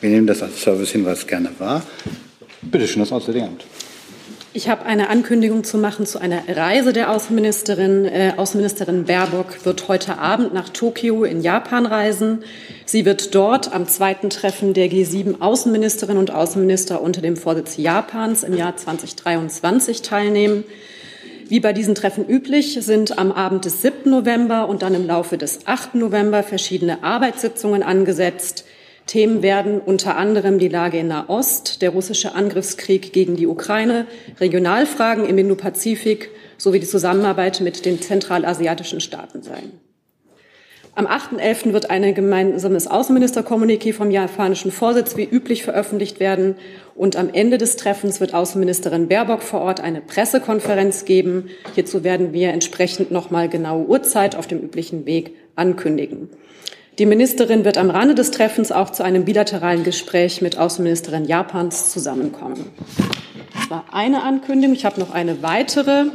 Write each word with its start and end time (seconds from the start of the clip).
Wir 0.00 0.08
nehmen 0.08 0.26
das 0.26 0.42
als 0.42 0.62
Servicehinweis 0.62 1.26
gerne 1.26 1.50
wahr. 1.58 1.82
Bitte 2.62 2.88
schön, 2.88 3.00
das 3.00 3.12
Auswärtige 3.12 3.44
Amt. 3.44 3.64
Ich 4.52 4.68
habe 4.68 4.84
eine 4.84 5.10
Ankündigung 5.10 5.62
zu 5.62 5.78
machen 5.78 6.06
zu 6.06 6.18
einer 6.18 6.42
Reise 6.48 6.92
der 6.92 7.10
Außenministerin. 7.10 8.06
Äh, 8.06 8.32
Außenministerin 8.36 9.04
Baerbock 9.04 9.64
wird 9.64 9.88
heute 9.88 10.18
Abend 10.18 10.54
nach 10.54 10.70
Tokio 10.70 11.24
in 11.24 11.42
Japan 11.42 11.86
reisen. 11.86 12.42
Sie 12.86 13.04
wird 13.04 13.34
dort 13.34 13.72
am 13.74 13.86
zweiten 13.86 14.30
Treffen 14.30 14.72
der 14.72 14.90
G7 14.90 15.40
Außenministerinnen 15.40 16.18
und 16.18 16.32
Außenminister 16.32 17.00
unter 17.02 17.20
dem 17.20 17.36
Vorsitz 17.36 17.76
Japans 17.76 18.42
im 18.42 18.56
Jahr 18.56 18.76
2023 18.76 20.02
teilnehmen. 20.02 20.64
Wie 21.48 21.60
bei 21.60 21.72
diesen 21.72 21.94
Treffen 21.94 22.26
üblich 22.26 22.78
sind 22.80 23.18
am 23.18 23.32
Abend 23.32 23.66
des 23.66 23.82
7. 23.82 24.10
November 24.10 24.68
und 24.68 24.82
dann 24.82 24.94
im 24.94 25.06
Laufe 25.06 25.36
des 25.36 25.66
8. 25.66 25.94
November 25.94 26.42
verschiedene 26.42 27.04
Arbeitssitzungen 27.04 27.82
angesetzt. 27.82 28.64
Themen 29.10 29.42
werden 29.42 29.80
unter 29.80 30.16
anderem 30.16 30.60
die 30.60 30.68
Lage 30.68 31.00
in 31.00 31.08
Nahost, 31.08 31.82
der 31.82 31.90
russische 31.90 32.36
Angriffskrieg 32.36 33.12
gegen 33.12 33.34
die 33.34 33.48
Ukraine, 33.48 34.06
Regionalfragen 34.38 35.24
im 35.24 35.36
Indo-Pazifik 35.36 36.30
sowie 36.58 36.78
die 36.78 36.86
Zusammenarbeit 36.86 37.60
mit 37.60 37.84
den 37.84 38.00
zentralasiatischen 38.00 39.00
Staaten 39.00 39.42
sein. 39.42 39.72
Am 40.94 41.08
8.11. 41.08 41.72
wird 41.72 41.90
ein 41.90 42.14
gemeinsames 42.14 42.86
Außenministerkommuniqué 42.88 43.92
vom 43.92 44.12
japanischen 44.12 44.70
Vorsitz 44.70 45.16
wie 45.16 45.24
üblich 45.24 45.64
veröffentlicht 45.64 46.20
werden. 46.20 46.54
Und 46.94 47.16
am 47.16 47.30
Ende 47.32 47.58
des 47.58 47.74
Treffens 47.74 48.20
wird 48.20 48.32
Außenministerin 48.32 49.08
Baerbock 49.08 49.42
vor 49.42 49.62
Ort 49.62 49.80
eine 49.80 50.02
Pressekonferenz 50.02 51.04
geben. 51.04 51.48
Hierzu 51.74 52.04
werden 52.04 52.32
wir 52.32 52.50
entsprechend 52.50 53.10
nochmal 53.10 53.48
genaue 53.48 53.88
Uhrzeit 53.88 54.36
auf 54.36 54.46
dem 54.46 54.60
üblichen 54.60 55.04
Weg 55.04 55.34
ankündigen. 55.56 56.28
Die 57.00 57.06
Ministerin 57.06 57.64
wird 57.64 57.78
am 57.78 57.88
Rande 57.88 58.14
des 58.14 58.30
Treffens 58.30 58.70
auch 58.72 58.90
zu 58.90 59.02
einem 59.02 59.24
bilateralen 59.24 59.84
Gespräch 59.84 60.42
mit 60.42 60.58
Außenministerin 60.58 61.24
Japans 61.24 61.90
zusammenkommen. 61.90 62.66
Das 63.54 63.70
war 63.70 63.86
eine 63.90 64.22
Ankündigung. 64.22 64.76
Ich 64.76 64.84
habe 64.84 65.00
noch 65.00 65.10
eine 65.10 65.42
weitere, 65.42 66.10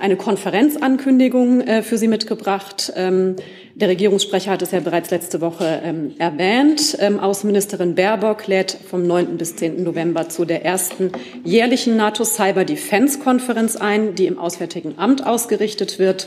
eine 0.00 0.16
Konferenzankündigung 0.16 1.60
äh, 1.60 1.84
für 1.84 1.96
Sie 1.96 2.08
mitgebracht. 2.08 2.92
Ähm, 2.96 3.36
der 3.76 3.88
Regierungssprecher 3.88 4.50
hat 4.50 4.62
es 4.62 4.72
ja 4.72 4.80
bereits 4.80 5.12
letzte 5.12 5.40
Woche 5.40 5.80
ähm, 5.84 6.16
erwähnt. 6.18 6.96
Ähm, 6.98 7.20
Außenministerin 7.20 7.94
Baerbock 7.94 8.48
lädt 8.48 8.76
vom 8.90 9.06
9. 9.06 9.36
bis 9.36 9.54
10. 9.54 9.84
November 9.84 10.28
zu 10.28 10.44
der 10.44 10.64
ersten 10.64 11.12
jährlichen 11.44 11.96
NATO 11.96 12.24
Cyber 12.24 12.64
Defense 12.64 13.20
Konferenz 13.20 13.76
ein, 13.76 14.16
die 14.16 14.26
im 14.26 14.40
Auswärtigen 14.40 14.94
Amt 14.98 15.24
ausgerichtet 15.24 16.00
wird. 16.00 16.26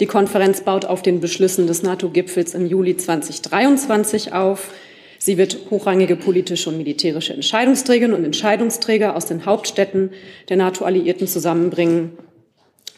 Die 0.00 0.06
Konferenz 0.06 0.62
baut 0.62 0.86
auf 0.86 1.02
den 1.02 1.20
Beschlüssen 1.20 1.66
des 1.66 1.82
NATO-Gipfels 1.82 2.54
im 2.54 2.66
Juli 2.66 2.96
2023 2.96 4.32
auf. 4.32 4.70
Sie 5.18 5.36
wird 5.36 5.58
hochrangige 5.70 6.16
politische 6.16 6.70
und 6.70 6.78
militärische 6.78 7.34
Entscheidungsträgerinnen 7.34 8.16
und 8.16 8.24
Entscheidungsträger 8.24 9.14
aus 9.14 9.26
den 9.26 9.44
Hauptstädten 9.44 10.12
der 10.48 10.56
NATO-Alliierten 10.56 11.26
zusammenbringen. 11.26 12.12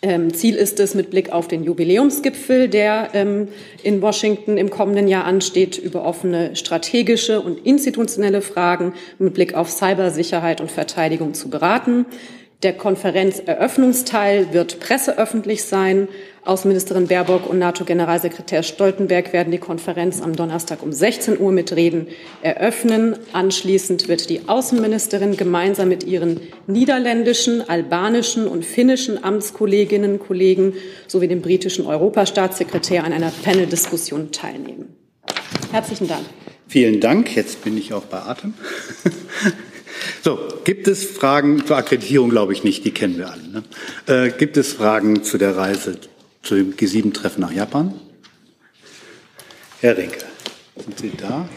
Ähm, 0.05 0.33
Ziel 0.33 0.55
ist 0.55 0.78
es, 0.78 0.94
mit 0.94 1.11
Blick 1.11 1.33
auf 1.33 1.48
den 1.48 1.64
Jubiläumsgipfel, 1.64 2.69
der 2.69 3.11
ähm, 3.14 3.48
in 3.83 4.00
Washington 4.00 4.56
im 4.56 4.70
kommenden 4.70 5.09
Jahr 5.09 5.25
ansteht, 5.25 5.78
über 5.78 6.05
offene 6.05 6.55
strategische 6.55 7.41
und 7.41 7.64
institutionelle 7.66 8.42
Fragen 8.42 8.94
mit 9.19 9.34
Blick 9.34 9.55
auf 9.55 9.70
Cybersicherheit 9.70 10.61
und 10.61 10.70
Verteidigung 10.70 11.34
zu 11.34 11.50
beraten. 11.50 12.06
Der 12.62 12.72
Konferenzeröffnungsteil 12.74 14.52
wird 14.52 14.78
presseöffentlich 14.78 15.64
sein. 15.64 16.06
Außenministerin 16.44 17.08
Baerbock 17.08 17.50
und 17.50 17.58
NATO-Generalsekretär 17.58 18.62
Stoltenberg 18.62 19.32
werden 19.32 19.50
die 19.50 19.58
Konferenz 19.58 20.22
am 20.22 20.36
Donnerstag 20.36 20.80
um 20.82 20.92
16 20.92 21.41
Uhr 21.41 21.50
mit 21.50 21.74
Reden 21.74 22.06
eröffnen. 22.41 23.16
Anschließend 23.32 24.06
wird 24.06 24.30
die 24.30 24.48
Außenministerin 24.48 25.36
gemeinsam 25.36 25.88
mit 25.88 26.04
ihren 26.04 26.41
niederländischen, 26.69 27.69
albanischen 27.69 28.46
und 28.46 28.64
finnischen 28.64 29.22
Amtskolleginnen 29.22 30.12
und 30.12 30.19
Kollegen 30.20 30.74
sowie 31.08 31.26
dem 31.26 31.42
britischen 31.42 31.87
Europastaatssekretär 31.87 33.03
an 33.03 33.12
einer 33.12 33.32
Panel-Diskussion 33.42 34.31
teilnehmen. 34.31 34.97
Herzlichen 35.72 36.06
Dank. 36.06 36.26
Vielen 36.69 37.00
Dank. 37.00 37.34
Jetzt 37.34 37.64
bin 37.64 37.76
ich 37.76 37.92
auch 37.92 38.04
bei 38.04 38.19
Atem. 38.19 38.54
So, 40.25 40.38
gibt 40.62 40.87
es 40.87 41.05
Fragen 41.05 41.66
zur 41.66 41.77
Akkreditierung, 41.77 42.31
glaube 42.31 42.53
ich 42.53 42.62
nicht, 42.62 42.84
die 42.84 42.93
kennen 42.93 43.19
wir 43.19 43.33
alle. 43.33 43.43
Ne? 43.43 43.62
Äh, 44.06 44.31
gibt 44.31 44.56
es 44.56 44.72
Fragen 44.72 45.25
zu 45.25 45.37
der 45.37 45.56
Reise, 45.56 45.99
zu 46.43 46.55
dem 46.55 46.77
G7-Treffen 46.77 47.41
nach 47.41 47.50
Japan? 47.50 47.94
Herr 49.81 49.97
Rinke, 49.97 50.25
sind 50.77 50.97
Sie 50.97 51.12
da? 51.16 51.49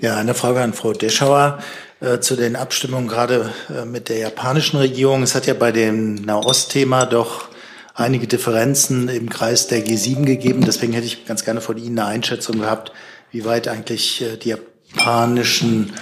Ja, 0.00 0.16
eine 0.16 0.32
Frage 0.32 0.62
an 0.62 0.72
Frau 0.72 0.94
Deschauer 0.94 1.58
äh, 2.00 2.20
zu 2.20 2.36
den 2.36 2.56
Abstimmungen 2.56 3.06
gerade 3.06 3.52
äh, 3.68 3.84
mit 3.84 4.08
der 4.08 4.16
japanischen 4.16 4.78
Regierung. 4.78 5.22
Es 5.22 5.34
hat 5.34 5.46
ja 5.46 5.52
bei 5.52 5.72
dem 5.72 6.14
Nahost-Thema 6.14 7.04
doch 7.04 7.48
einige 7.92 8.26
Differenzen 8.26 9.10
im 9.10 9.28
Kreis 9.28 9.66
der 9.66 9.84
G7 9.84 10.24
gegeben. 10.24 10.64
Deswegen 10.64 10.94
hätte 10.94 11.06
ich 11.06 11.26
ganz 11.26 11.44
gerne 11.44 11.60
von 11.60 11.76
Ihnen 11.76 11.98
eine 11.98 12.08
Einschätzung 12.08 12.60
gehabt, 12.60 12.92
wie 13.30 13.44
weit 13.44 13.68
eigentlich 13.68 14.22
äh, 14.22 14.38
die 14.38 14.54
japanischen 14.94 15.92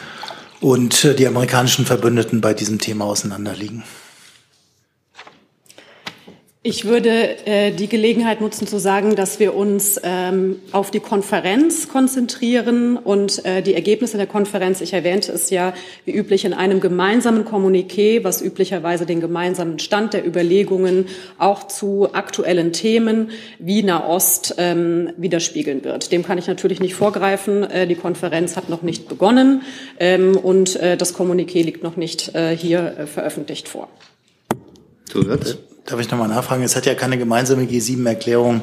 und 0.61 1.05
äh, 1.05 1.15
die 1.15 1.27
amerikanischen 1.27 1.87
Verbündeten 1.87 2.41
bei 2.41 2.55
diesem 2.55 2.79
Thema 2.79 3.07
auseinanderliegen. 3.07 3.83
Ich 6.63 6.85
würde 6.85 7.47
äh, 7.47 7.73
die 7.73 7.89
Gelegenheit 7.89 8.43
nutzen 8.43 8.67
zu 8.67 8.79
sagen, 8.79 9.17
dass 9.17 9.41
wir 9.41 9.55
uns 9.55 9.99
ähm, 10.03 10.57
auf 10.73 10.91
die 10.91 11.01
Konferenz 11.01 11.89
konzentrieren 11.89 12.99
und 12.99 13.43
äh, 13.47 13.63
die 13.63 13.73
Ergebnisse 13.73 14.19
der 14.19 14.27
Konferenz, 14.27 14.83
ich 14.83 14.93
erwähnte 14.93 15.33
es 15.33 15.49
ja 15.49 15.73
wie 16.05 16.13
üblich 16.13 16.45
in 16.45 16.53
einem 16.53 16.81
gemeinsamen 16.81 17.47
Kommuniqué, 17.47 18.25
was 18.25 18.43
üblicherweise 18.43 19.07
den 19.07 19.23
gemeinsamen 19.23 19.79
Stand 19.79 20.13
der 20.13 20.27
Überlegungen 20.27 21.07
auch 21.39 21.67
zu 21.67 22.13
aktuellen 22.13 22.75
Themen 22.75 23.31
wie 23.59 23.83
Nahost 23.83 24.57
ähm, 24.59 25.15
widerspiegeln 25.17 25.83
wird. 25.83 26.13
Dem 26.13 26.23
kann 26.23 26.37
ich 26.37 26.47
natürlich 26.47 26.79
nicht 26.79 26.95
vorgreifen. 26.95 27.63
Äh, 27.63 27.87
die 27.87 27.95
Konferenz 27.95 28.59
hat 28.59 28.69
noch 28.69 28.83
nicht 28.83 29.09
begonnen 29.09 29.63
ähm, 29.99 30.37
und 30.37 30.77
äh, 30.77 30.99
das 30.99 31.17
Kommuniqué 31.17 31.65
liegt 31.65 31.83
noch 31.83 31.97
nicht 31.97 32.35
äh, 32.35 32.55
hier 32.55 32.99
äh, 32.99 33.07
veröffentlicht 33.07 33.67
vor. 33.67 33.89
Zusatz? 35.07 35.57
Darf 35.91 35.99
ich 35.99 36.09
nochmal 36.09 36.29
nachfragen? 36.29 36.63
Es 36.63 36.77
hat 36.77 36.87
ja 36.87 36.95
keine 36.95 37.19
gemeinsame 37.19 37.65
G7-Erklärung, 37.65 38.63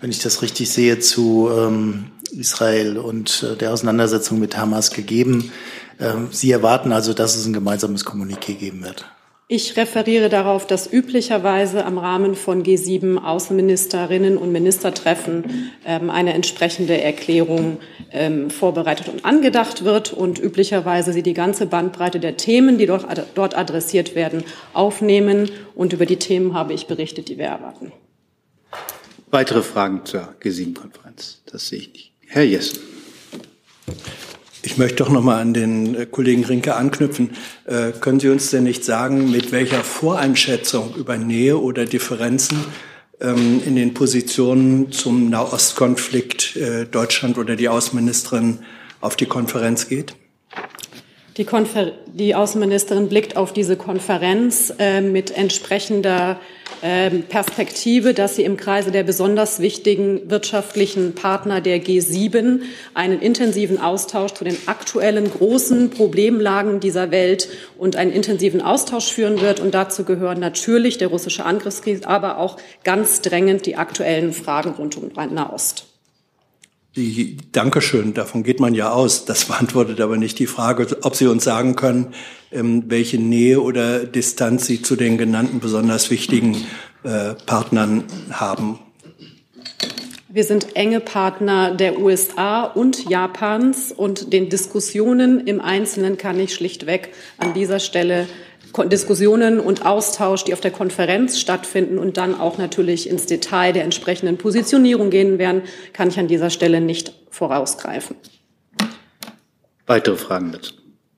wenn 0.00 0.10
ich 0.10 0.20
das 0.20 0.42
richtig 0.42 0.70
sehe, 0.70 1.00
zu 1.00 1.50
ähm, 1.50 2.12
Israel 2.30 2.98
und 2.98 3.42
äh, 3.42 3.56
der 3.56 3.72
Auseinandersetzung 3.72 4.38
mit 4.38 4.56
Hamas 4.56 4.92
gegeben. 4.92 5.50
Ähm, 5.98 6.28
Sie 6.30 6.52
erwarten 6.52 6.92
also, 6.92 7.14
dass 7.14 7.34
es 7.34 7.46
ein 7.46 7.52
gemeinsames 7.52 8.06
Kommuniqué 8.06 8.54
geben 8.54 8.84
wird. 8.84 9.06
Ich 9.50 9.78
referiere 9.78 10.28
darauf, 10.28 10.66
dass 10.66 10.92
üblicherweise 10.92 11.86
am 11.86 11.96
Rahmen 11.96 12.34
von 12.34 12.62
G7 12.62 13.16
Außenministerinnen 13.16 14.36
und 14.36 14.52
Ministertreffen 14.52 15.72
ähm, 15.86 16.10
eine 16.10 16.34
entsprechende 16.34 17.00
Erklärung 17.00 17.78
ähm, 18.12 18.50
vorbereitet 18.50 19.08
und 19.08 19.24
angedacht 19.24 19.84
wird 19.84 20.12
und 20.12 20.38
üblicherweise 20.38 21.14
sie 21.14 21.22
die 21.22 21.32
ganze 21.32 21.64
Bandbreite 21.64 22.20
der 22.20 22.36
Themen, 22.36 22.76
die 22.76 22.84
dort, 22.84 23.06
dort 23.34 23.56
adressiert 23.56 24.14
werden, 24.14 24.44
aufnehmen. 24.74 25.50
Und 25.74 25.94
über 25.94 26.04
die 26.04 26.18
Themen 26.18 26.52
habe 26.52 26.74
ich 26.74 26.86
berichtet, 26.86 27.30
die 27.30 27.38
wir 27.38 27.46
erwarten. 27.46 27.90
Weitere 29.30 29.62
Fragen 29.62 30.04
zur 30.04 30.34
G7-Konferenz? 30.42 31.40
Das 31.46 31.68
sehe 31.68 31.78
ich 31.78 31.92
nicht. 31.94 32.12
Herr 32.26 32.44
Jessen. 32.44 32.80
Ich 34.70 34.76
möchte 34.76 34.96
doch 34.96 35.08
noch 35.08 35.22
mal 35.22 35.40
an 35.40 35.54
den 35.54 35.94
äh, 35.94 36.04
Kollegen 36.04 36.44
Rinke 36.44 36.76
anknüpfen. 36.76 37.30
Äh, 37.64 37.92
können 37.92 38.20
Sie 38.20 38.28
uns 38.28 38.50
denn 38.50 38.64
nicht 38.64 38.84
sagen, 38.84 39.30
mit 39.30 39.50
welcher 39.50 39.82
Voreinschätzung 39.82 40.94
über 40.94 41.16
Nähe 41.16 41.56
oder 41.58 41.86
Differenzen 41.86 42.66
ähm, 43.18 43.62
in 43.64 43.76
den 43.76 43.94
Positionen 43.94 44.92
zum 44.92 45.30
Nahostkonflikt 45.30 46.56
äh, 46.56 46.84
Deutschland 46.84 47.38
oder 47.38 47.56
die 47.56 47.70
Außenministerin 47.70 48.58
auf 49.00 49.16
die 49.16 49.24
Konferenz 49.24 49.88
geht? 49.88 50.14
Die, 51.38 51.44
Konfer 51.44 51.92
die 52.06 52.34
Außenministerin 52.34 53.08
blickt 53.08 53.36
auf 53.36 53.52
diese 53.52 53.76
Konferenz 53.76 54.74
äh, 54.80 55.00
mit 55.00 55.30
entsprechender 55.30 56.40
ähm, 56.82 57.22
Perspektive, 57.22 58.12
dass 58.12 58.34
sie 58.34 58.42
im 58.42 58.56
Kreise 58.56 58.90
der 58.90 59.04
besonders 59.04 59.60
wichtigen 59.60 60.28
wirtschaftlichen 60.28 61.14
Partner 61.14 61.60
der 61.60 61.80
G7 61.80 62.62
einen 62.92 63.20
intensiven 63.20 63.80
Austausch 63.80 64.32
zu 64.32 64.42
den 64.42 64.56
aktuellen 64.66 65.30
großen 65.30 65.90
Problemlagen 65.90 66.80
dieser 66.80 67.12
Welt 67.12 67.48
und 67.78 67.94
einen 67.94 68.10
intensiven 68.10 68.60
Austausch 68.60 69.12
führen 69.12 69.40
wird. 69.40 69.60
Und 69.60 69.74
dazu 69.74 70.02
gehören 70.02 70.40
natürlich 70.40 70.98
der 70.98 71.08
russische 71.08 71.44
Angriffskrieg, 71.44 72.04
aber 72.04 72.38
auch 72.38 72.56
ganz 72.82 73.20
drängend 73.20 73.64
die 73.64 73.76
aktuellen 73.76 74.32
Fragen 74.32 74.70
rund 74.70 74.96
um 74.96 75.10
Nahost. 75.32 75.86
Die, 76.98 77.36
Dankeschön, 77.52 78.12
davon 78.12 78.42
geht 78.42 78.58
man 78.58 78.74
ja 78.74 78.90
aus. 78.90 79.24
Das 79.24 79.44
beantwortet 79.44 80.00
aber 80.00 80.16
nicht 80.16 80.36
die 80.40 80.48
Frage, 80.48 80.96
ob 81.02 81.14
Sie 81.14 81.28
uns 81.28 81.44
sagen 81.44 81.76
können, 81.76 82.12
ähm, 82.50 82.82
welche 82.88 83.18
Nähe 83.18 83.62
oder 83.62 84.00
Distanz 84.04 84.66
Sie 84.66 84.82
zu 84.82 84.96
den 84.96 85.16
genannten 85.16 85.60
besonders 85.60 86.10
wichtigen 86.10 86.56
äh, 87.04 87.34
Partnern 87.46 88.02
haben. 88.32 88.80
Wir 90.28 90.42
sind 90.42 90.74
enge 90.74 90.98
Partner 90.98 91.72
der 91.72 92.00
USA 92.00 92.64
und 92.64 93.08
Japans 93.08 93.92
und 93.92 94.32
den 94.32 94.48
Diskussionen 94.48 95.46
im 95.46 95.60
Einzelnen 95.60 96.18
kann 96.18 96.40
ich 96.40 96.52
schlichtweg 96.52 97.10
an 97.38 97.54
dieser 97.54 97.78
Stelle 97.78 98.26
Diskussionen 98.90 99.60
und 99.60 99.84
Austausch, 99.84 100.44
die 100.44 100.52
auf 100.52 100.60
der 100.60 100.70
Konferenz 100.70 101.38
stattfinden 101.38 101.98
und 101.98 102.16
dann 102.16 102.38
auch 102.38 102.58
natürlich 102.58 103.08
ins 103.08 103.26
Detail 103.26 103.72
der 103.72 103.84
entsprechenden 103.84 104.38
Positionierung 104.38 105.10
gehen 105.10 105.38
werden, 105.38 105.62
kann 105.92 106.08
ich 106.08 106.18
an 106.18 106.28
dieser 106.28 106.50
Stelle 106.50 106.80
nicht 106.80 107.12
vorausgreifen. 107.30 108.16
Weitere 109.86 110.16
Fragen 110.16 110.52
dazu? 110.52 110.74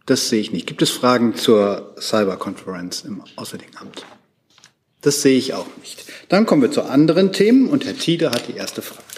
Das 0.07 0.29
sehe 0.29 0.41
ich 0.41 0.53
nicht. 0.53 0.67
Gibt 0.67 0.83
es 0.83 0.91
Fragen 0.91 1.35
zur 1.35 1.95
Cyberkonferenz 2.01 3.03
im 3.03 3.23
Auswärtigen 3.37 3.77
Amt? 3.77 4.05
Das 5.03 5.23
sehe 5.23 5.39
ich 5.39 5.55
auch 5.55 5.67
nicht. 5.79 6.05
Dann 6.29 6.47
kommen 6.47 6.63
wir 6.63 6.71
zu 6.71 6.83
anderen 6.83 7.33
Themen 7.33 7.69
und 7.69 7.85
Herr 7.85 7.97
Tiede 7.97 8.31
hat 8.31 8.49
die 8.49 8.57
erste 8.57 8.83
Frage. 8.83 9.10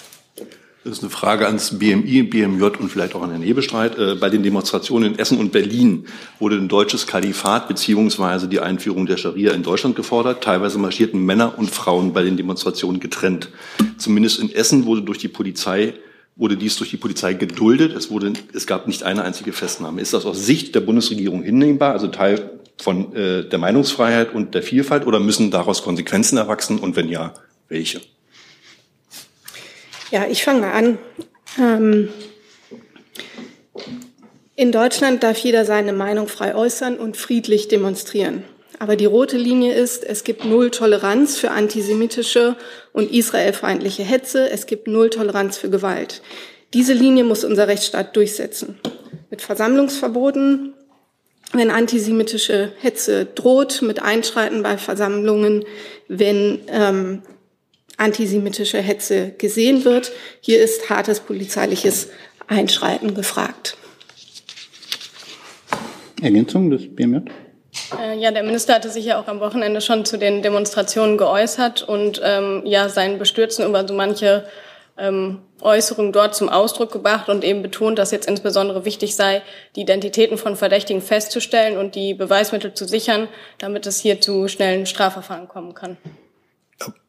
Das 0.85 0.95
ist 0.95 1.05
eine 1.05 1.11
Frage 1.11 1.47
ans 1.47 1.79
BMI, 1.79 2.25
BMJ 2.25 2.65
und 2.81 2.89
vielleicht 2.89 3.15
auch 3.15 3.23
an 3.23 3.31
Herrn 3.31 3.43
Hebestreit. 3.43 3.97
Äh, 3.99 4.17
bei 4.17 4.29
den 4.31 4.43
Demonstrationen 4.43 5.13
in 5.13 5.19
Essen 5.19 5.39
und 5.39 5.53
Berlin 5.53 6.07
wurde 6.41 6.57
ein 6.57 6.67
deutsches 6.67 7.07
Kalifat 7.07 7.69
beziehungsweise 7.69 8.49
die 8.49 8.59
Einführung 8.59 9.07
der 9.07 9.17
Scharia 9.17 9.53
in 9.53 9.63
Deutschland 9.63 9.95
gefordert. 9.95 10.43
Teilweise 10.43 10.79
marschierten 10.79 11.25
Männer 11.25 11.57
und 11.57 11.71
Frauen 11.71 12.13
bei 12.13 12.25
den 12.25 12.37
Demonstrationen 12.37 12.99
getrennt. 12.99 13.51
Zumindest 13.97 14.41
in 14.41 14.53
Essen 14.53 14.85
wurde 14.85 15.03
durch 15.03 15.19
die 15.19 15.29
Polizei 15.29 15.95
wurde 16.35 16.57
dies 16.57 16.77
durch 16.77 16.91
die 16.91 16.97
Polizei 16.97 17.35
geduldet. 17.35 17.95
Es, 17.95 18.11
wurde, 18.11 18.33
es 18.55 18.67
gab 18.67 18.87
nicht 18.87 19.03
eine 19.03 19.23
einzige 19.23 19.53
Festnahme. 19.53 20.01
Ist 20.01 20.15
das 20.15 20.25
aus 20.25 20.47
Sicht 20.47 20.75
der 20.75 20.81
Bundesregierung 20.81 21.43
hinnehmbar, 21.43 21.93
also 21.93 22.09
Teil 22.09 22.51
von 22.79 23.15
äh, 23.15 23.49
der 23.49 23.59
Meinungsfreiheit 23.59 24.35
und 24.35 24.55
der 24.55 24.63
Vielfalt, 24.63 25.07
oder 25.07 25.21
müssen 25.21 25.51
daraus 25.51 25.83
Konsequenzen 25.83 26.39
erwachsen? 26.39 26.79
Und 26.79 26.97
wenn 26.97 27.09
ja, 27.09 27.35
welche? 27.69 28.01
Ja, 30.13 30.27
ich 30.29 30.45
fange 30.45 30.61
mal 30.61 30.73
an. 30.73 30.99
Ähm, 31.59 32.11
in 34.57 34.71
Deutschland 34.71 35.23
darf 35.23 35.39
jeder 35.39 35.65
seine 35.65 35.95
Meinung 35.95 36.29
frei 36.29 36.55
äußern 36.55 36.99
und 36.99 37.17
friedlich 37.17 37.69
demonstrieren. 37.69 38.45
Aber 38.79 38.97
die 38.97 39.07
rote 39.07 39.39
Linie 39.39 39.73
ist, 39.73 40.05
es 40.05 40.23
gibt 40.23 40.45
null 40.45 40.71
Toleranz 40.71 41.39
für 41.39 41.51
antisemitische 41.53 42.57
und 42.93 43.11
israelfeindliche 43.11 44.03
Hetze. 44.03 44.51
Es 44.51 44.67
gibt 44.67 44.87
null 44.87 45.09
Toleranz 45.09 45.57
für 45.57 45.71
Gewalt. 45.71 46.21
Diese 46.75 46.93
Linie 46.93 47.25
muss 47.25 47.43
unser 47.43 47.67
Rechtsstaat 47.67 48.15
durchsetzen. 48.15 48.79
Mit 49.31 49.41
Versammlungsverboten, 49.41 50.75
wenn 51.55 51.71
antisemitische 51.71 52.73
Hetze 52.83 53.25
droht, 53.25 53.81
mit 53.81 54.03
Einschreiten 54.03 54.63
bei 54.63 54.77
Versammlungen, 54.77 55.65
wenn 56.09 56.61
ähm, 56.69 57.23
antisemitische 58.03 58.79
Hetze 58.79 59.31
gesehen 59.39 59.85
wird. 59.85 60.13
Hier 60.41 60.61
ist 60.61 60.91
hartes 60.91 61.21
polizeiliches 61.21 62.09
Einschreiten 62.49 63.15
gefragt. 63.15 63.77
Ergänzung 66.21 66.71
des 66.71 66.95
BMJ? 66.95 67.31
Äh, 68.01 68.19
ja, 68.19 68.31
der 68.31 68.43
Minister 68.43 68.75
hatte 68.75 68.91
sich 68.91 69.05
ja 69.05 69.21
auch 69.21 69.29
am 69.29 69.41
Wochenende 69.41 69.81
schon 69.81 70.05
zu 70.05 70.19
den 70.19 70.43
Demonstrationen 70.43 71.17
geäußert 71.17 71.83
und 71.83 72.21
ähm, 72.23 72.63
ja 72.65 72.89
sein 72.89 73.19
Bestürzen 73.19 73.65
über 73.65 73.87
so 73.87 73.95
manche 73.95 74.45
ähm, 74.99 75.41
Äußerungen 75.61 76.13
dort 76.13 76.35
zum 76.35 76.49
Ausdruck 76.49 76.93
gebracht 76.93 77.29
und 77.29 77.45
eben 77.45 77.63
betont, 77.63 77.99
dass 77.99 78.11
jetzt 78.11 78.29
insbesondere 78.29 78.85
wichtig 78.85 79.17
sei, 79.17 79.43
die 79.75 79.83
Identitäten 79.83 80.37
von 80.37 80.57
Verdächtigen 80.57 81.01
festzustellen 81.01 81.79
und 81.79 81.95
die 81.95 82.15
Beweismittel 82.15 82.75
zu 82.75 82.85
sichern, 82.85 83.29
damit 83.59 83.87
es 83.87 84.01
hier 84.01 84.21
zu 84.21 84.49
schnellen 84.49 84.87
Strafverfahren 84.87 85.49
kommen 85.49 85.75
kann. 85.75 85.97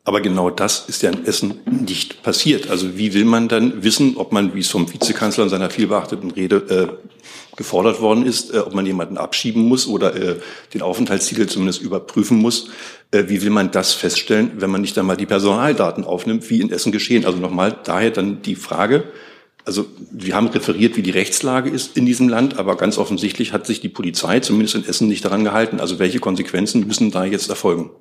Aber 0.05 0.19
genau 0.19 0.50
das 0.50 0.89
ist 0.89 1.01
ja 1.01 1.11
in 1.11 1.25
Essen 1.25 1.61
nicht 1.65 2.23
passiert. 2.23 2.69
Also 2.69 2.97
wie 2.97 3.13
will 3.13 3.23
man 3.23 3.47
dann 3.47 3.83
wissen, 3.83 4.17
ob 4.17 4.33
man, 4.33 4.53
wie 4.53 4.59
es 4.59 4.69
vom 4.69 4.91
Vizekanzler 4.91 5.45
in 5.45 5.50
seiner 5.50 5.69
vielbeachteten 5.69 6.31
Rede 6.31 6.57
äh, 6.57 7.55
gefordert 7.55 8.01
worden 8.01 8.25
ist, 8.25 8.53
äh, 8.53 8.57
ob 8.57 8.73
man 8.73 8.85
jemanden 8.85 9.17
abschieben 9.17 9.61
muss 9.61 9.88
oder 9.88 10.13
äh, 10.13 10.35
den 10.73 10.81
Aufenthaltstitel 10.81 11.47
zumindest 11.47 11.81
überprüfen 11.81 12.38
muss? 12.38 12.69
Äh, 13.11 13.25
wie 13.27 13.41
will 13.41 13.50
man 13.50 13.71
das 13.71 13.94
feststellen, 13.94 14.51
wenn 14.57 14.71
man 14.71 14.81
nicht 14.81 14.97
einmal 14.97 15.15
die 15.15 15.25
Personaldaten 15.25 16.03
aufnimmt, 16.03 16.50
wie 16.50 16.59
in 16.59 16.71
Essen 16.71 16.91
geschehen? 16.91 17.25
Also 17.25 17.38
nochmal 17.38 17.77
daher 17.85 18.11
dann 18.11 18.41
die 18.41 18.55
Frage, 18.55 19.05
also 19.65 19.85
wir 20.11 20.35
haben 20.35 20.47
referiert, 20.47 20.97
wie 20.97 21.01
die 21.01 21.11
Rechtslage 21.11 21.69
ist 21.69 21.95
in 21.95 22.05
diesem 22.05 22.27
Land, 22.27 22.59
aber 22.59 22.75
ganz 22.75 22.97
offensichtlich 22.97 23.53
hat 23.53 23.65
sich 23.65 23.79
die 23.79 23.88
Polizei 23.88 24.41
zumindest 24.41 24.75
in 24.75 24.85
Essen 24.85 25.07
nicht 25.07 25.23
daran 25.23 25.45
gehalten. 25.45 25.79
Also 25.79 26.00
welche 26.00 26.19
Konsequenzen 26.19 26.85
müssen 26.85 27.11
da 27.11 27.23
jetzt 27.23 27.50
erfolgen? 27.50 27.91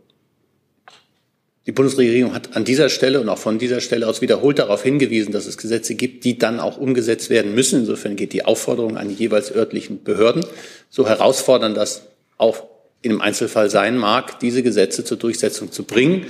Die 1.67 1.73
Bundesregierung 1.73 2.35
hat 2.35 2.57
an 2.57 2.65
dieser 2.65 2.89
Stelle 2.89 3.21
und 3.21 3.29
auch 3.29 3.39
von 3.39 3.59
dieser 3.59 3.81
Stelle 3.81 4.09
aus 4.09 4.21
wiederholt 4.21 4.59
darauf 4.59 4.83
hingewiesen, 4.83 5.33
dass 5.33 5.47
es 5.47 5.59
Gesetze 5.59 5.95
gibt, 5.95 6.25
die 6.25 6.37
dann 6.37 6.59
auch 6.59 6.77
umgesetzt 6.77 7.31
werden 7.31 7.55
müssen. 7.55 7.81
Insofern 7.81 8.17
geht 8.17 8.33
die 8.33 8.45
Aufforderung 8.45 8.97
an 8.97 9.09
die 9.09 9.15
jeweils 9.15 9.55
örtlichen 9.55 10.03
Behörden, 10.03 10.45
so 10.91 11.09
herausfordern 11.09 11.75
das 11.75 12.03
auch 12.37 12.65
in 13.01 13.13
einem 13.13 13.21
Einzelfall 13.21 13.71
sein 13.71 13.97
mag, 13.97 14.41
diese 14.41 14.63
Gesetze 14.63 15.05
zur 15.05 15.19
Durchsetzung 15.19 15.71
zu 15.71 15.85
bringen. 15.85 16.27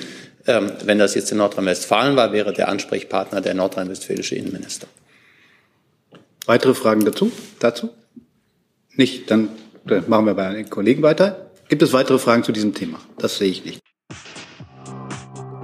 Ähm, 0.47 0.73
wenn 0.85 0.99
das 0.99 1.15
jetzt 1.15 1.31
in 1.31 1.39
Nordrhein-Westfalen 1.39 2.17
war, 2.17 2.33
wäre 2.33 2.53
der 2.53 2.69
Ansprechpartner 2.69 3.41
der 3.41 3.55
nordrhein-westfälische 3.55 4.35
Innenminister. 4.35 4.89
Weitere 6.47 6.75
Fragen 6.75 7.05
dazu? 7.05 7.31
Dazu? 7.61 7.91
Nicht? 8.97 9.31
Dann 9.31 9.51
machen 10.09 10.27
wir 10.27 10.35
bei 10.35 10.53
den 10.53 10.69
Kollegen 10.69 11.03
weiter. 11.03 11.51
Gibt 11.69 11.83
es 11.83 11.93
weitere 11.93 12.19
Fragen 12.19 12.43
zu 12.43 12.53
diesem 12.53 12.75
Thema? 12.75 13.01
Das 13.19 13.39
sehe 13.39 13.51
ich 13.51 13.65
nicht. 13.65 13.81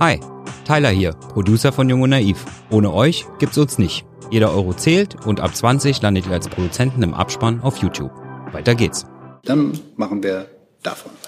Hi, 0.00 0.20
Tyler 0.64 0.90
hier, 0.90 1.10
Producer 1.10 1.72
von 1.72 1.88
Jung 1.88 2.02
und 2.02 2.10
Naiv. 2.10 2.44
Ohne 2.70 2.94
euch 2.94 3.26
gibt's 3.40 3.58
uns 3.58 3.78
nicht. 3.78 4.06
Jeder 4.30 4.52
Euro 4.52 4.72
zählt 4.72 5.26
und 5.26 5.40
ab 5.40 5.56
20 5.56 6.00
landet 6.02 6.26
ihr 6.26 6.32
als 6.34 6.46
Produzenten 6.46 7.02
im 7.02 7.14
Abspann 7.14 7.60
auf 7.62 7.78
YouTube. 7.78 8.12
Weiter 8.52 8.76
geht's. 8.76 9.06
Dann 9.42 9.72
machen 9.96 10.22
wir 10.22 10.46
davon 10.84 11.10
weiter. 11.24 11.27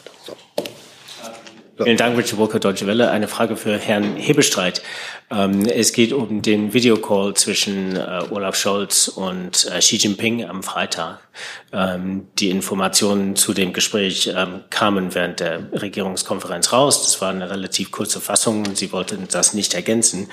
Vielen 1.85 1.97
Dank, 1.97 2.19
Richard 2.19 2.39
Walker, 2.39 2.59
Deutsche 2.59 2.87
Welle. 2.87 3.11
Eine 3.11 3.27
Frage 3.27 3.57
für 3.57 3.79
Herrn 3.79 4.17
Hebestreit. 4.17 4.83
Ähm, 5.31 5.65
es 5.65 5.93
geht 5.93 6.13
um 6.13 6.43
den 6.43 6.75
Videocall 6.75 7.35
zwischen 7.35 7.97
äh, 7.97 8.23
Olaf 8.31 8.57
Scholz 8.57 9.09
und 9.09 9.67
äh, 9.71 9.79
Xi 9.79 9.97
Jinping 9.97 10.45
am 10.45 10.63
Freitag. 10.63 11.21
Ähm, 11.73 12.27
die 12.39 12.51
Informationen 12.51 13.37
zu 13.37 13.55
dem 13.55 13.73
Gespräch 13.73 14.31
ähm, 14.37 14.65
kamen 14.69 15.15
während 15.15 15.41
der 15.41 15.73
Regierungskonferenz 15.73 16.73
raus. 16.73 17.03
Das 17.03 17.21
war 17.21 17.31
eine 17.31 17.49
relativ 17.49 17.91
kurze 17.91 18.21
Fassung. 18.21 18.75
Sie 18.75 18.93
wollten 18.93 19.29
das 19.31 19.55
nicht 19.55 19.75
ergänzen. 19.75 20.29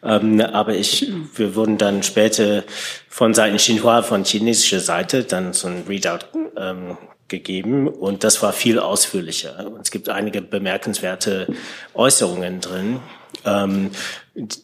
aber 0.00 0.74
ich, 0.74 1.10
wir 1.34 1.56
wurden 1.56 1.78
dann 1.78 2.02
später 2.02 2.62
von 3.08 3.34
Seiten 3.34 3.56
Xinhua, 3.56 4.02
von 4.02 4.24
chinesischer 4.24 4.80
Seite, 4.80 5.24
dann 5.24 5.52
so 5.52 5.68
ein 5.68 5.84
Readout 5.88 6.26
gegeben 7.28 7.88
und 7.88 8.24
das 8.24 8.42
war 8.42 8.52
viel 8.52 8.78
ausführlicher. 8.78 9.72
Es 9.80 9.90
gibt 9.90 10.08
einige 10.08 10.42
bemerkenswerte 10.42 11.48
Äußerungen 11.94 12.60
drin. 12.60 13.00
Ähm, 13.44 13.90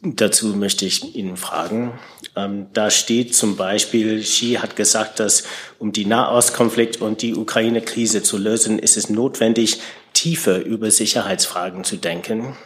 dazu 0.03 0.49
möchte 0.49 0.85
ich 0.85 1.15
Ihnen 1.15 1.37
fragen. 1.37 1.99
Ähm, 2.37 2.67
da 2.73 2.91
steht 2.91 3.35
zum 3.35 3.57
Beispiel, 3.57 4.21
Xi 4.23 4.59
hat 4.61 4.77
gesagt, 4.77 5.21
dass 5.21 5.45
um 5.79 5.93
die 5.93 6.05
Nahostkonflikt 6.05 7.01
und 7.01 7.23
die 7.23 7.35
Ukraine-Krise 7.35 8.23
zu 8.23 8.39
lösen, 8.39 8.79
ist 8.79 8.97
es 8.97 9.11
notwendig, 9.11 9.81
tiefer 10.13 10.65
über 10.65 10.91
Sicherheitsfragen 10.91 11.85
zu 11.85 11.97
denken. 11.97 12.57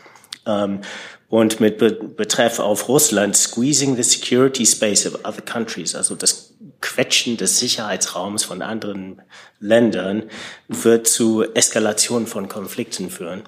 Ähm, 0.47 0.81
und 1.29 1.59
mit 1.59 1.79
Be 1.79 1.93
Betreff 1.93 2.61
auf 2.61 2.89
Russland, 2.89 3.37
squeezing 3.37 3.97
the 3.97 4.05
security 4.05 4.65
space 4.65 5.07
of 5.07 5.25
other 5.25 5.43
countries, 5.43 5.95
also 5.95 6.15
das 6.15 6.55
Quetschen 6.87 7.37
des 7.37 7.59
Sicherheitsraums 7.59 8.45
von 8.45 8.63
anderen 8.63 9.21
Ländern, 9.59 10.23
wird 10.69 11.09
zu 11.09 11.43
Eskalation 11.53 12.29
von 12.29 12.49
Konflikten 12.49 13.11
führen. 13.11 13.43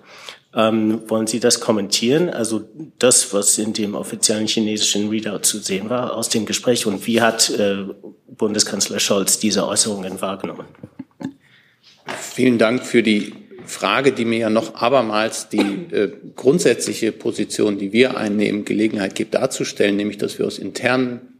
Ähm, 0.54 1.02
wollen 1.08 1.28
Sie 1.28 1.38
das 1.38 1.60
kommentieren? 1.60 2.30
Also 2.30 2.68
das, 2.98 3.32
was 3.32 3.56
in 3.58 3.74
dem 3.74 3.94
offiziellen 3.94 4.48
chinesischen 4.48 5.08
Readout 5.08 5.44
zu 5.44 5.58
sehen 5.58 5.88
war 5.88 6.16
aus 6.16 6.30
dem 6.30 6.46
Gespräch 6.46 6.84
und 6.84 7.06
wie 7.06 7.20
hat 7.20 7.48
äh, 7.50 7.84
Bundeskanzler 8.26 8.98
Scholz 8.98 9.38
diese 9.38 9.68
Äußerungen 9.68 10.20
wahrgenommen? 10.20 10.66
Vielen 12.20 12.58
Dank 12.58 12.84
für 12.84 13.04
die 13.04 13.34
Frage, 13.66 14.12
die 14.12 14.24
mir 14.24 14.38
ja 14.38 14.50
noch 14.50 14.74
abermals 14.74 15.48
die 15.48 15.58
äh, 15.58 16.10
grundsätzliche 16.34 17.12
Position, 17.12 17.78
die 17.78 17.92
wir 17.92 18.16
einnehmen, 18.16 18.64
Gelegenheit 18.64 19.14
gibt 19.14 19.34
darzustellen, 19.34 19.94
nämlich 19.94 20.18
dass 20.18 20.40
wir 20.40 20.46
aus 20.46 20.58
internen 20.58 21.37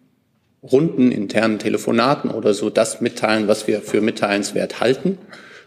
Runden, 0.62 1.12
internen 1.12 1.58
Telefonaten 1.58 2.30
oder 2.30 2.52
so 2.54 2.70
das 2.70 3.00
mitteilen, 3.00 3.48
was 3.48 3.66
wir 3.66 3.80
für 3.80 4.00
mitteilenswert 4.00 4.80
halten 4.80 5.18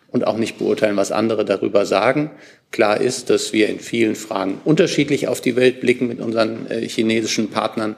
und 0.09 0.27
auch 0.27 0.37
nicht 0.37 0.57
beurteilen, 0.57 0.97
was 0.97 1.11
andere 1.11 1.45
darüber 1.45 1.85
sagen. 1.85 2.31
Klar 2.71 2.99
ist, 2.99 3.29
dass 3.29 3.53
wir 3.53 3.69
in 3.69 3.79
vielen 3.79 4.15
Fragen 4.15 4.59
unterschiedlich 4.65 5.27
auf 5.27 5.41
die 5.41 5.55
Welt 5.55 5.81
blicken 5.81 6.07
mit 6.07 6.19
unseren 6.19 6.69
äh, 6.69 6.87
chinesischen 6.87 7.49
Partnern. 7.49 7.95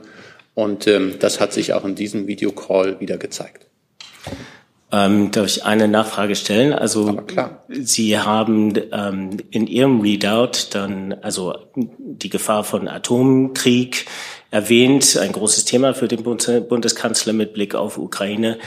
Und 0.53 0.87
ähm, 0.87 1.15
das 1.19 1.39
hat 1.39 1.51
sich 1.51 1.73
auch 1.73 1.85
in 1.85 1.95
diesem 1.95 2.27
Videocall 2.27 2.99
wieder 2.99 3.17
gezeigt. 3.17 3.65
Ähm, 4.91 5.31
darf 5.31 5.47
ich 5.47 5.65
eine 5.65 5.87
Nachfrage 5.87 6.35
stellen? 6.35 6.71
Also 6.71 7.19
Sie 7.67 8.19
haben 8.19 8.73
ähm, 8.91 9.37
in 9.49 9.65
Ihrem 9.65 10.01
Readout 10.01 10.69
dann 10.69 11.13
also 11.21 11.55
die 11.75 12.29
Gefahr 12.29 12.63
von 12.63 12.87
Atomkrieg 12.87 14.05
erwähnt, 14.53 15.17
ein 15.17 15.31
großes 15.31 15.65
Thema 15.65 15.95
für 15.95 16.07
den 16.07 16.21
Bundeskanzler 16.21 17.33
mit 17.33 17.53
Blick 17.53 17.73
auf 17.73 17.97
Ukraine. 17.97 18.59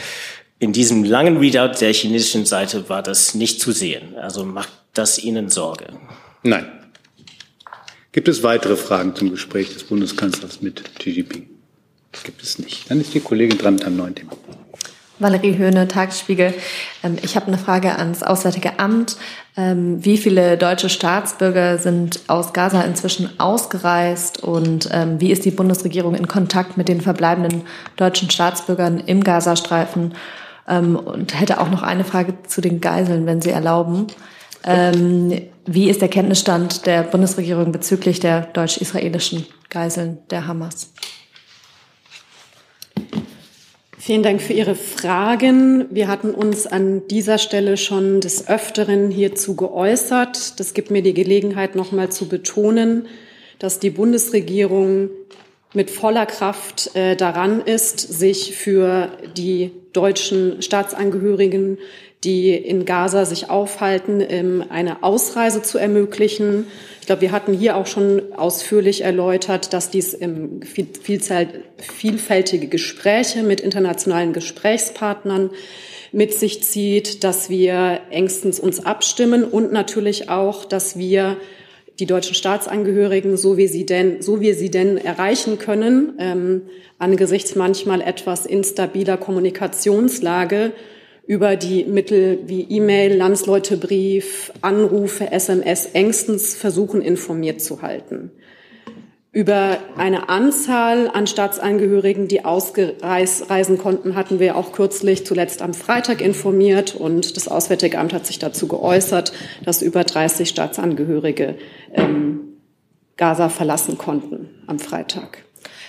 In 0.59 0.73
diesem 0.73 1.05
langen 1.05 1.37
Readout 1.37 1.79
der 1.81 1.93
chinesischen 1.93 2.45
Seite 2.45 2.89
war 2.89 3.05
das 3.05 3.37
nicht 3.37 3.61
zu 3.61 3.71
sehen. 3.71 4.17
Also 4.17 4.45
macht 4.45 4.73
das 4.95 5.19
Ihnen 5.19 5.49
Sorge? 5.49 5.87
Nein. 6.43 6.67
Gibt 8.11 8.27
es 8.27 8.43
weitere 8.43 8.77
Fragen 8.77 9.15
zum 9.15 9.31
Gespräch 9.31 9.73
des 9.73 9.85
Bundeskanzlers 9.85 10.61
mit 10.61 10.83
Xi 10.99 11.11
Jinping? 11.11 11.49
Gibt 12.25 12.43
es 12.43 12.59
nicht. 12.59 12.91
Dann 12.91 13.01
ist 13.01 13.15
die 13.15 13.21
Kollegin 13.21 13.59
dran 13.59 13.75
mit 13.75 13.85
einem 13.85 13.99
neuen 13.99 14.15
Thema. 14.15 14.33
Valerie 15.19 15.57
Höhne, 15.57 15.89
Tagesspiegel. 15.89 16.55
Ähm, 17.03 17.17
ich 17.23 17.37
habe 17.37 17.47
eine 17.47 17.59
Frage 17.59 17.99
ans 17.99 18.23
Auswärtige 18.23 18.79
Amt. 18.79 19.17
Ähm, 19.57 20.05
wie 20.05 20.19
viele 20.19 20.59
deutsche 20.59 20.89
Staatsbürger 20.89 21.79
sind 21.79 22.21
aus 22.29 22.53
Gaza 22.53 22.83
inzwischen 22.83 23.41
ausgereist 23.41 24.43
und 24.43 24.89
ähm, 24.93 25.21
wie 25.21 25.33
ist 25.33 25.45
die 25.45 25.51
Bundesregierung 25.51 26.15
in 26.15 26.29
Kontakt 26.29 26.77
mit 26.77 26.89
den 26.89 27.01
verbleibenden 27.01 27.63
deutschen 27.97 28.31
Staatsbürgern 28.31 29.01
im 29.01 29.25
Gazastreifen? 29.25 30.15
Und 30.69 31.41
hätte 31.41 31.61
auch 31.61 31.71
noch 31.71 31.85
eine 31.85 32.03
Frage 32.03 32.35
zu 32.49 32.61
den 32.61 32.81
Geiseln, 32.81 33.25
wenn 33.25 33.41
Sie 33.41 33.51
erlauben. 33.51 34.09
Wie 35.65 35.89
ist 35.89 36.03
der 36.03 36.09
Kenntnisstand 36.09 36.87
der 36.87 37.05
Bundesregierung 37.05 37.71
bezüglich 37.71 38.19
der 38.19 38.41
deutsch-israelischen 38.47 39.47
Geiseln 39.71 40.19
der 40.31 40.49
Hamas? 40.49 40.93
Vielen 44.07 44.23
Dank 44.23 44.41
für 44.41 44.53
Ihre 44.53 44.77
Fragen. 44.77 45.87
Wir 45.91 46.07
hatten 46.07 46.31
uns 46.31 46.69
an 46.69 47.09
dieser 47.09 47.39
Stelle 47.39 47.77
schon 47.77 48.21
des 48.21 48.47
Öfteren 48.47 49.11
hierzu 49.11 49.57
geäußert. 49.57 50.61
Das 50.61 50.75
gibt 50.75 50.93
mir 50.93 51.03
die 51.03 51.13
Gelegenheit, 51.13 51.75
nochmal 51.75 52.13
zu 52.13 52.29
betonen, 52.29 53.09
dass 53.59 53.81
die 53.81 53.91
Bundesregierung 53.91 55.11
mit 55.75 55.91
voller 55.91 56.25
Kraft 56.25 56.95
äh, 56.95 57.17
daran 57.17 57.61
ist, 57.61 57.99
sich 57.99 58.55
für 58.55 59.11
die 59.37 59.73
deutschen 59.93 60.63
Staatsangehörigen, 60.63 61.79
die 62.25 62.55
in 62.55 62.85
Gaza 62.85 63.25
sich 63.25 63.51
aufhalten, 63.51 64.23
ähm, 64.27 64.65
eine 64.69 65.03
Ausreise 65.03 65.63
zu 65.63 65.79
ermöglichen. 65.79 66.67
Ich 67.01 67.07
glaube, 67.07 67.23
wir 67.23 67.33
hatten 67.33 67.53
hier 67.53 67.77
auch 67.77 67.87
schon 67.87 68.33
ausführlich 68.35 69.03
erläutert, 69.03 69.73
dass 69.73 69.91
dies 69.91 70.15
im 70.15 70.61
vielfältige 70.63 72.67
Gespräche 72.67 73.43
mit 73.43 73.61
internationalen 73.61 74.33
Gesprächspartnern 74.33 75.51
mit 76.13 76.33
sich 76.33 76.63
zieht, 76.63 77.25
dass 77.25 77.51
wir 77.51 78.01
engstens 78.11 78.59
uns 78.59 78.85
abstimmen 78.85 79.45
und 79.45 79.73
natürlich 79.73 80.31
auch, 80.31 80.65
dass 80.65 80.99
wir 80.99 81.37
die 81.99 82.07
deutschen 82.07 82.35
Staatsangehörigen, 82.35 83.37
so 83.37 83.57
wie 83.57 83.69
sie 83.69 83.87
denn, 83.87 84.23
so 84.23 84.41
wir 84.41 84.55
sie 84.55 84.71
denn 84.71 84.99
erreichen 84.99 85.59
können, 85.59 86.15
ähm, 86.19 86.63
angesichts 86.99 87.55
manchmal 87.55 88.01
etwas 88.01 88.47
instabiler 88.47 89.17
Kommunikationslage, 89.17 90.73
über 91.27 91.57
die 91.57 91.85
Mittel 91.85 92.41
wie 92.47 92.63
E-Mail, 92.63 93.17
Landsleutebrief, 93.17 94.53
Anrufe, 94.63 95.33
SMS 95.33 95.87
engstens 95.87 96.55
versuchen 96.55 97.03
informiert 97.03 97.61
zu 97.61 97.83
halten. 97.83 98.31
Über 99.33 99.79
eine 99.99 100.31
Anzahl 100.31 101.11
an 101.13 101.27
Staatsangehörigen, 101.27 102.27
die 102.27 102.45
ausreisen 102.47 103.77
konnten, 103.77 104.15
hatten 104.15 104.41
wir 104.41 104.57
auch 104.57 104.73
kürzlich 104.73 105.27
zuletzt 105.27 105.61
am 105.61 105.75
Freitag 105.75 106.23
informiert 106.23 106.95
und 106.95 107.37
das 107.37 107.47
Auswärtige 107.47 107.99
Amt 107.99 108.15
hat 108.15 108.25
sich 108.25 108.39
dazu 108.39 108.67
geäußert, 108.67 109.35
dass 109.63 109.83
über 109.83 110.05
30 110.05 110.49
Staatsangehörige 110.49 111.57
ähm, 111.93 112.57
Gaza 113.19 113.51
verlassen 113.51 113.99
konnten 113.99 114.49
am 114.67 114.79
Freitag. 114.79 115.45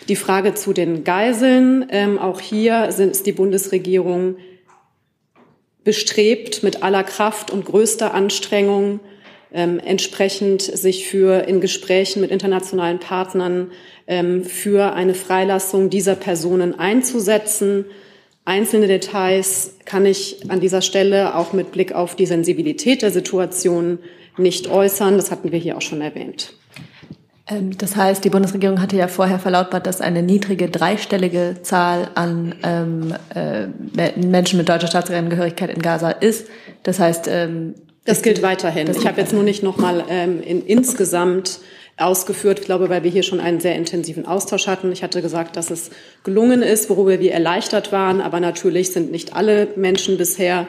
Die 0.09 0.17
Frage 0.17 0.53
zu 0.53 0.73
den 0.73 1.05
Geiseln, 1.05 1.85
ähm, 1.89 2.17
auch 2.17 2.41
hier 2.41 2.91
sind, 2.91 3.11
ist 3.11 3.25
die 3.27 3.31
Bundesregierung 3.33 4.35
bestrebt, 5.87 6.63
mit 6.63 6.83
aller 6.83 7.05
Kraft 7.05 7.49
und 7.49 7.63
größter 7.63 8.13
Anstrengung 8.13 8.99
ähm, 9.53 9.79
entsprechend 9.79 10.61
sich 10.61 11.07
für 11.07 11.47
in 11.47 11.61
Gesprächen 11.61 12.19
mit 12.19 12.29
internationalen 12.29 12.99
Partnern 12.99 13.71
ähm, 14.05 14.43
für 14.43 14.93
eine 14.93 15.13
Freilassung 15.13 15.89
dieser 15.89 16.15
Personen 16.15 16.77
einzusetzen. 16.77 17.85
Einzelne 18.43 18.87
Details 18.87 19.77
kann 19.85 20.05
ich 20.05 20.49
an 20.49 20.59
dieser 20.59 20.81
Stelle 20.81 21.35
auch 21.35 21.53
mit 21.53 21.71
Blick 21.71 21.93
auf 21.93 22.17
die 22.17 22.25
Sensibilität 22.25 23.01
der 23.01 23.11
Situation 23.11 23.99
nicht 24.37 24.67
äußern. 24.67 25.15
Das 25.15 25.31
hatten 25.31 25.53
wir 25.53 25.59
hier 25.59 25.77
auch 25.77 25.81
schon 25.81 26.01
erwähnt. 26.01 26.56
Ähm, 27.49 27.77
das 27.77 27.95
heißt, 27.95 28.23
die 28.23 28.29
Bundesregierung 28.29 28.81
hatte 28.81 28.95
ja 28.95 29.07
vorher 29.07 29.39
verlautbart, 29.39 29.87
dass 29.87 30.01
eine 30.01 30.21
niedrige 30.21 30.69
dreistellige 30.69 31.57
Zahl 31.61 32.09
an 32.15 32.55
ähm, 32.63 33.13
äh, 33.33 33.67
Menschen 34.17 34.57
mit 34.57 34.69
deutscher 34.69 34.87
Staatsangehörigkeit 34.87 35.69
in 35.69 35.81
Gaza 35.81 36.11
ist. 36.11 36.47
Das 36.83 36.99
heißt, 36.99 37.27
ähm, 37.27 37.75
das 38.05 38.21
gilt 38.21 38.41
weiterhin. 38.41 38.87
Das 38.87 38.97
ich 38.97 39.05
habe 39.05 39.19
jetzt 39.19 39.33
nur 39.33 39.43
nicht 39.43 39.63
nochmal 39.63 40.05
ähm, 40.09 40.41
in, 40.41 40.65
insgesamt 40.65 41.59
ausgeführt, 41.97 42.59
ich 42.59 42.65
glaube, 42.65 42.89
weil 42.89 43.03
wir 43.03 43.11
hier 43.11 43.23
schon 43.23 43.39
einen 43.39 43.59
sehr 43.59 43.75
intensiven 43.75 44.25
Austausch 44.25 44.67
hatten. 44.67 44.91
Ich 44.91 45.03
hatte 45.03 45.21
gesagt, 45.21 45.57
dass 45.57 45.71
es 45.71 45.89
gelungen 46.23 46.61
ist, 46.61 46.89
worüber 46.89 47.19
wir 47.19 47.33
erleichtert 47.33 47.91
waren, 47.91 48.21
aber 48.21 48.39
natürlich 48.39 48.93
sind 48.93 49.11
nicht 49.11 49.35
alle 49.35 49.67
Menschen 49.75 50.17
bisher 50.17 50.67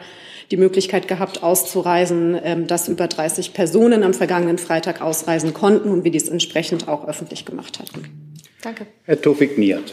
die 0.51 0.57
Möglichkeit 0.57 1.09
gehabt, 1.09 1.43
auszureisen, 1.43 2.39
ähm, 2.43 2.67
dass 2.67 2.89
über 2.89 3.07
30 3.07 3.53
Personen 3.53 4.03
am 4.03 4.15
vergangenen 4.15 4.59
Freitag 4.59 5.01
ausreisen 5.01 5.55
konnten 5.55 5.91
und 5.91 6.05
wir 6.05 6.11
dies 6.11 6.29
entsprechend 6.29 6.89
auch 6.89 7.07
öffentlich 7.07 7.45
gemacht 7.45 7.79
hatten. 7.79 8.33
Danke. 8.63 8.87
Herr 9.05 9.21
Tofik 9.21 9.59
Niat. 9.59 9.93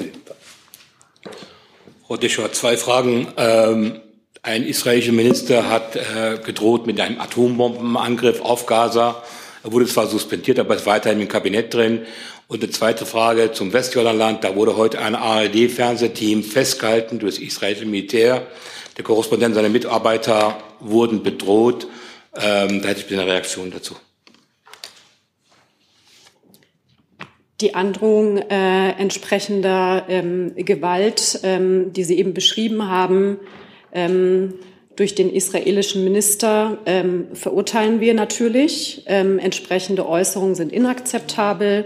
Frau 2.07 2.17
Deschor, 2.17 2.51
zwei 2.53 2.77
Fragen. 2.77 3.27
Ähm, 3.37 3.99
ein 4.41 4.63
israelischer 4.63 5.11
Minister 5.11 5.69
hat 5.69 5.95
äh, 5.95 6.37
gedroht 6.43 6.85
mit 6.85 6.99
einem 6.99 7.19
Atombombenangriff 7.19 8.41
auf 8.41 8.67
Gaza. 8.67 9.23
Er 9.63 9.71
wurde 9.71 9.87
zwar 9.87 10.05
suspendiert, 10.05 10.59
aber 10.59 10.75
ist 10.75 10.85
weiterhin 10.85 11.19
im 11.19 11.27
Kabinett 11.27 11.73
drin. 11.73 12.05
Und 12.47 12.61
eine 12.61 12.71
zweite 12.71 13.07
Frage 13.07 13.53
zum 13.53 13.73
Westjordanland. 13.73 14.43
Da 14.43 14.55
wurde 14.55 14.77
heute 14.77 14.99
ein 14.99 15.15
ARD-Fernsehteam 15.15 16.43
festgehalten 16.43 17.17
durch 17.17 17.35
das 17.35 17.43
israelische 17.43 17.87
Militär. 17.87 18.45
Der 18.97 19.03
Korrespondent, 19.03 19.55
seine 19.55 19.69
Mitarbeiter 19.69 20.57
wurden 20.79 21.21
bedroht. 21.21 21.87
Ähm, 22.33 22.81
da 22.81 22.89
hätte 22.89 23.03
ich 23.05 23.13
eine 23.13 23.27
Reaktion 23.27 23.71
dazu. 23.71 23.95
Die 27.61 27.73
Androhung 27.73 28.37
äh, 28.37 28.91
entsprechender 28.91 30.05
ähm, 30.07 30.53
Gewalt, 30.55 31.39
ähm, 31.43 31.93
die 31.93 32.03
Sie 32.03 32.17
eben 32.17 32.33
beschrieben 32.33 32.89
haben, 32.89 33.37
ähm, 33.93 34.55
durch 34.95 35.13
den 35.15 35.29
israelischen 35.29 36.03
Minister 36.05 36.77
ähm, 36.85 37.27
verurteilen 37.33 37.99
wir 37.99 38.13
natürlich. 38.13 39.03
Ähm, 39.07 39.39
entsprechende 39.39 40.07
Äußerungen 40.07 40.55
sind 40.55 40.71
inakzeptabel. 40.71 41.85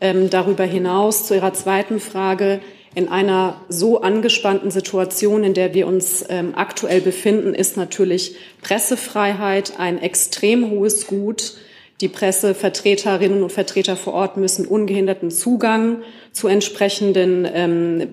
darüber 0.00 0.64
hinaus 0.64 1.28
zu 1.28 1.34
Ihrer 1.34 1.54
zweiten 1.54 2.00
Frage 2.00 2.60
in 2.94 3.08
einer 3.08 3.60
so 3.68 4.02
angespannten 4.02 4.70
Situation, 4.70 5.44
in 5.44 5.54
der 5.54 5.72
wir 5.74 5.86
uns 5.86 6.24
ähm, 6.28 6.52
aktuell 6.54 7.00
befinden, 7.00 7.54
ist 7.54 7.76
natürlich 7.76 8.36
Pressefreiheit 8.62 9.78
ein 9.78 9.98
extrem 9.98 10.70
hohes 10.70 11.06
Gut. 11.06 11.54
Die 12.02 12.08
Pressevertreterinnen 12.08 13.42
und 13.42 13.52
Vertreter 13.52 13.96
vor 13.96 14.12
Ort 14.12 14.36
müssen 14.36 14.66
ungehinderten 14.66 15.30
Zugang 15.30 16.02
zu 16.32 16.48
entsprechenden 16.48 17.48
ähm, 17.50 18.08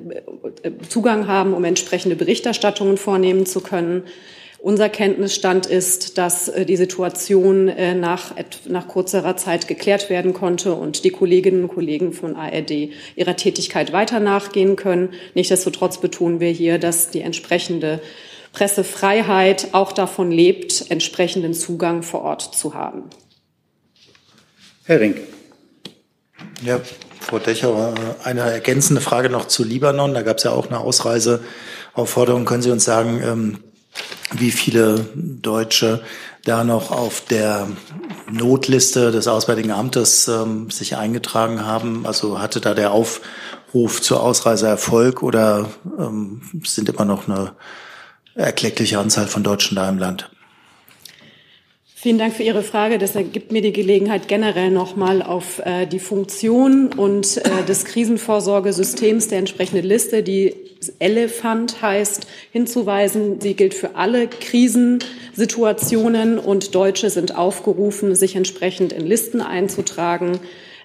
Zugang 0.88 1.28
haben, 1.28 1.54
um 1.54 1.66
entsprechende 1.66 2.16
Berichterstattungen 2.16 2.98
vornehmen 2.98 3.46
zu 3.46 3.62
können. 3.62 4.04
Unser 4.62 4.90
Kenntnisstand 4.90 5.68
ist, 5.68 6.18
dass 6.18 6.50
äh, 6.50 6.66
die 6.66 6.76
Situation 6.76 7.70
äh, 7.70 7.96
nach, 7.96 8.34
nach 8.68 8.88
kurzer 8.88 9.38
Zeit 9.38 9.68
geklärt 9.68 10.10
werden 10.10 10.34
konnte 10.34 10.74
und 10.74 11.06
die 11.06 11.12
Kolleginnen 11.12 11.64
und 11.64 11.70
Kollegen 11.70 12.12
von 12.12 12.36
ARD 12.36 12.90
ihrer 13.16 13.36
Tätigkeit 13.38 13.94
weiter 13.94 14.20
nachgehen 14.20 14.76
können. 14.76 15.14
Nichtsdestotrotz 15.34 16.02
betonen 16.02 16.42
wir 16.42 16.50
hier, 16.50 16.78
dass 16.78 17.10
die 17.10 17.22
entsprechende 17.22 18.02
Pressefreiheit 18.52 19.70
auch 19.72 19.94
davon 19.94 20.30
lebt, 20.30 20.90
entsprechenden 20.90 21.54
Zugang 21.54 22.04
vor 22.04 22.22
Ort 22.22 22.56
zu 22.56 22.74
haben. 22.74 23.04
Herr 24.84 25.00
Rink. 25.00 25.18
Ja, 26.66 26.82
Frau 27.22 27.40
Dechauer, 27.40 27.94
eine 28.24 28.42
ergänzende 28.42 29.02
Frage 29.02 29.30
noch 29.30 29.46
zu 29.46 29.64
Libanon. 29.64 30.14
Da 30.14 30.24
gab 30.24 30.38
es 30.38 30.44
ja 30.44 30.52
auch 30.52 30.68
eine 30.68 30.80
Ausreiseaufforderung. 30.80 32.44
Können 32.44 32.64
Sie 32.64 32.72
uns 32.72 32.84
sagen, 32.86 33.22
ähm, 33.24 33.60
wie 34.32 34.52
viele 34.52 35.06
Deutsche 35.16 36.02
da 36.46 36.64
noch 36.64 36.92
auf 36.92 37.22
der 37.22 37.68
Notliste 38.32 39.12
des 39.12 39.28
Auswärtigen 39.28 39.72
Amtes 39.72 40.28
ähm, 40.28 40.70
sich 40.70 40.96
eingetragen 40.96 41.66
haben. 41.66 42.06
Also 42.06 42.40
hatte 42.40 42.62
da 42.62 42.74
der 42.74 42.92
Aufruf 42.92 44.02
zur 44.02 44.24
Ausreise 44.24 44.68
Erfolg 44.68 45.22
oder 45.22 45.70
ähm, 45.98 46.42
sind 46.64 46.90
immer 46.90 47.06
noch 47.06 47.28
eine 47.28 47.54
erkleckliche 48.36 49.00
Anzahl 49.00 49.28
von 49.28 49.44
Deutschen 49.44 49.76
da 49.76 49.90
im 49.90 49.98
Land? 49.98 50.30
Vielen 52.02 52.18
Dank 52.18 52.34
für 52.34 52.44
Ihre 52.44 52.64
Frage. 52.64 52.98
Das 52.98 53.16
ergibt 53.16 53.52
mir 53.52 53.62
die 53.62 53.74
Gelegenheit, 53.74 54.30
generell 54.30 54.72
nochmal 54.72 55.22
auf 55.22 55.60
äh, 55.66 55.86
die 55.86 56.00
Funktion 56.00 56.94
und 56.94 57.36
äh, 57.36 57.66
des 57.68 57.84
Krisenvorsorgesystems 57.84 59.28
der 59.28 59.40
entsprechenden 59.40 59.84
Liste, 59.84 60.24
die 60.24 60.56
Elefant 61.00 61.82
heißt, 61.82 62.28
hinzuweisen. 62.52 63.42
Sie 63.42 63.56
gilt 63.56 63.74
für 63.74 63.96
alle 63.96 64.28
Krisensituationen 64.28 66.38
und 66.40 66.76
Deutsche 66.76 67.10
sind 67.10 67.36
aufgerufen, 67.36 68.16
sich 68.16 68.36
entsprechend 68.36 68.94
in 68.94 69.06
Listen 69.06 69.42
einzutragen. 69.42 70.40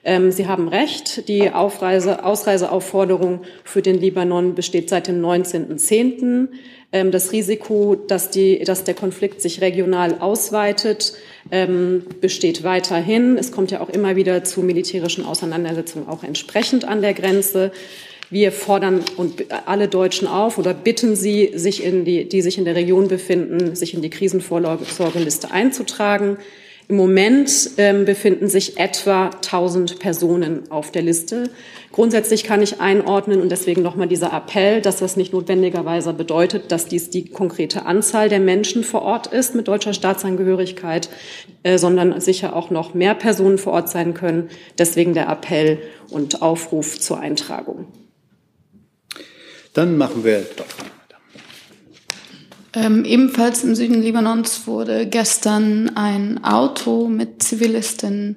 Ähm, 0.05 0.31
Sie 0.31 0.47
haben 0.47 0.69
recht, 0.69 1.29
die 1.29 1.51
Aufreise, 1.51 2.25
Ausreiseaufforderung 2.25 3.41
für 3.65 3.83
den 3.83 4.01
Libanon 4.01 4.55
besteht 4.55 4.91
seit 4.91 5.09
dem 5.09 5.23
19.10. 5.23 6.49
Ähm, 6.93 7.11
das 7.11 7.33
Risiko, 7.33 7.95
dass, 7.95 8.31
die, 8.31 8.59
dass 8.61 8.85
der 8.85 8.95
Konflikt 8.95 9.41
sich 9.41 9.63
regional 9.63 10.19
ausweitet, 10.21 11.15
ähm, 11.51 12.05
besteht 12.21 12.65
weiterhin. 12.65 13.39
Es 13.39 13.51
kommt 13.51 13.71
ja 13.71 13.81
auch 13.81 13.89
immer 13.89 14.15
wieder 14.15 14.45
zu 14.45 14.63
militärischen 14.63 15.25
Auseinandersetzungen, 15.25 16.07
auch 16.07 16.23
entsprechend 16.23 16.85
an 16.85 17.01
der 17.01 17.15
Grenze. 17.15 17.73
Wir 18.31 18.53
fordern 18.53 19.03
und 19.17 19.45
alle 19.67 19.89
Deutschen 19.89 20.27
auf 20.27 20.59
oder 20.59 20.75
bitten 20.75 21.15
sie, 21.15 21.53
sich 21.55 21.85
in 21.85 22.05
die, 22.05 22.29
die 22.29 22.43
sich 22.43 22.59
in 22.59 22.65
der 22.65 22.75
Region 22.75 23.09
befinden, 23.09 23.77
sich 23.77 23.95
in 23.95 24.03
die 24.03 24.11
Krisenvorsorgeliste 24.11 25.51
einzutragen. 25.51 26.39
Im 26.87 26.97
Moment 26.97 27.71
ähm, 27.79 28.05
befinden 28.05 28.49
sich 28.49 28.79
etwa 28.79 29.31
1000 29.31 29.99
Personen 30.01 30.71
auf 30.71 30.91
der 30.91 31.01
Liste. 31.01 31.49
Grundsätzlich 31.93 32.45
kann 32.45 32.61
ich 32.61 32.81
einordnen 32.81 33.41
und 33.41 33.51
deswegen 33.51 33.81
nochmal 33.81 34.07
dieser 34.07 34.35
Appell, 34.35 34.83
dass 34.83 34.99
das 34.99 35.17
nicht 35.17 35.33
notwendigerweise 35.33 36.13
bedeutet, 36.13 36.71
dass 36.73 36.87
dies 36.87 37.09
die 37.09 37.31
konkrete 37.31 37.87
Anzahl 37.87 38.29
der 38.29 38.41
Menschen 38.41 38.85
vor 38.85 39.01
Ort 39.01 39.29
ist 39.29 39.55
mit 39.55 39.67
deutscher 39.67 39.95
Staatsangehörigkeit, 39.95 41.09
äh, 41.63 41.79
sondern 41.79 42.21
sicher 42.21 42.55
auch 42.55 42.69
noch 42.69 42.93
mehr 42.93 43.15
Personen 43.15 43.57
vor 43.57 43.73
Ort 43.73 43.89
sein 43.89 44.13
können. 44.13 44.51
Deswegen 44.77 45.15
der 45.15 45.31
Appell 45.31 45.79
und 46.11 46.43
Aufruf 46.43 47.01
zur 47.01 47.19
Eintragung. 47.19 47.87
Dann 49.75 49.99
machen 49.99 50.25
wir 50.25 50.47
dort. 50.57 50.75
Ähm, 52.77 53.05
ebenfalls 53.05 53.63
im 53.63 53.75
Süden 53.75 54.03
Libanons 54.03 54.67
wurde 54.67 55.07
gestern 55.07 55.97
ein 55.97 56.43
Auto 56.43 57.09
mit 57.09 57.43
Zivilisten 57.43 58.37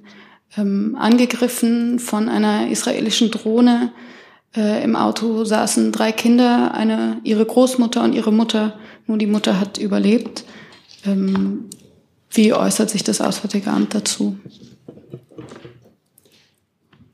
ähm, 0.56 0.96
angegriffen 1.00 2.00
von 2.00 2.30
einer 2.30 2.70
israelischen 2.70 3.32
Drohne. 3.32 3.92
Äh, 4.56 4.84
Im 4.84 4.96
Auto 4.96 5.44
saßen 5.44 5.92
drei 5.92 6.12
Kinder, 6.12 6.74
eine 6.74 7.20
ihre 7.24 7.46
Großmutter 7.46 8.04
und 8.04 8.14
ihre 8.14 8.32
Mutter. 8.32 8.80
Nur 9.08 9.18
die 9.18 9.28
Mutter 9.28 9.60
hat 9.60 9.80
überlebt. 9.80 10.44
Ähm, 11.06 11.70
wie 12.30 12.54
äußert 12.54 12.90
sich 12.92 13.04
das 13.04 13.22
Auswärtige 13.22 13.72
Amt 13.72 13.96
dazu? 13.96 14.38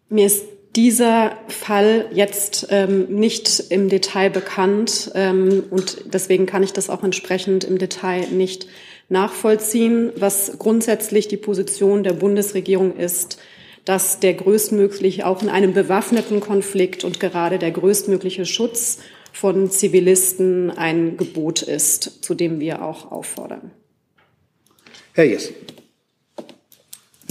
Mir 0.09 0.25
ist 0.25 0.43
dieser 0.75 1.37
Fall 1.47 2.07
jetzt 2.11 2.67
ähm, 2.69 3.05
nicht 3.07 3.65
im 3.69 3.89
Detail 3.89 4.29
bekannt 4.29 5.11
ähm, 5.13 5.63
und 5.69 6.05
deswegen 6.13 6.45
kann 6.45 6.63
ich 6.63 6.73
das 6.73 6.89
auch 6.89 7.03
entsprechend 7.03 7.63
im 7.63 7.77
Detail 7.77 8.27
nicht 8.31 8.67
nachvollziehen. 9.09 10.11
Was 10.15 10.57
grundsätzlich 10.57 11.27
die 11.27 11.37
Position 11.37 12.03
der 12.03 12.13
Bundesregierung 12.13 12.95
ist, 12.97 13.39
dass 13.85 14.19
der 14.19 14.33
größtmögliche, 14.33 15.27
auch 15.27 15.41
in 15.41 15.49
einem 15.49 15.73
bewaffneten 15.73 16.39
Konflikt 16.39 17.03
und 17.03 17.19
gerade 17.19 17.59
der 17.59 17.71
größtmögliche 17.71 18.45
Schutz 18.45 18.99
von 19.31 19.69
Zivilisten 19.69 20.71
ein 20.71 21.17
Gebot 21.17 21.61
ist, 21.61 22.23
zu 22.23 22.33
dem 22.33 22.59
wir 22.59 22.83
auch 22.83 23.11
auffordern. 23.11 23.71
Herr 25.13 25.25
Jess. 25.25 25.51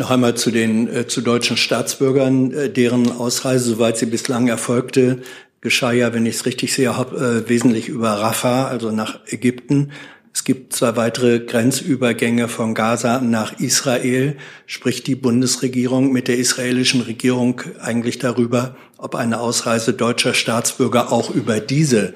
Noch 0.03 0.11
einmal 0.11 0.35
zu 0.35 0.51
den 0.51 0.89
äh, 0.89 1.07
zu 1.07 1.21
deutschen 1.21 1.57
Staatsbürgern, 1.57 2.53
äh, 2.53 2.69
deren 2.69 3.13
Ausreise, 3.13 3.67
soweit 3.67 3.97
sie 3.97 4.07
bislang 4.07 4.49
erfolgte, 4.49 5.23
geschah 5.61 5.93
ja, 5.93 6.13
wenn 6.13 6.27
ich 6.27 6.35
es 6.35 6.45
richtig 6.45 6.73
sehe, 6.73 6.99
hab, 6.99 7.13
äh, 7.13 7.49
wesentlich 7.49 7.89
über 7.89 8.11
Rafah, 8.11 8.67
also 8.67 8.91
nach 8.91 9.21
Ägypten. 9.29 9.93
Es 10.35 10.43
gibt 10.43 10.73
zwei 10.73 10.97
weitere 10.97 11.39
Grenzübergänge 11.39 12.49
von 12.49 12.75
Gaza 12.75 13.21
nach 13.21 13.61
Israel. 13.61 14.37
Spricht 14.67 15.07
die 15.07 15.15
Bundesregierung 15.15 16.11
mit 16.11 16.27
der 16.27 16.37
israelischen 16.37 17.03
Regierung 17.03 17.61
eigentlich 17.81 18.19
darüber, 18.19 18.75
ob 18.99 19.15
eine 19.15 19.39
Ausreise 19.39 19.93
deutscher 19.93 20.35
Staatsbürger 20.35 21.13
auch 21.13 21.31
über 21.31 21.61
diese 21.61 22.15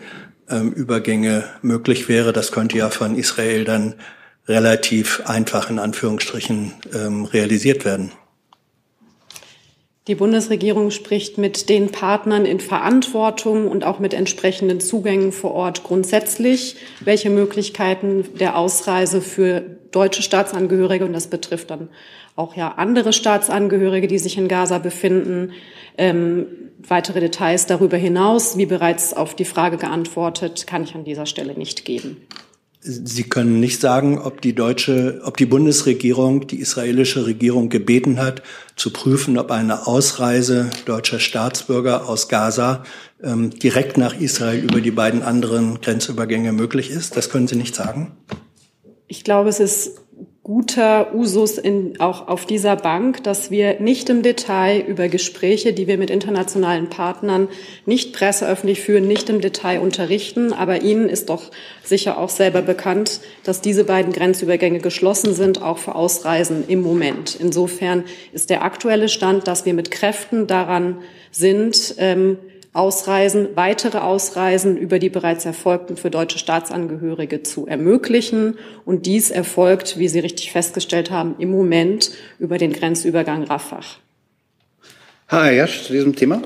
ähm, 0.50 0.72
Übergänge 0.72 1.44
möglich 1.62 2.08
wäre? 2.08 2.32
Das 2.32 2.50
könnte 2.50 2.78
ja 2.78 2.90
von 2.90 3.14
Israel 3.14 3.62
dann 3.62 3.94
relativ 4.48 5.22
einfach 5.26 5.70
in 5.70 5.78
Anführungsstrichen 5.78 6.72
ähm, 6.94 7.24
realisiert 7.24 7.84
werden. 7.84 8.12
Die 10.06 10.14
Bundesregierung 10.14 10.92
spricht 10.92 11.36
mit 11.36 11.68
den 11.68 11.90
Partnern 11.90 12.46
in 12.46 12.60
Verantwortung 12.60 13.66
und 13.66 13.82
auch 13.82 13.98
mit 13.98 14.14
entsprechenden 14.14 14.78
Zugängen 14.78 15.32
vor 15.32 15.52
Ort 15.52 15.82
grundsätzlich, 15.82 16.76
welche 17.00 17.28
Möglichkeiten 17.28 18.24
der 18.38 18.56
Ausreise 18.56 19.20
für 19.20 19.62
deutsche 19.90 20.22
Staatsangehörige, 20.22 21.04
und 21.04 21.12
das 21.12 21.26
betrifft 21.26 21.70
dann 21.70 21.88
auch 22.36 22.54
ja 22.54 22.74
andere 22.76 23.12
Staatsangehörige, 23.12 24.06
die 24.06 24.18
sich 24.18 24.38
in 24.38 24.46
Gaza 24.46 24.78
befinden, 24.78 25.52
ähm, 25.98 26.46
weitere 26.78 27.18
Details 27.18 27.66
darüber 27.66 27.96
hinaus, 27.96 28.56
wie 28.56 28.66
bereits 28.66 29.12
auf 29.12 29.34
die 29.34 29.44
Frage 29.44 29.76
geantwortet, 29.76 30.68
kann 30.68 30.84
ich 30.84 30.94
an 30.94 31.04
dieser 31.04 31.26
Stelle 31.26 31.54
nicht 31.54 31.84
geben. 31.84 32.18
Sie 32.88 33.24
können 33.24 33.58
nicht 33.58 33.80
sagen, 33.80 34.20
ob 34.20 34.40
die 34.40 34.54
deutsche, 34.54 35.20
ob 35.24 35.36
die 35.36 35.46
Bundesregierung 35.46 36.46
die 36.46 36.60
israelische 36.60 37.26
Regierung 37.26 37.68
gebeten 37.68 38.20
hat, 38.20 38.42
zu 38.76 38.92
prüfen, 38.92 39.38
ob 39.38 39.50
eine 39.50 39.88
Ausreise 39.88 40.70
deutscher 40.84 41.18
Staatsbürger 41.18 42.08
aus 42.08 42.28
Gaza 42.28 42.84
ähm, 43.20 43.50
direkt 43.50 43.98
nach 43.98 44.20
Israel 44.20 44.62
über 44.62 44.80
die 44.80 44.92
beiden 44.92 45.22
anderen 45.22 45.80
Grenzübergänge 45.80 46.52
möglich 46.52 46.90
ist. 46.90 47.16
Das 47.16 47.28
können 47.28 47.48
Sie 47.48 47.56
nicht 47.56 47.74
sagen. 47.74 48.16
Ich 49.08 49.24
glaube, 49.24 49.48
es 49.48 49.58
ist 49.58 50.02
guter 50.46 51.12
Usus 51.12 51.58
in, 51.58 51.98
auch 51.98 52.28
auf 52.28 52.46
dieser 52.46 52.76
Bank, 52.76 53.24
dass 53.24 53.50
wir 53.50 53.80
nicht 53.80 54.08
im 54.10 54.22
Detail 54.22 54.78
über 54.78 55.08
Gespräche, 55.08 55.72
die 55.72 55.88
wir 55.88 55.98
mit 55.98 56.08
internationalen 56.08 56.88
Partnern 56.88 57.48
nicht 57.84 58.12
presseöffentlich 58.12 58.80
führen, 58.80 59.08
nicht 59.08 59.28
im 59.28 59.40
Detail 59.40 59.80
unterrichten. 59.80 60.52
Aber 60.52 60.82
Ihnen 60.82 61.08
ist 61.08 61.30
doch 61.30 61.50
sicher 61.82 62.16
auch 62.16 62.28
selber 62.28 62.62
bekannt, 62.62 63.22
dass 63.42 63.60
diese 63.60 63.82
beiden 63.82 64.12
Grenzübergänge 64.12 64.78
geschlossen 64.78 65.34
sind, 65.34 65.62
auch 65.62 65.78
für 65.78 65.96
Ausreisen 65.96 66.62
im 66.68 66.80
Moment. 66.80 67.36
Insofern 67.40 68.04
ist 68.32 68.48
der 68.48 68.62
aktuelle 68.62 69.08
Stand, 69.08 69.48
dass 69.48 69.66
wir 69.66 69.74
mit 69.74 69.90
Kräften 69.90 70.46
daran 70.46 70.98
sind, 71.32 71.96
ähm, 71.98 72.38
Ausreisen, 72.76 73.48
weitere 73.54 73.98
Ausreisen 73.98 74.76
über 74.76 74.98
die 74.98 75.08
bereits 75.08 75.44
erfolgten 75.44 75.96
für 75.96 76.10
deutsche 76.10 76.38
Staatsangehörige 76.38 77.42
zu 77.42 77.66
ermöglichen. 77.66 78.58
Und 78.84 79.06
dies 79.06 79.30
erfolgt, 79.30 79.98
wie 79.98 80.08
Sie 80.08 80.20
richtig 80.20 80.52
festgestellt 80.52 81.10
haben, 81.10 81.36
im 81.38 81.50
Moment 81.50 82.10
über 82.38 82.58
den 82.58 82.72
Grenzübergang 82.72 83.44
Rafah. 83.44 83.80
Herr 85.28 85.40
Ayash, 85.40 85.84
zu 85.84 85.92
diesem 85.92 86.14
Thema. 86.14 86.42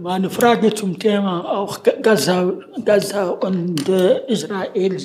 Meine 0.00 0.30
Frage 0.30 0.74
zum 0.74 0.98
Thema 0.98 1.58
auch 1.58 1.80
Gaza, 2.02 2.52
Gaza 2.84 3.30
und 3.30 3.88
äh, 3.88 4.20
Israel. 4.26 4.96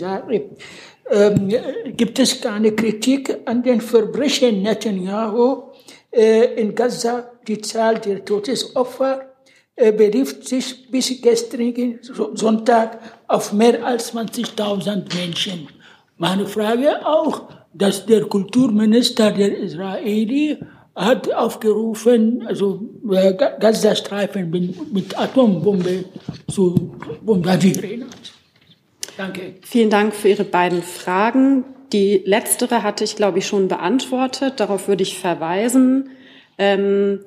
Ähm, 1.10 1.54
gibt 1.97 2.19
es 2.19 2.41
keine 2.41 2.71
Kritik 2.71 3.38
an 3.45 3.63
den 3.63 3.82
Verbrechen 3.82 4.62
Netanyahu 4.62 5.54
äh, 5.54 5.70
in 6.12 6.76
Gaza? 6.76 7.32
die 7.47 7.62
Zahl 7.62 8.00
der 8.00 8.24
Todesopfer 8.24 9.26
äh, 9.76 9.91
belief 9.91 10.45
sich 10.45 10.89
bis 10.91 11.21
gestrigen 11.21 12.00
Sonntag 12.34 13.00
auf 13.28 13.54
mehr 13.54 13.84
als 13.86 14.13
20.000 14.13 15.15
Menschen. 15.15 15.67
Meine 16.17 16.45
Frage 16.45 17.06
auch, 17.06 17.50
dass 17.74 18.06
der 18.06 18.26
Kulturminister 18.26 19.32
der 19.32 19.58
Israeli 19.58 20.58
hat 20.93 21.34
aufgerufen, 21.34 22.45
also 22.45 22.82
äh, 23.10 23.34
Gazastreifen 23.34 24.52
mit 24.91 25.17
Atombombe 25.17 26.06
zu 26.52 26.95
bombardieren. 27.21 28.06
Danke. 29.17 29.56
Vielen 29.63 29.89
Dank 29.89 30.13
für 30.13 30.30
Ihre 30.30 30.43
beiden 30.43 30.84
Fragen. 30.84 31.63
Die 31.93 32.21
letztere 32.26 32.84
hatte 32.84 33.04
ich, 33.04 33.15
glaube 33.15 33.39
ich, 33.39 33.47
schon 33.47 33.67
beantwortet. 33.67 34.60
Darauf 34.60 34.88
würde 34.88 35.04
ich 35.04 35.19
verweisen. 35.19 36.10
Ähm, 36.58 37.19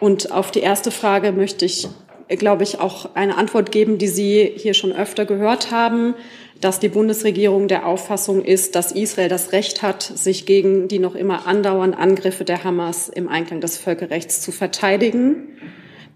und 0.00 0.32
auf 0.32 0.50
die 0.50 0.60
erste 0.60 0.90
Frage 0.90 1.32
möchte 1.32 1.64
ich, 1.64 1.88
glaube 2.28 2.64
ich, 2.64 2.80
auch 2.80 3.14
eine 3.14 3.36
Antwort 3.36 3.70
geben, 3.70 3.98
die 3.98 4.08
Sie 4.08 4.52
hier 4.56 4.74
schon 4.74 4.92
öfter 4.92 5.26
gehört 5.26 5.70
haben, 5.70 6.14
dass 6.60 6.80
die 6.80 6.88
Bundesregierung 6.88 7.68
der 7.68 7.86
Auffassung 7.86 8.44
ist, 8.44 8.74
dass 8.74 8.92
Israel 8.92 9.28
das 9.28 9.52
Recht 9.52 9.82
hat, 9.82 10.02
sich 10.02 10.46
gegen 10.46 10.88
die 10.88 10.98
noch 10.98 11.14
immer 11.14 11.46
andauernden 11.46 11.98
Angriffe 11.98 12.44
der 12.44 12.64
Hamas 12.64 13.08
im 13.08 13.28
Einklang 13.28 13.60
des 13.60 13.78
Völkerrechts 13.78 14.40
zu 14.40 14.52
verteidigen. 14.52 15.48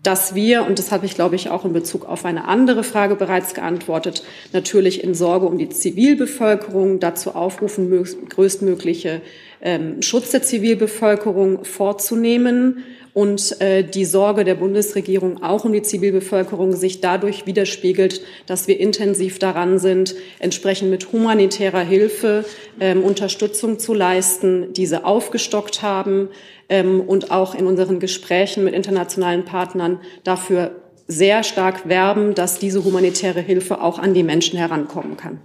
Dass 0.07 0.37
wir, 0.37 0.65
und 0.65 0.79
das 0.79 0.93
habe 0.93 1.05
ich, 1.05 1.17
glaube 1.17 1.35
ich, 1.35 1.51
auch 1.51 1.65
in 1.65 1.73
Bezug 1.73 2.09
auf 2.09 2.25
eine 2.25 2.47
andere 2.47 2.85
Frage 2.85 3.17
bereits 3.17 3.55
geantwortet, 3.55 4.23
natürlich 4.53 5.03
in 5.03 5.15
Sorge 5.15 5.47
um 5.47 5.59
die 5.59 5.69
Zivilbevölkerung 5.69 7.01
dazu 7.01 7.35
aufrufen, 7.35 8.05
größtmögliche 8.29 9.21
ähm, 9.61 10.01
Schutz 10.03 10.31
der 10.31 10.43
Zivilbevölkerung 10.43 11.65
vorzunehmen 11.65 12.85
und 13.15 13.61
äh, 13.61 13.83
die 13.83 14.05
Sorge 14.05 14.45
der 14.45 14.55
Bundesregierung 14.55 15.43
auch 15.43 15.65
um 15.65 15.73
die 15.73 15.83
Zivilbevölkerung 15.83 16.77
sich 16.77 17.01
dadurch 17.01 17.47
widerspiegelt, 17.47 18.21
dass 18.45 18.69
wir 18.69 18.79
intensiv 18.79 19.41
daran 19.41 19.79
sind, 19.81 20.15
entsprechend 20.39 20.91
mit 20.91 21.11
humanitärer 21.13 21.81
Hilfe 21.81 22.45
ähm, 22.79 23.03
Unterstützung 23.03 23.81
zu 23.81 23.93
leisten, 23.93 24.73
diese 24.75 25.05
aufgestockt 25.05 25.83
haben 25.83 26.29
ähm, 26.69 27.01
und 27.01 27.31
auch 27.31 27.55
in 27.55 27.67
unseren 27.67 28.01
Gesprächen 28.01 28.65
mit 28.65 28.75
internationalen 28.75 29.45
Partnern 29.45 30.01
dafür 30.25 30.73
sehr 31.09 31.43
stark 31.43 31.89
werben, 31.89 32.35
dass 32.35 32.59
diese 32.59 32.85
humanitäre 32.85 33.41
Hilfe 33.41 33.81
auch 33.81 33.99
an 33.99 34.15
die 34.15 34.23
Menschen 34.23 34.59
herankommen 34.59 35.17
kann. 35.17 35.41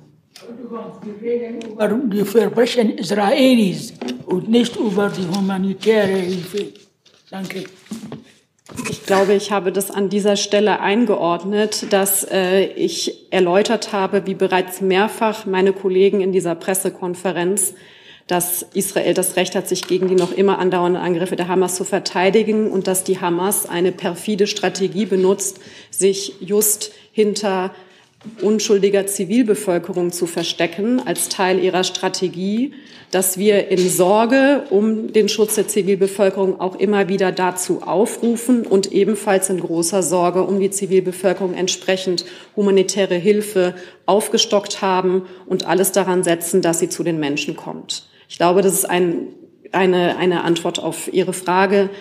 Über 1.69 1.87
die 1.87 2.25
Verbrechen 2.25 2.97
Israelis 2.97 3.93
und 4.25 4.49
nicht 4.49 4.75
über 4.75 5.09
die 5.09 5.27
humanitäre 5.37 6.07
Hilfe. 6.07 6.73
Danke. 7.29 7.65
Ich 8.89 9.05
glaube, 9.05 9.33
ich 9.33 9.51
habe 9.51 9.71
das 9.71 9.91
an 9.91 10.09
dieser 10.09 10.37
Stelle 10.37 10.79
eingeordnet, 10.79 11.91
dass 11.91 12.23
äh, 12.23 12.65
ich 12.65 13.31
erläutert 13.31 13.91
habe, 13.91 14.25
wie 14.25 14.33
bereits 14.33 14.79
mehrfach 14.79 15.45
meine 15.45 15.73
Kollegen 15.73 16.21
in 16.21 16.31
dieser 16.31 16.55
Pressekonferenz, 16.55 17.73
dass 18.31 18.65
Israel 18.73 19.13
das 19.13 19.35
Recht 19.35 19.55
hat, 19.55 19.67
sich 19.67 19.87
gegen 19.87 20.07
die 20.07 20.15
noch 20.15 20.31
immer 20.31 20.57
andauernden 20.57 21.01
Angriffe 21.01 21.35
der 21.35 21.49
Hamas 21.49 21.75
zu 21.75 21.83
verteidigen 21.83 22.71
und 22.71 22.87
dass 22.87 23.03
die 23.03 23.19
Hamas 23.19 23.67
eine 23.67 23.91
perfide 23.91 24.47
Strategie 24.47 25.05
benutzt, 25.05 25.59
sich 25.89 26.35
just 26.39 26.93
hinter 27.11 27.71
unschuldiger 28.41 29.05
Zivilbevölkerung 29.05 30.13
zu 30.13 30.27
verstecken 30.27 31.05
als 31.05 31.27
Teil 31.27 31.59
ihrer 31.59 31.83
Strategie, 31.83 32.73
dass 33.09 33.37
wir 33.37 33.67
in 33.67 33.89
Sorge 33.89 34.63
um 34.69 35.11
den 35.11 35.27
Schutz 35.27 35.55
der 35.55 35.67
Zivilbevölkerung 35.67 36.61
auch 36.61 36.79
immer 36.79 37.09
wieder 37.09 37.33
dazu 37.33 37.81
aufrufen 37.81 38.65
und 38.65 38.93
ebenfalls 38.93 39.49
in 39.49 39.59
großer 39.59 40.03
Sorge 40.03 40.43
um 40.43 40.61
die 40.61 40.71
Zivilbevölkerung 40.71 41.53
entsprechend 41.53 42.23
humanitäre 42.55 43.15
Hilfe 43.15 43.75
aufgestockt 44.05 44.81
haben 44.81 45.23
und 45.47 45.65
alles 45.65 45.91
daran 45.91 46.23
setzen, 46.23 46.61
dass 46.61 46.79
sie 46.79 46.87
zu 46.87 47.03
den 47.03 47.19
Menschen 47.19 47.57
kommt. 47.57 48.05
Ich 48.31 48.37
glaube, 48.37 48.63
das 48.63 48.73
ist 48.73 48.89
ein, 48.89 49.27
eine, 49.71 50.17
eine 50.17 50.43
Antwort 50.43 50.79
auf 50.79 51.13
Ihre 51.13 51.33
Frage 51.33 51.91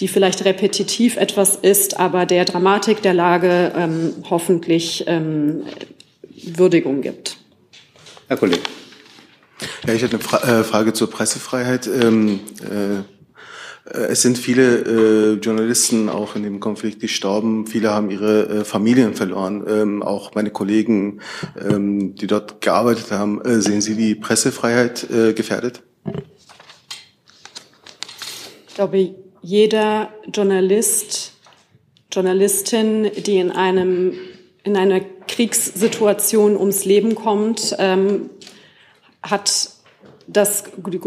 die 0.00 0.08
vielleicht 0.08 0.44
repetitiv 0.44 1.16
etwas 1.16 1.56
ist, 1.56 1.98
aber 1.98 2.26
der 2.26 2.44
Dramatik 2.44 3.02
der 3.02 3.14
Lage 3.14 3.72
ähm, 3.74 4.14
hoffentlich 4.28 5.04
ähm, 5.06 5.62
Würdigung 6.42 7.00
gibt. 7.00 7.38
Herr 8.28 8.36
Kollege. 8.36 8.62
Ja, 9.86 9.94
ich 9.94 10.02
hätte 10.02 10.16
eine 10.16 10.22
Fra 10.22 10.60
äh, 10.60 10.64
Frage 10.64 10.92
zur 10.92 11.10
Pressefreiheit. 11.10 11.86
Ähm, 11.86 12.40
äh, 12.60 13.15
es 13.90 14.22
sind 14.22 14.36
viele 14.36 14.80
äh, 14.80 15.32
Journalisten 15.34 16.08
auch 16.08 16.34
in 16.34 16.42
dem 16.42 16.58
Konflikt 16.58 17.00
gestorben. 17.00 17.66
Viele 17.66 17.90
haben 17.90 18.10
ihre 18.10 18.48
äh, 18.48 18.64
Familien 18.64 19.14
verloren. 19.14 19.64
Ähm, 19.68 20.02
auch 20.02 20.34
meine 20.34 20.50
Kollegen, 20.50 21.20
ähm, 21.58 22.14
die 22.16 22.26
dort 22.26 22.60
gearbeitet 22.60 23.12
haben. 23.12 23.40
Äh, 23.42 23.60
sehen 23.60 23.80
Sie 23.80 23.94
die 23.94 24.16
Pressefreiheit 24.16 25.08
äh, 25.10 25.32
gefährdet? 25.34 25.82
Ich 28.68 28.74
glaube, 28.74 29.14
jeder 29.40 30.10
Journalist, 30.32 31.32
Journalistin, 32.12 33.10
die 33.24 33.38
in 33.38 33.50
einem 33.50 34.14
in 34.64 34.76
einer 34.76 35.00
Kriegssituation 35.28 36.56
ums 36.56 36.84
Leben 36.84 37.14
kommt, 37.14 37.76
ähm, 37.78 38.30
hat 39.22 39.75
das, 40.26 40.64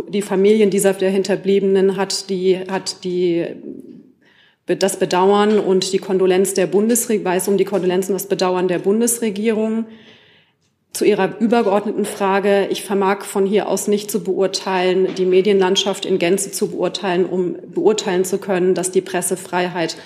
die 0.09 0.21
Familien 0.21 0.69
dieser 0.69 0.93
der 0.93 1.09
Hinterbliebenen 1.09 1.97
hat 1.97 2.29
die, 2.29 2.59
hat 2.69 3.03
die, 3.03 3.45
das 4.65 4.97
Bedauern 4.97 5.59
und 5.59 5.91
die 5.93 5.97
Kondolenz 5.97 6.53
der 6.53 6.67
Bundesregierung, 6.67 7.25
weiß 7.25 7.47
um 7.47 7.57
die 7.57 7.65
Kondolenz 7.65 8.07
und 8.07 8.13
das 8.13 8.27
Bedauern 8.27 8.67
der 8.67 8.79
Bundesregierung. 8.79 9.85
Zu 10.91 11.05
Ihrer 11.05 11.39
übergeordneten 11.39 12.05
Frage, 12.05 12.67
ich 12.71 12.83
vermag 12.83 13.23
von 13.23 13.45
hier 13.45 13.67
aus 13.67 13.87
nicht 13.87 14.09
zu 14.09 14.23
beurteilen, 14.23 15.13
die 15.15 15.25
Medienlandschaft 15.25 16.05
in 16.05 16.17
Gänze 16.17 16.51
zu 16.51 16.69
beurteilen, 16.71 17.25
um 17.25 17.55
beurteilen 17.67 18.25
zu 18.25 18.39
können, 18.39 18.73
dass 18.73 18.89
die 18.89 19.01
Pressefreiheit 19.01 19.97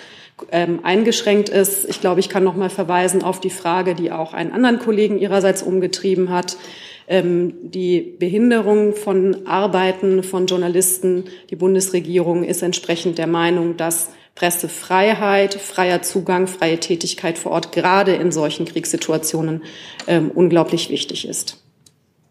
ähm, 0.52 0.82
eingeschränkt 0.84 1.47
ist. 1.49 1.88
Ich 1.88 2.02
glaube, 2.02 2.19
ich 2.19 2.28
kann 2.28 2.43
noch 2.43 2.56
mal 2.56 2.69
verweisen 2.69 3.23
auf 3.23 3.39
die 3.39 3.49
Frage, 3.49 3.95
die 3.95 4.12
auch 4.12 4.34
einen 4.34 4.52
anderen 4.52 4.80
Kollegen 4.80 5.17
ihrerseits 5.17 5.63
umgetrieben 5.63 6.30
hat. 6.30 6.58
Ähm, 7.07 7.53
die 7.63 8.01
Behinderung 8.01 8.95
von 8.95 9.45
Arbeiten 9.45 10.23
von 10.23 10.47
Journalisten. 10.47 11.25
Die 11.49 11.55
Bundesregierung 11.55 12.43
ist 12.43 12.61
entsprechend 12.61 13.17
der 13.17 13.27
Meinung, 13.27 13.77
dass 13.77 14.09
Pressefreiheit, 14.35 15.53
freier 15.53 16.01
Zugang, 16.01 16.47
freie 16.47 16.79
Tätigkeit 16.79 17.37
vor 17.37 17.51
Ort 17.51 17.71
gerade 17.71 18.13
in 18.15 18.31
solchen 18.31 18.65
Kriegssituationen 18.65 19.63
ähm, 20.07 20.31
unglaublich 20.31 20.89
wichtig 20.89 21.27
ist. 21.27 21.57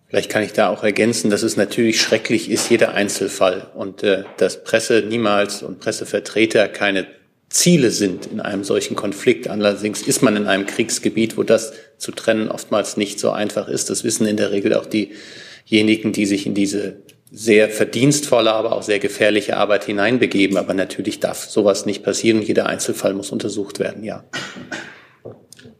Vielleicht 0.09 0.31
kann 0.31 0.43
ich 0.43 0.53
da 0.53 0.69
auch 0.69 0.83
ergänzen, 0.83 1.31
dass 1.31 1.43
es 1.43 1.57
natürlich 1.57 2.01
schrecklich 2.01 2.51
ist, 2.51 2.69
jeder 2.69 2.93
Einzelfall 2.93 3.71
und 3.75 4.03
äh, 4.03 4.25
dass 4.37 4.63
Presse 4.63 5.05
niemals 5.09 5.63
und 5.63 5.81
Pressevertreter 5.81 6.69
keine 6.69 7.07
Ziele 7.53 7.91
sind 7.91 8.27
in 8.27 8.41
einem 8.41 8.65
solchen 8.65 8.97
Konflikt. 8.97 9.47
Allerdings 9.47 10.03
ist 10.03 10.23
man 10.23 10.37
in 10.37 10.47
einem 10.47 10.67
Kriegsgebiet, 10.67 11.37
wo 11.37 11.43
das 11.43 11.73
zu 11.99 12.11
trennen 12.11 12.49
oftmals 12.49 12.97
nicht 12.97 13.21
so 13.21 13.31
einfach 13.31 13.69
ist. 13.69 13.91
Das 13.91 14.05
wissen 14.05 14.27
in 14.27 14.39
der 14.39 14.53
Regel 14.53 14.75
auch 14.75 14.87
diejenigen, 14.87 16.13
die 16.13 16.27
sich 16.27 16.47
in 16.47 16.55
diese 16.55 17.03
sehr 17.31 17.69
verdienstvolle, 17.69 18.53
aber 18.53 18.73
auch 18.73 18.83
sehr 18.83 18.99
gefährliche 18.99 19.57
Arbeit 19.59 19.85
hineinbegeben. 19.85 20.57
Aber 20.57 20.73
natürlich 20.73 21.21
darf 21.21 21.45
sowas 21.45 21.85
nicht 21.85 22.03
passieren. 22.03 22.41
Jeder 22.41 22.67
Einzelfall 22.67 23.13
muss 23.13 23.31
untersucht 23.31 23.79
werden, 23.79 24.03
ja. 24.03 24.25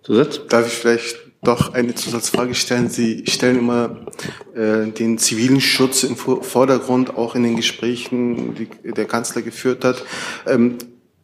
Zusatz? 0.03 0.41
Darf 0.49 0.67
ich 0.67 0.75
vielleicht 0.75 1.17
doch 1.43 1.73
eine 1.73 1.95
Zusatzfrage 1.95 2.55
stellen? 2.55 2.91
Sie 2.91 3.25
stellen 3.29 3.59
immer 3.59 4.07
äh, 4.55 4.91
den 4.91 5.17
zivilen 5.17 5.61
Schutz 5.61 6.03
im 6.05 6.17
Vordergrund, 6.17 7.17
auch 7.17 7.35
in 7.35 7.45
den 7.45 7.57
Gesprächen, 7.57 8.55
die 8.55 8.69
der 8.93 9.07
Kanzler 9.07 9.43
geführt 9.43 9.85
hat. 9.85 10.05
Ähm, 10.47 10.77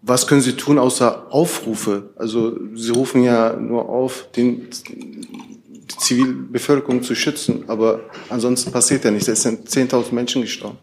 was 0.02 0.26
können 0.26 0.40
Sie 0.40 0.52
tun 0.52 0.78
außer 0.78 1.26
Aufrufe? 1.30 2.10
Also 2.16 2.56
Sie 2.74 2.92
rufen 2.92 3.24
ja 3.24 3.54
nur 3.54 3.88
auf, 3.88 4.28
den 4.36 4.68
die 5.90 5.96
Zivilbevölkerung 5.96 7.02
zu 7.02 7.14
schützen. 7.14 7.64
Aber 7.68 8.00
ansonsten 8.28 8.70
passiert 8.70 9.04
ja 9.04 9.10
nichts. 9.10 9.28
Es 9.28 9.42
sind 9.42 9.68
10.000 9.68 10.14
Menschen 10.14 10.42
gestorben. 10.42 10.78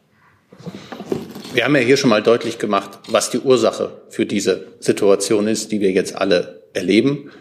Wir 1.53 1.63
haben 1.63 1.75
ja 1.75 1.81
hier 1.81 1.97
schon 1.97 2.09
mal 2.09 2.21
deutlich 2.21 2.57
gemacht, 2.59 2.99
was 3.09 3.29
die 3.29 3.39
Ursache 3.39 4.01
für 4.09 4.25
diese 4.25 4.67
Situation 4.79 5.47
ist, 5.47 5.71
die 5.71 5.79
wir 5.79 5.91
jetzt 5.91 6.15
alle 6.15 6.63
erleben. 6.73 7.31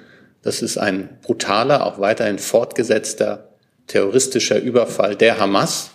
Das 0.43 0.63
ist 0.63 0.79
ein 0.79 1.19
brutaler, 1.23 1.85
auch 1.87 1.99
weiterhin 1.99 2.39
fortgesetzter 2.39 3.49
terroristischer 3.87 4.61
Überfall 4.61 5.17
der 5.17 5.41
Hamas 5.41 5.91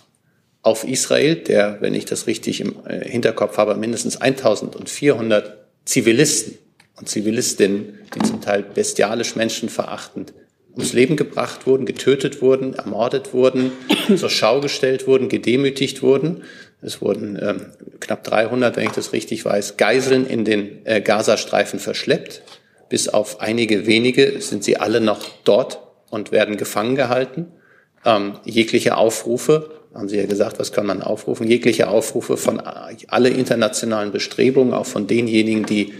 auf 0.62 0.84
Israel, 0.84 1.36
der, 1.36 1.80
wenn 1.80 1.94
ich 1.94 2.04
das 2.04 2.26
richtig 2.26 2.60
im 2.60 2.76
äh, 2.84 3.08
Hinterkopf 3.08 3.56
habe, 3.56 3.74
mindestens 3.76 4.20
1400 4.20 5.59
Zivilisten 5.90 6.56
und 6.94 7.08
Zivilistinnen, 7.08 7.98
die 8.14 8.20
zum 8.20 8.40
Teil 8.40 8.62
bestialisch 8.62 9.34
menschenverachtend 9.34 10.32
ums 10.72 10.92
Leben 10.92 11.16
gebracht 11.16 11.66
wurden, 11.66 11.84
getötet 11.84 12.40
wurden, 12.40 12.74
ermordet 12.74 13.34
wurden, 13.34 13.72
zur 14.16 14.30
Schau 14.30 14.60
gestellt 14.60 15.08
wurden, 15.08 15.28
gedemütigt 15.28 16.00
wurden. 16.00 16.44
Es 16.80 17.02
wurden 17.02 17.36
ähm, 17.42 17.66
knapp 17.98 18.22
300, 18.22 18.76
wenn 18.76 18.86
ich 18.86 18.92
das 18.92 19.12
richtig 19.12 19.44
weiß, 19.44 19.78
Geiseln 19.78 20.28
in 20.28 20.44
den 20.44 20.86
äh, 20.86 21.00
Gazastreifen 21.00 21.80
verschleppt. 21.80 22.42
Bis 22.88 23.08
auf 23.08 23.40
einige 23.40 23.86
wenige 23.86 24.40
sind 24.40 24.62
sie 24.62 24.76
alle 24.76 25.00
noch 25.00 25.28
dort 25.42 25.80
und 26.08 26.30
werden 26.30 26.56
gefangen 26.56 26.94
gehalten. 26.94 27.48
Ähm, 28.04 28.34
jegliche 28.44 28.96
Aufrufe, 28.96 29.79
haben 29.94 30.08
Sie 30.08 30.16
ja 30.16 30.26
gesagt, 30.26 30.58
was 30.58 30.72
kann 30.72 30.86
man 30.86 31.02
aufrufen? 31.02 31.46
Jegliche 31.46 31.88
Aufrufe 31.88 32.36
von 32.36 32.60
alle 32.60 33.28
internationalen 33.28 34.12
Bestrebungen, 34.12 34.72
auch 34.72 34.86
von 34.86 35.06
denjenigen, 35.06 35.66
die 35.66 35.94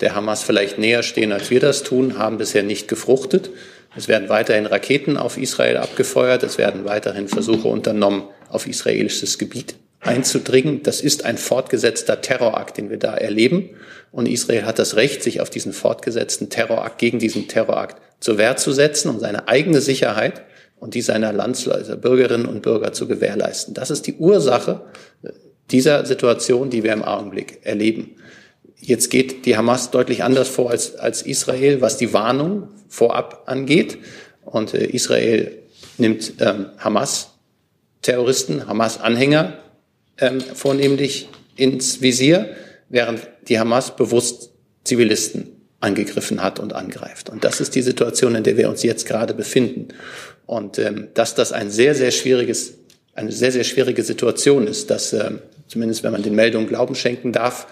der 0.00 0.14
Hamas 0.14 0.42
vielleicht 0.42 0.78
näher 0.78 1.02
stehen, 1.02 1.32
als 1.32 1.50
wir 1.50 1.60
das 1.60 1.82
tun, 1.82 2.18
haben 2.18 2.38
bisher 2.38 2.62
nicht 2.62 2.88
gefruchtet. 2.88 3.50
Es 3.96 4.08
werden 4.08 4.28
weiterhin 4.28 4.66
Raketen 4.66 5.16
auf 5.16 5.38
Israel 5.38 5.78
abgefeuert. 5.78 6.42
Es 6.42 6.58
werden 6.58 6.84
weiterhin 6.84 7.28
Versuche 7.28 7.68
unternommen, 7.68 8.24
auf 8.50 8.66
israelisches 8.66 9.38
Gebiet 9.38 9.76
einzudringen. 10.00 10.82
Das 10.82 11.00
ist 11.00 11.24
ein 11.24 11.38
fortgesetzter 11.38 12.20
Terrorakt, 12.20 12.76
den 12.76 12.90
wir 12.90 12.98
da 12.98 13.14
erleben. 13.14 13.70
Und 14.12 14.28
Israel 14.28 14.64
hat 14.64 14.78
das 14.78 14.96
Recht, 14.96 15.22
sich 15.22 15.40
auf 15.40 15.50
diesen 15.50 15.72
fortgesetzten 15.72 16.50
Terrorakt, 16.50 16.98
gegen 16.98 17.18
diesen 17.18 17.48
Terrorakt 17.48 18.00
zur 18.20 18.38
Wehr 18.38 18.56
zu 18.56 18.72
setzen, 18.72 19.10
um 19.10 19.18
seine 19.18 19.48
eigene 19.48 19.80
Sicherheit 19.80 20.42
und 20.78 20.94
die 20.94 21.02
seiner 21.02 21.32
Landsleute, 21.32 21.96
Bürgerinnen 21.96 22.46
und 22.46 22.62
Bürger 22.62 22.92
zu 22.92 23.06
gewährleisten. 23.08 23.74
Das 23.74 23.90
ist 23.90 24.06
die 24.06 24.14
Ursache 24.14 24.82
dieser 25.70 26.06
Situation, 26.06 26.70
die 26.70 26.82
wir 26.84 26.92
im 26.92 27.02
Augenblick 27.02 27.60
erleben. 27.62 28.16
jetzt 28.78 29.10
geht 29.10 29.46
die 29.46 29.56
Hamas 29.56 29.90
deutlich 29.90 30.22
anders 30.22 30.48
vor 30.48 30.70
als, 30.70 30.96
als 30.96 31.22
Israel, 31.22 31.80
was 31.80 31.96
die 31.96 32.12
Warnung 32.12 32.68
vorab 32.88 33.44
angeht. 33.46 33.98
Und 34.44 34.74
äh, 34.74 34.86
Israel 34.86 35.50
nimmt 35.98 36.34
ähm, 36.40 36.66
Hamas-Terroristen, 36.78 38.68
Hamas-Anhänger 38.68 39.54
ähm, 40.18 40.40
vornehmlich 40.40 41.28
ins 41.56 42.00
Visier, 42.00 42.54
während 42.88 43.26
die 43.48 43.58
Hamas 43.58 43.96
bewusst 43.96 44.50
Zivilisten 44.84 45.56
angegriffen 45.80 46.42
hat 46.42 46.58
und 46.58 46.72
angreift. 46.72 47.28
Und 47.28 47.44
das 47.44 47.60
ist 47.60 47.74
die 47.74 47.82
Situation, 47.82 48.34
in 48.34 48.44
der 48.44 48.56
wir 48.56 48.68
uns 48.68 48.82
jetzt 48.82 49.06
gerade 49.06 49.34
befinden. 49.34 49.88
Und 50.46 50.78
ähm, 50.78 51.08
dass 51.14 51.34
das 51.34 51.52
ein 51.52 51.70
sehr, 51.70 51.94
sehr 51.94 52.12
schwieriges, 52.12 52.74
eine 53.14 53.32
sehr, 53.32 53.52
sehr 53.52 53.64
schwierige 53.64 54.02
Situation 54.02 54.66
ist, 54.66 54.90
dass 54.90 55.12
ähm, 55.12 55.40
zumindest 55.68 56.02
wenn 56.04 56.12
man 56.12 56.22
den 56.22 56.34
Meldungen 56.34 56.68
Glauben 56.68 56.94
schenken 56.94 57.32
darf, 57.32 57.66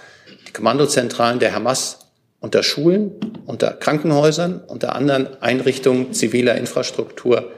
die 0.48 0.52
Kommandozentralen 0.52 1.38
der 1.38 1.54
Hamas 1.54 2.00
unter 2.40 2.62
Schulen, 2.62 3.12
unter 3.46 3.70
Krankenhäusern, 3.72 4.60
unter 4.66 4.94
anderen 4.94 5.40
Einrichtungen 5.40 6.12
ziviler 6.12 6.56
Infrastruktur 6.56 7.50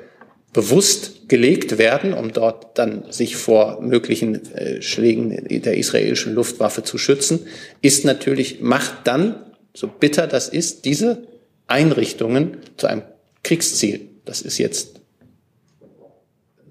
bewusst 0.52 1.28
gelegt 1.28 1.76
werden, 1.76 2.14
um 2.14 2.32
dort 2.32 2.78
dann 2.78 3.04
sich 3.10 3.36
vor 3.36 3.80
möglichen 3.82 4.54
äh, 4.54 4.80
Schlägen 4.80 5.46
der 5.48 5.76
israelischen 5.76 6.34
Luftwaffe 6.34 6.82
zu 6.82 6.98
schützen, 6.98 7.46
ist 7.82 8.04
natürlich, 8.04 8.60
macht 8.60 8.94
dann, 9.04 9.44
so 9.74 9.88
bitter 9.88 10.26
das 10.26 10.48
ist, 10.48 10.84
diese 10.84 11.24
Einrichtungen 11.66 12.58
zu 12.76 12.86
einem 12.86 13.02
Kriegsziel. 13.42 14.08
Das 14.24 14.40
ist 14.40 14.56
jetzt 14.58 14.95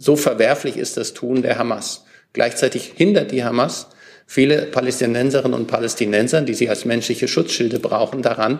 so 0.06 0.16
verwerflich 0.16 0.78
ist 0.78 0.98
das 0.98 1.16
Tun 1.16 1.42
der 1.42 1.58
Hamas. 1.58 2.06
Gleichzeitig 2.32 2.94
hindert 2.96 3.32
die 3.32 3.44
Hamas 3.44 3.88
viele 4.28 4.68
Palästinenserinnen 4.68 5.60
und 5.60 5.66
Palästinenser, 5.66 6.42
die 6.42 6.54
sie 6.54 6.70
als 6.70 6.86
menschliche 6.86 7.28
Schutzschilde 7.28 7.80
brauchen, 7.80 8.22
daran, 8.22 8.60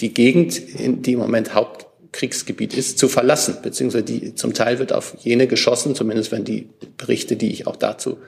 die 0.00 0.12
Gegend, 0.12 0.60
die 1.06 1.12
im 1.12 1.18
Moment 1.18 1.54
Hauptkriegsgebiet 1.54 2.74
ist, 2.76 2.98
zu 2.98 3.08
verlassen. 3.08 3.56
Beziehungsweise 3.62 4.04
die, 4.04 4.34
zum 4.34 4.52
Teil 4.52 4.78
wird 4.78 4.92
auf 4.92 5.16
jene 5.20 5.46
geschossen, 5.46 5.94
zumindest 5.94 6.30
wenn 6.30 6.44
die 6.44 6.68
Berichte, 6.98 7.36
die 7.36 7.52
ich 7.52 7.66
auch 7.66 7.76
dazu 7.76 8.18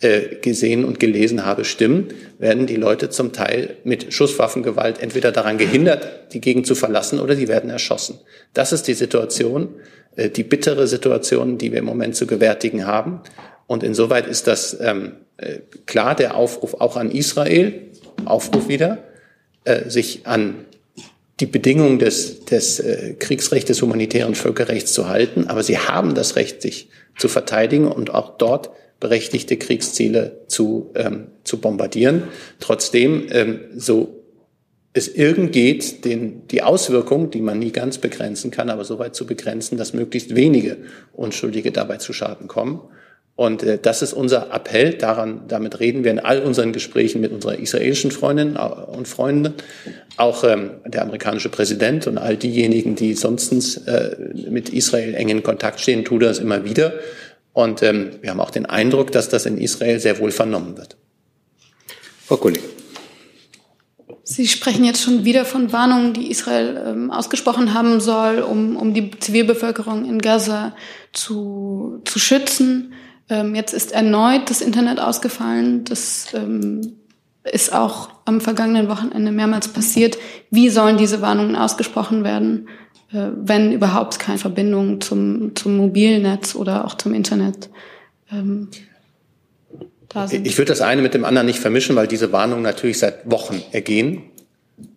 äh, 0.00 0.36
gesehen 0.42 0.84
und 0.84 1.00
gelesen 1.00 1.46
habe, 1.46 1.64
stimmen, 1.64 2.08
werden 2.38 2.66
die 2.66 2.76
Leute 2.76 3.08
zum 3.08 3.32
Teil 3.32 3.76
mit 3.84 4.12
Schusswaffengewalt 4.12 5.00
entweder 5.00 5.32
daran 5.32 5.56
gehindert, 5.56 6.34
die 6.34 6.40
Gegend 6.40 6.66
zu 6.66 6.74
verlassen, 6.74 7.18
oder 7.18 7.34
die 7.34 7.48
werden 7.48 7.70
erschossen. 7.70 8.18
Das 8.52 8.72
ist 8.72 8.88
die 8.88 8.94
Situation, 8.94 9.68
äh, 10.16 10.28
die 10.28 10.42
bittere 10.42 10.86
Situation, 10.86 11.58
die 11.58 11.72
wir 11.72 11.78
im 11.78 11.86
Moment 11.86 12.14
zu 12.14 12.26
gewärtigen 12.26 12.86
haben. 12.86 13.20
Und 13.66 13.82
insoweit 13.82 14.26
ist 14.26 14.46
das 14.46 14.78
ähm, 14.80 15.12
äh, 15.38 15.60
klar 15.86 16.14
der 16.14 16.36
Aufruf 16.36 16.74
auch 16.74 16.96
an 16.96 17.10
Israel, 17.10 17.72
Aufruf 18.24 18.68
wieder, 18.68 18.98
äh, 19.64 19.88
sich 19.88 20.26
an 20.26 20.66
die 21.40 21.46
Bedingungen 21.46 21.98
des, 21.98 22.44
des 22.44 22.80
äh, 22.80 23.14
Kriegsrechts, 23.18 23.68
des 23.68 23.82
humanitären 23.82 24.34
Völkerrechts 24.34 24.92
zu 24.92 25.08
halten. 25.08 25.48
Aber 25.48 25.62
sie 25.62 25.78
haben 25.78 26.14
das 26.14 26.36
Recht, 26.36 26.62
sich 26.62 26.88
zu 27.18 27.28
verteidigen 27.28 27.86
und 27.90 28.14
auch 28.14 28.36
dort 28.38 28.70
berechtigte 29.00 29.56
Kriegsziele 29.56 30.42
zu, 30.46 30.90
ähm, 30.94 31.28
zu 31.44 31.60
bombardieren. 31.60 32.24
Trotzdem, 32.60 33.26
ähm, 33.30 33.60
so 33.76 34.22
es 34.96 35.08
irgend 35.08 35.52
geht, 35.52 36.06
den, 36.06 36.48
die 36.48 36.62
Auswirkungen, 36.62 37.30
die 37.30 37.42
man 37.42 37.58
nie 37.58 37.70
ganz 37.70 37.98
begrenzen 37.98 38.50
kann, 38.50 38.70
aber 38.70 38.84
so 38.84 38.98
weit 38.98 39.14
zu 39.14 39.26
begrenzen, 39.26 39.76
dass 39.76 39.92
möglichst 39.92 40.34
wenige 40.34 40.78
Unschuldige 41.12 41.70
dabei 41.70 41.98
zu 41.98 42.14
Schaden 42.14 42.48
kommen. 42.48 42.80
Und 43.34 43.62
äh, 43.62 43.78
das 43.80 44.00
ist 44.00 44.14
unser 44.14 44.50
Appell. 44.54 44.94
Daran, 44.94 45.42
damit 45.46 45.78
reden 45.78 46.02
wir 46.02 46.10
in 46.10 46.18
all 46.18 46.40
unseren 46.40 46.72
Gesprächen 46.72 47.20
mit 47.20 47.32
unserer 47.32 47.58
israelischen 47.58 48.10
Freundinnen 48.10 48.56
und 48.56 49.06
Freunden. 49.06 49.52
Auch 50.16 50.42
ähm, 50.42 50.70
der 50.86 51.02
amerikanische 51.02 51.50
Präsident 51.50 52.06
und 52.06 52.16
all 52.16 52.38
diejenigen, 52.38 52.96
die 52.96 53.12
sonstens 53.12 53.76
äh, 53.86 54.16
mit 54.50 54.70
Israel 54.70 55.14
eng 55.14 55.28
in 55.28 55.42
Kontakt 55.42 55.80
stehen, 55.80 56.06
tun 56.06 56.20
das 56.20 56.38
immer 56.38 56.64
wieder. 56.64 56.94
Und 57.56 57.82
ähm, 57.82 58.10
wir 58.20 58.28
haben 58.28 58.40
auch 58.40 58.50
den 58.50 58.66
Eindruck, 58.66 59.12
dass 59.12 59.30
das 59.30 59.46
in 59.46 59.56
Israel 59.56 59.98
sehr 59.98 60.18
wohl 60.18 60.30
vernommen 60.30 60.76
wird. 60.76 60.98
Frau 62.26 62.36
Kollegin. 62.36 62.68
Sie 64.24 64.46
sprechen 64.46 64.84
jetzt 64.84 65.02
schon 65.02 65.24
wieder 65.24 65.46
von 65.46 65.72
Warnungen, 65.72 66.12
die 66.12 66.30
Israel 66.30 66.78
ähm, 66.86 67.10
ausgesprochen 67.10 67.72
haben 67.72 67.98
soll, 68.00 68.40
um, 68.40 68.76
um 68.76 68.92
die 68.92 69.10
Zivilbevölkerung 69.10 70.04
in 70.04 70.20
Gaza 70.20 70.76
zu, 71.14 72.02
zu 72.04 72.18
schützen. 72.18 72.92
Ähm, 73.30 73.54
jetzt 73.54 73.72
ist 73.72 73.92
erneut 73.92 74.50
das 74.50 74.60
Internet 74.60 75.00
ausgefallen. 75.00 75.84
Das 75.84 76.26
ähm, 76.34 76.98
ist 77.50 77.72
auch 77.72 78.10
am 78.24 78.40
vergangenen 78.40 78.88
Wochenende 78.88 79.32
mehrmals 79.32 79.68
passiert. 79.68 80.18
Wie 80.50 80.68
sollen 80.68 80.96
diese 80.96 81.20
Warnungen 81.20 81.56
ausgesprochen 81.56 82.24
werden, 82.24 82.68
äh, 83.12 83.28
wenn 83.36 83.72
überhaupt 83.72 84.18
keine 84.18 84.38
Verbindung 84.38 85.00
zum, 85.00 85.54
zum 85.54 85.76
Mobilnetz 85.76 86.54
oder 86.54 86.84
auch 86.84 86.96
zum 86.96 87.14
Internet 87.14 87.70
ähm, 88.32 88.68
da 90.08 90.26
sind? 90.26 90.46
Ich 90.46 90.58
würde 90.58 90.72
das 90.72 90.80
eine 90.80 91.02
mit 91.02 91.14
dem 91.14 91.24
anderen 91.24 91.46
nicht 91.46 91.60
vermischen, 91.60 91.96
weil 91.96 92.08
diese 92.08 92.32
Warnungen 92.32 92.62
natürlich 92.62 92.98
seit 92.98 93.30
Wochen 93.30 93.62
ergehen 93.72 94.22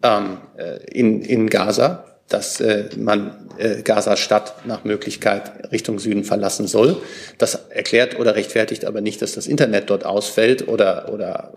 ähm, 0.03 0.37
äh, 0.57 0.77
in, 0.91 1.21
in 1.21 1.49
Gaza 1.49 2.05
dass 2.29 2.61
äh, 2.61 2.89
man 2.95 3.49
äh, 3.57 3.81
Gaza-Stadt 3.81 4.65
nach 4.65 4.83
Möglichkeit 4.83 5.71
Richtung 5.71 5.99
Süden 5.99 6.23
verlassen 6.23 6.67
soll. 6.67 6.97
Das 7.37 7.55
erklärt 7.69 8.19
oder 8.19 8.35
rechtfertigt 8.35 8.85
aber 8.85 9.01
nicht, 9.01 9.21
dass 9.21 9.33
das 9.33 9.47
Internet 9.47 9.89
dort 9.89 10.05
ausfällt 10.05 10.67
oder, 10.67 11.11
oder 11.11 11.53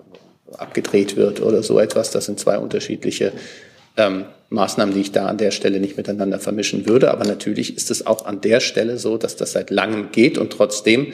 abgedreht 0.56 1.16
wird 1.16 1.40
oder 1.40 1.62
so 1.62 1.78
etwas. 1.78 2.10
Das 2.10 2.26
sind 2.26 2.38
zwei 2.38 2.58
unterschiedliche 2.58 3.32
ähm, 3.96 4.24
Maßnahmen, 4.50 4.94
die 4.94 5.00
ich 5.00 5.12
da 5.12 5.26
an 5.26 5.38
der 5.38 5.50
Stelle 5.50 5.80
nicht 5.80 5.96
miteinander 5.96 6.38
vermischen 6.38 6.86
würde. 6.86 7.10
Aber 7.10 7.24
natürlich 7.24 7.76
ist 7.76 7.90
es 7.90 8.06
auch 8.06 8.24
an 8.24 8.40
der 8.40 8.60
Stelle 8.60 8.98
so, 8.98 9.16
dass 9.16 9.36
das 9.36 9.52
seit 9.52 9.70
langem 9.70 10.12
geht 10.12 10.38
und 10.38 10.52
trotzdem 10.52 11.12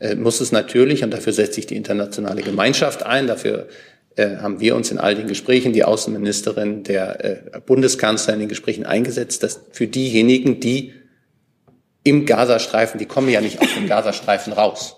äh, 0.00 0.14
muss 0.14 0.40
es 0.40 0.52
natürlich, 0.52 1.02
und 1.04 1.12
dafür 1.12 1.32
setzt 1.32 1.54
sich 1.54 1.66
die 1.66 1.76
internationale 1.76 2.42
Gemeinschaft 2.42 3.04
ein, 3.04 3.26
dafür 3.26 3.68
äh, 4.16 4.36
haben 4.38 4.60
wir 4.60 4.74
uns 4.74 4.90
in 4.90 4.98
all 4.98 5.14
den 5.14 5.28
Gesprächen, 5.28 5.72
die 5.72 5.84
Außenministerin, 5.84 6.82
der 6.82 7.24
äh, 7.24 7.60
Bundeskanzler 7.64 8.34
in 8.34 8.40
den 8.40 8.48
Gesprächen 8.48 8.84
eingesetzt, 8.84 9.42
dass 9.42 9.60
für 9.72 9.86
diejenigen, 9.86 10.60
die 10.60 10.94
im 12.02 12.26
Gazastreifen, 12.26 12.98
die 12.98 13.06
kommen 13.06 13.28
ja 13.28 13.40
nicht 13.40 13.60
aus 13.60 13.74
dem 13.74 13.86
Gazastreifen 13.86 14.52
raus, 14.52 14.96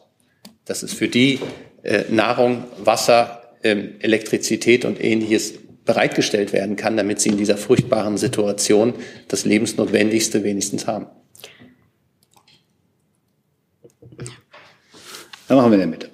dass 0.65 0.83
es 0.83 0.95
für 0.95 1.09
die 1.09 1.41
äh, 1.83 2.05
Nahrung, 2.11 2.65
Wasser, 2.83 3.42
ähm, 3.65 3.95
Elektrizität 4.01 4.85
und 4.85 5.03
ähnliches 5.03 5.55
bereitgestellt 5.85 6.53
werden 6.53 6.77
kann, 6.77 6.97
damit 6.97 7.21
sie 7.21 7.31
in 7.31 7.37
dieser 7.37 7.57
furchtbaren 7.57 8.17
Situation 8.17 8.95
das 9.29 9.45
Lebensnotwendigste 9.45 10.45
wenigstens 10.45 10.87
haben. 10.87 11.07
Dann 15.49 15.57
machen 15.57 15.71
wir 15.71 15.79
der 15.79 15.87
Mitte. 15.87 16.13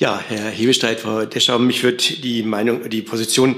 Ja, 0.00 0.18
Herr 0.28 0.48
Hebestreit, 0.48 0.98
Frau 0.98 1.26
Deschau, 1.26 1.58
mich 1.58 1.82
wird 1.82 2.24
die 2.24 2.42
Meinung, 2.42 2.88
die 2.88 3.02
Position 3.02 3.56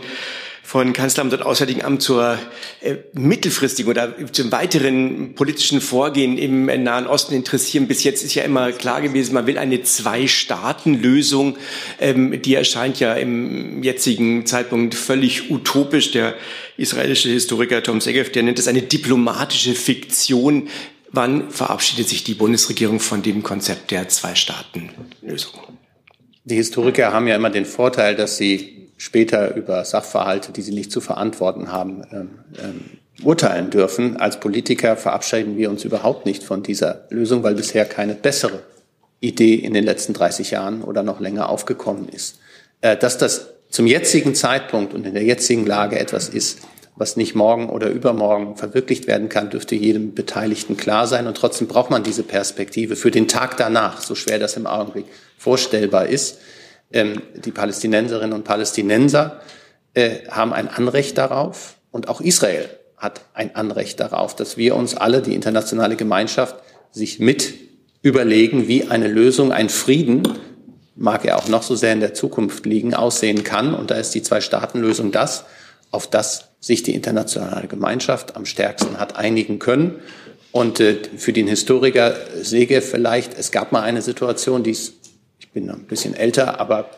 von 0.72 0.94
Kanzleramt 0.94 1.34
und 1.34 1.42
Auswärtigen 1.42 1.84
Amt 1.84 2.00
zur 2.00 2.38
äh, 2.80 2.94
mittelfristigen 3.12 3.90
oder 3.90 4.14
zum 4.32 4.50
weiteren 4.52 5.34
politischen 5.34 5.82
Vorgehen 5.82 6.38
im 6.38 6.64
Nahen 6.64 7.06
Osten 7.06 7.34
interessieren. 7.34 7.88
Bis 7.88 8.04
jetzt 8.04 8.24
ist 8.24 8.34
ja 8.34 8.42
immer 8.42 8.72
klar 8.72 9.02
gewesen, 9.02 9.34
man 9.34 9.46
will 9.46 9.58
eine 9.58 9.82
Zwei-Staaten-Lösung. 9.82 11.58
Ähm, 12.00 12.40
die 12.40 12.54
erscheint 12.54 13.00
ja 13.00 13.12
im 13.12 13.82
jetzigen 13.82 14.46
Zeitpunkt 14.46 14.94
völlig 14.94 15.50
utopisch. 15.50 16.12
Der 16.12 16.36
israelische 16.78 17.28
Historiker 17.28 17.82
Tom 17.82 18.00
Segev, 18.00 18.32
der 18.32 18.42
nennt 18.42 18.58
es 18.58 18.66
eine 18.66 18.80
diplomatische 18.80 19.74
Fiktion. 19.74 20.70
Wann 21.10 21.50
verabschiedet 21.50 22.08
sich 22.08 22.24
die 22.24 22.32
Bundesregierung 22.32 22.98
von 22.98 23.20
dem 23.20 23.42
Konzept 23.42 23.90
der 23.90 24.08
Zwei-Staaten-Lösung? 24.08 25.52
Die 26.44 26.54
Historiker 26.54 27.12
haben 27.12 27.28
ja 27.28 27.36
immer 27.36 27.50
den 27.50 27.66
Vorteil, 27.66 28.16
dass 28.16 28.38
sie 28.38 28.81
später 29.02 29.56
über 29.56 29.84
Sachverhalte, 29.84 30.52
die 30.52 30.62
sie 30.62 30.72
nicht 30.72 30.92
zu 30.92 31.00
verantworten 31.00 31.72
haben, 31.72 32.04
ähm, 32.12 32.30
ähm, 32.62 33.24
urteilen 33.24 33.68
dürfen. 33.68 34.16
Als 34.16 34.38
Politiker 34.38 34.96
verabschieden 34.96 35.56
wir 35.56 35.70
uns 35.70 35.84
überhaupt 35.84 36.24
nicht 36.24 36.44
von 36.44 36.62
dieser 36.62 37.06
Lösung, 37.10 37.42
weil 37.42 37.56
bisher 37.56 37.84
keine 37.84 38.14
bessere 38.14 38.62
Idee 39.18 39.56
in 39.56 39.74
den 39.74 39.82
letzten 39.82 40.12
30 40.12 40.52
Jahren 40.52 40.82
oder 40.82 41.02
noch 41.02 41.18
länger 41.18 41.48
aufgekommen 41.48 42.08
ist. 42.10 42.38
Äh, 42.80 42.96
dass 42.96 43.18
das 43.18 43.48
zum 43.70 43.88
jetzigen 43.88 44.36
Zeitpunkt 44.36 44.94
und 44.94 45.04
in 45.04 45.14
der 45.14 45.24
jetzigen 45.24 45.66
Lage 45.66 45.98
etwas 45.98 46.28
ist, 46.28 46.60
was 46.94 47.16
nicht 47.16 47.34
morgen 47.34 47.70
oder 47.70 47.88
übermorgen 47.88 48.56
verwirklicht 48.56 49.08
werden 49.08 49.28
kann, 49.28 49.50
dürfte 49.50 49.74
jedem 49.74 50.14
Beteiligten 50.14 50.76
klar 50.76 51.08
sein. 51.08 51.26
Und 51.26 51.36
trotzdem 51.36 51.66
braucht 51.66 51.90
man 51.90 52.04
diese 52.04 52.22
Perspektive 52.22 52.94
für 52.94 53.10
den 53.10 53.26
Tag 53.26 53.56
danach, 53.56 54.00
so 54.00 54.14
schwer 54.14 54.38
das 54.38 54.56
im 54.56 54.68
Augenblick 54.68 55.06
vorstellbar 55.38 56.06
ist. 56.06 56.38
Ähm, 56.92 57.22
die 57.34 57.50
Palästinenserinnen 57.50 58.32
und 58.32 58.44
Palästinenser 58.44 59.40
äh, 59.94 60.26
haben 60.28 60.52
ein 60.52 60.68
Anrecht 60.68 61.18
darauf 61.18 61.76
und 61.90 62.08
auch 62.08 62.20
Israel 62.20 62.68
hat 62.96 63.22
ein 63.34 63.56
Anrecht 63.56 63.98
darauf, 63.98 64.36
dass 64.36 64.56
wir 64.56 64.76
uns 64.76 64.94
alle, 64.94 65.22
die 65.22 65.34
internationale 65.34 65.96
Gemeinschaft, 65.96 66.56
sich 66.92 67.18
mit 67.18 67.54
überlegen, 68.02 68.68
wie 68.68 68.84
eine 68.88 69.08
Lösung, 69.08 69.50
ein 69.50 69.70
Frieden 69.70 70.28
mag 70.94 71.24
er 71.24 71.38
auch 71.38 71.48
noch 71.48 71.62
so 71.62 71.74
sehr 71.74 71.92
in 71.92 72.00
der 72.00 72.14
Zukunft 72.14 72.66
liegen, 72.66 72.94
aussehen 72.94 73.44
kann. 73.44 73.74
Und 73.74 73.90
da 73.90 73.96
ist 73.96 74.14
die 74.14 74.22
Zwei-Staaten-Lösung 74.22 75.10
das, 75.10 75.44
auf 75.90 76.06
das 76.06 76.48
sich 76.60 76.82
die 76.82 76.94
internationale 76.94 77.66
Gemeinschaft 77.66 78.36
am 78.36 78.44
stärksten 78.44 78.98
hat 78.98 79.16
einigen 79.16 79.58
können. 79.58 79.96
Und 80.52 80.80
äh, 80.80 80.98
für 81.16 81.32
den 81.32 81.48
Historiker 81.48 82.14
Sege 82.40 82.82
vielleicht, 82.82 83.36
es 83.38 83.50
gab 83.50 83.72
mal 83.72 83.82
eine 83.82 84.02
Situation, 84.02 84.62
die 84.62 84.70
ich 84.72 84.92
bin 85.52 85.70
ein 85.70 85.86
bisschen 85.86 86.14
älter, 86.14 86.60
aber 86.60 86.90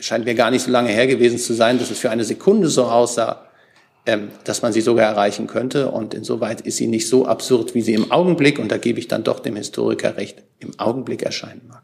scheint 0.00 0.24
mir 0.24 0.34
gar 0.34 0.50
nicht 0.50 0.62
so 0.62 0.70
lange 0.70 0.90
her 0.90 1.06
gewesen 1.06 1.38
zu 1.38 1.54
sein, 1.54 1.78
dass 1.78 1.90
es 1.90 1.98
für 1.98 2.10
eine 2.10 2.24
Sekunde 2.24 2.68
so 2.68 2.84
aussah, 2.84 3.46
ähm, 4.06 4.30
dass 4.44 4.62
man 4.62 4.72
sie 4.72 4.80
sogar 4.80 5.06
erreichen 5.06 5.46
könnte. 5.46 5.90
Und 5.90 6.14
insoweit 6.14 6.60
ist 6.62 6.76
sie 6.76 6.86
nicht 6.86 7.08
so 7.08 7.26
absurd, 7.26 7.74
wie 7.74 7.82
sie 7.82 7.94
im 7.94 8.10
Augenblick, 8.10 8.58
und 8.58 8.70
da 8.70 8.78
gebe 8.78 8.98
ich 8.98 9.08
dann 9.08 9.24
doch 9.24 9.40
dem 9.40 9.56
Historiker 9.56 10.16
recht, 10.16 10.42
im 10.58 10.78
Augenblick 10.78 11.22
erscheinen 11.22 11.62
mag. 11.68 11.82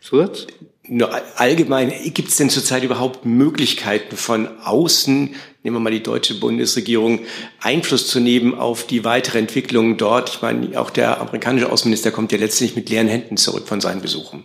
Zusatz? 0.00 0.46
Nur 0.86 1.10
allgemein, 1.36 1.90
gibt 2.12 2.28
es 2.28 2.36
denn 2.36 2.50
zurzeit 2.50 2.84
überhaupt 2.84 3.24
Möglichkeiten 3.24 4.18
von 4.18 4.48
außen, 4.62 5.34
nehmen 5.62 5.76
wir 5.76 5.80
mal 5.80 5.90
die 5.90 6.02
deutsche 6.02 6.34
Bundesregierung, 6.34 7.20
Einfluss 7.58 8.06
zu 8.06 8.20
nehmen 8.20 8.54
auf 8.54 8.86
die 8.86 9.02
weitere 9.02 9.38
Entwicklung 9.38 9.96
dort? 9.96 10.28
Ich 10.28 10.42
meine, 10.42 10.78
auch 10.78 10.90
der 10.90 11.22
amerikanische 11.22 11.72
Außenminister 11.72 12.10
kommt 12.10 12.32
ja 12.32 12.38
letztlich 12.38 12.76
mit 12.76 12.90
leeren 12.90 13.08
Händen 13.08 13.38
zurück 13.38 13.66
von 13.66 13.80
seinen 13.80 14.02
Besuchen. 14.02 14.44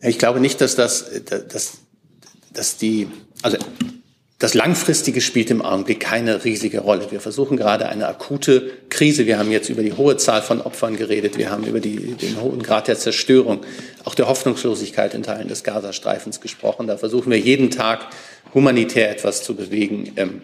Ich 0.00 0.18
glaube 0.18 0.40
nicht, 0.40 0.60
dass 0.60 0.76
das, 0.76 1.06
dass, 1.24 1.78
dass 2.52 2.76
die, 2.76 3.08
also 3.42 3.56
das 4.38 4.52
Langfristige 4.52 5.22
spielt 5.22 5.50
im 5.50 5.62
Augenblick 5.62 6.00
keine 6.00 6.44
riesige 6.44 6.80
Rolle. 6.80 7.10
Wir 7.10 7.20
versuchen 7.20 7.56
gerade 7.56 7.88
eine 7.88 8.06
akute 8.06 8.70
Krise. 8.90 9.26
Wir 9.26 9.38
haben 9.38 9.50
jetzt 9.50 9.70
über 9.70 9.82
die 9.82 9.94
hohe 9.94 10.18
Zahl 10.18 10.42
von 10.42 10.60
Opfern 10.60 10.96
geredet. 10.96 11.38
Wir 11.38 11.50
haben 11.50 11.64
über 11.64 11.80
die, 11.80 12.14
den 12.14 12.38
hohen 12.38 12.62
Grad 12.62 12.88
der 12.88 12.98
Zerstörung, 12.98 13.60
auch 14.04 14.14
der 14.14 14.28
Hoffnungslosigkeit 14.28 15.14
in 15.14 15.22
Teilen 15.22 15.48
des 15.48 15.64
Gazastreifens 15.64 16.42
gesprochen. 16.42 16.86
Da 16.86 16.98
versuchen 16.98 17.30
wir 17.30 17.38
jeden 17.38 17.70
Tag 17.70 18.08
humanitär 18.52 19.10
etwas 19.10 19.42
zu 19.42 19.54
bewegen, 19.54 20.12
ähm, 20.16 20.42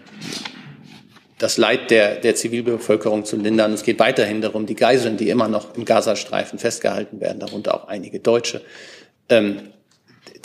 das 1.39 1.59
Leid 1.59 1.91
der, 1.91 2.15
der 2.17 2.35
Zivilbevölkerung 2.35 3.25
zu 3.25 3.37
lindern. 3.37 3.73
Es 3.73 3.83
geht 3.83 3.99
weiterhin 3.99 4.41
darum, 4.41 4.65
die 4.65 4.77
Geiseln, 4.77 5.17
die 5.17 5.29
immer 5.29 5.49
noch 5.49 5.75
im 5.75 5.85
Gazastreifen 5.85 6.59
festgehalten 6.59 7.21
werden, 7.21 7.41
darunter 7.41 7.75
auch 7.75 7.89
einige 7.89 8.21
Deutsche, 8.21 8.63
ähm, 9.29 9.61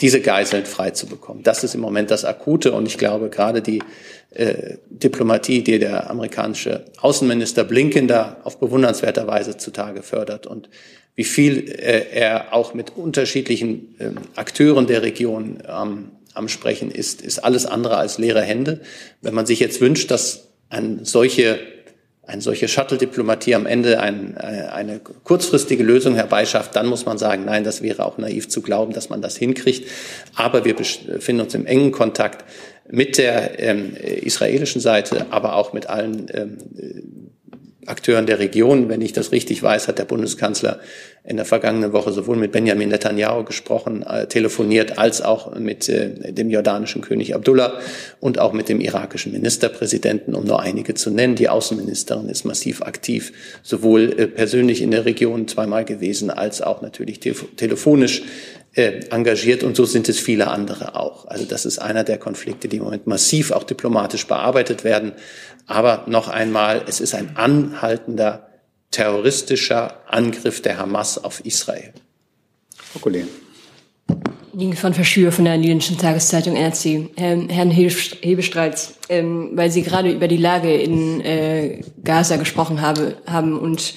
diese 0.00 0.20
Geiseln 0.20 0.64
frei 0.64 0.90
zu 0.90 1.06
bekommen. 1.06 1.42
Das 1.42 1.64
ist 1.64 1.74
im 1.74 1.80
Moment 1.80 2.10
das 2.10 2.24
Akute 2.24 2.72
und 2.72 2.86
ich 2.86 2.98
glaube 2.98 3.30
gerade 3.30 3.62
die 3.62 3.82
äh, 4.30 4.76
Diplomatie, 4.90 5.62
die 5.62 5.78
der 5.78 6.10
amerikanische 6.10 6.84
Außenminister 7.00 7.64
Blinken 7.64 8.06
da 8.06 8.38
auf 8.44 8.58
bewundernswerter 8.60 9.26
Weise 9.26 9.56
zutage 9.56 10.02
fördert 10.02 10.46
und 10.46 10.68
wie 11.16 11.24
viel 11.24 11.68
äh, 11.68 12.06
er 12.12 12.54
auch 12.54 12.74
mit 12.74 12.96
unterschiedlichen 12.96 13.96
äh, 13.98 14.10
Akteuren 14.36 14.86
der 14.86 15.02
Region 15.02 15.58
ähm, 15.68 16.12
am 16.32 16.48
Sprechen 16.48 16.92
ist, 16.92 17.22
ist 17.22 17.40
alles 17.40 17.66
andere 17.66 17.96
als 17.96 18.18
leere 18.18 18.42
Hände. 18.42 18.82
Wenn 19.20 19.34
man 19.34 19.44
sich 19.44 19.58
jetzt 19.58 19.80
wünscht, 19.80 20.12
dass 20.12 20.48
ein 20.68 21.00
solche 21.04 21.58
eine 22.28 22.42
solche 22.42 22.68
Shuttle-Diplomatie 22.68 23.54
am 23.54 23.64
Ende 23.64 24.00
ein, 24.00 24.36
äh, 24.36 24.68
eine 24.70 25.00
kurzfristige 25.24 25.82
Lösung 25.82 26.14
herbeischafft, 26.14 26.76
dann 26.76 26.86
muss 26.86 27.06
man 27.06 27.16
sagen, 27.16 27.46
nein, 27.46 27.64
das 27.64 27.80
wäre 27.80 28.04
auch 28.04 28.18
naiv 28.18 28.48
zu 28.48 28.60
glauben, 28.60 28.92
dass 28.92 29.08
man 29.08 29.22
das 29.22 29.36
hinkriegt. 29.36 29.88
Aber 30.34 30.66
wir 30.66 30.76
befinden 30.76 31.40
uns 31.40 31.54
im 31.54 31.64
engen 31.64 31.90
Kontakt 31.90 32.44
mit 32.90 33.16
der 33.16 33.58
ähm, 33.58 33.94
israelischen 33.96 34.82
Seite, 34.82 35.26
aber 35.30 35.56
auch 35.56 35.72
mit 35.72 35.88
allen 35.88 36.26
ähm, 36.34 36.58
Akteuren 37.86 38.26
der 38.26 38.38
Region. 38.38 38.90
Wenn 38.90 39.00
ich 39.00 39.14
das 39.14 39.32
richtig 39.32 39.62
weiß, 39.62 39.88
hat 39.88 39.98
der 39.98 40.04
Bundeskanzler 40.04 40.80
in 41.28 41.36
der 41.36 41.44
vergangenen 41.44 41.92
Woche 41.92 42.10
sowohl 42.10 42.38
mit 42.38 42.52
Benjamin 42.52 42.88
Netanyahu 42.88 43.44
gesprochen, 43.44 44.02
äh, 44.02 44.26
telefoniert, 44.26 44.98
als 44.98 45.20
auch 45.20 45.54
mit 45.54 45.86
äh, 45.90 46.32
dem 46.32 46.48
jordanischen 46.48 47.02
König 47.02 47.34
Abdullah 47.34 47.78
und 48.18 48.38
auch 48.38 48.54
mit 48.54 48.70
dem 48.70 48.80
irakischen 48.80 49.32
Ministerpräsidenten, 49.32 50.34
um 50.34 50.44
nur 50.44 50.60
einige 50.60 50.94
zu 50.94 51.10
nennen. 51.10 51.34
Die 51.34 51.50
Außenministerin 51.50 52.30
ist 52.30 52.46
massiv 52.46 52.80
aktiv, 52.80 53.32
sowohl 53.62 54.18
äh, 54.18 54.26
persönlich 54.26 54.80
in 54.80 54.90
der 54.90 55.04
Region 55.04 55.46
zweimal 55.48 55.84
gewesen, 55.84 56.30
als 56.30 56.62
auch 56.62 56.80
natürlich 56.80 57.20
te 57.20 57.34
telefonisch 57.56 58.22
äh, 58.74 59.00
engagiert 59.10 59.62
und 59.64 59.76
so 59.76 59.84
sind 59.84 60.08
es 60.08 60.18
viele 60.18 60.48
andere 60.48 60.94
auch. 60.94 61.26
Also 61.26 61.44
das 61.44 61.66
ist 61.66 61.78
einer 61.78 62.04
der 62.04 62.16
Konflikte, 62.16 62.68
die 62.68 62.78
im 62.78 62.84
Moment 62.84 63.06
massiv 63.06 63.50
auch 63.50 63.64
diplomatisch 63.64 64.26
bearbeitet 64.26 64.82
werden. 64.82 65.12
Aber 65.66 66.04
noch 66.06 66.28
einmal, 66.28 66.84
es 66.88 67.00
ist 67.00 67.14
ein 67.14 67.36
anhaltender 67.36 68.47
terroristischer 68.90 70.00
Angriff 70.06 70.62
der 70.62 70.78
Hamas 70.78 71.22
auf 71.22 71.44
Israel. 71.44 71.92
Frau 72.76 73.00
Kollegin. 73.00 73.28
Liegen 74.54 74.74
von 74.74 74.94
Verschür 74.94 75.30
von 75.30 75.44
der 75.44 75.56
Niederländischen 75.56 75.98
Tageszeitung 75.98 76.56
NRC. 76.56 77.10
Herrn, 77.16 77.48
Herrn 77.48 77.70
Hebestreits, 77.70 78.94
ähm, 79.08 79.50
weil 79.54 79.70
Sie 79.70 79.82
gerade 79.82 80.10
über 80.10 80.26
die 80.26 80.38
Lage 80.38 80.74
in 80.74 81.20
äh, 81.20 81.82
Gaza 82.02 82.36
gesprochen 82.36 82.80
habe, 82.80 83.18
haben 83.26 83.58
und 83.58 83.94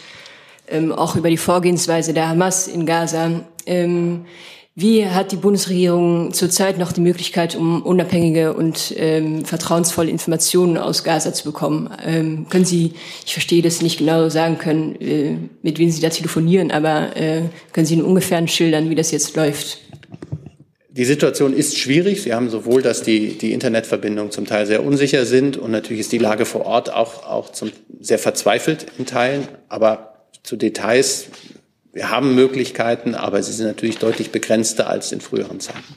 ähm, 0.68 0.92
auch 0.92 1.16
über 1.16 1.30
die 1.30 1.38
Vorgehensweise 1.38 2.14
der 2.14 2.30
Hamas 2.30 2.68
in 2.68 2.86
Gaza. 2.86 3.46
Ähm, 3.66 4.26
wie 4.74 5.06
hat 5.06 5.34
die 5.34 5.38
Bundesregierung 5.38 6.34
zurzeit 6.34 6.78
noch 6.78 6.94
die 6.94 7.02
Möglichkeit, 7.02 7.58
um 7.58 7.82
unabhängige 7.82 8.54
und 8.54 8.94
ähm, 8.96 9.44
vertrauensvolle 9.44 10.10
Informationen 10.10 10.78
aus 10.78 11.04
Gaza 11.04 11.34
zu 11.34 11.44
bekommen? 11.44 11.90
Ähm, 12.06 12.48
können 12.50 12.64
Sie, 12.64 12.94
ich 13.26 13.34
verstehe 13.34 13.62
das 13.62 13.82
nicht 13.82 13.98
genau 13.98 14.30
sagen 14.30 14.58
können, 14.58 14.96
äh, 15.02 15.36
mit 15.62 15.78
wem 15.78 15.92
Sie 15.92 16.02
da 16.02 16.10
telefonieren, 16.10 16.72
aber 16.72 17.18
äh, 17.18 17.42
können 17.74 17.86
Sie 17.86 17.96
in 17.96 18.02
ungefähren 18.02 18.48
schildern, 18.48 18.90
wie 18.90 18.96
das 18.96 19.12
jetzt 19.12 19.36
läuft? 19.36 19.80
Die 20.94 21.06
Situation 21.06 21.54
ist 21.54 21.78
schwierig. 21.78 22.22
Sie 22.22 22.34
haben 22.34 22.50
sowohl, 22.50 22.82
dass 22.82 23.02
die, 23.02 23.38
die 23.38 23.52
Internetverbindungen 23.52 24.32
zum 24.32 24.46
Teil 24.46 24.66
sehr 24.68 24.86
unsicher 24.86 25.26
sind 25.26 25.58
und 25.58 25.72
natürlich 25.72 26.00
ist 26.00 26.12
die 26.14 26.18
Lage 26.18 26.46
vor 26.46 26.66
Ort 26.66 26.94
auch, 26.94 27.26
auch 27.26 27.52
zum, 27.52 27.72
sehr 28.00 28.20
verzweifelt 28.20 28.86
in 28.98 29.06
Teilen. 29.06 29.48
Aber 29.68 30.14
zu 30.44 30.56
Details 30.56 31.28
wir 31.94 32.10
haben 32.10 32.36
Möglichkeiten, 32.36 33.16
aber 33.16 33.44
sie 33.44 33.52
sind 33.52 33.68
natürlich 33.68 33.98
deutlich 33.98 34.32
begrenzter 34.32 34.88
als 34.88 35.12
in 35.12 35.22
früheren 35.22 35.60
Zeiten. 35.60 35.96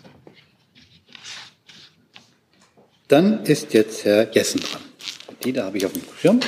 Dann 3.09 3.45
ist 3.45 3.75
jetzt 3.75 4.05
Herr 4.05 4.33
Jessen 4.35 4.61
dran. 4.61 4.81
Die 5.45 5.53
da 5.53 5.65
habe 5.65 5.77
ich 5.77 5.87
auf 5.87 5.93
dem 5.93 6.03
Schirm. 6.21 6.41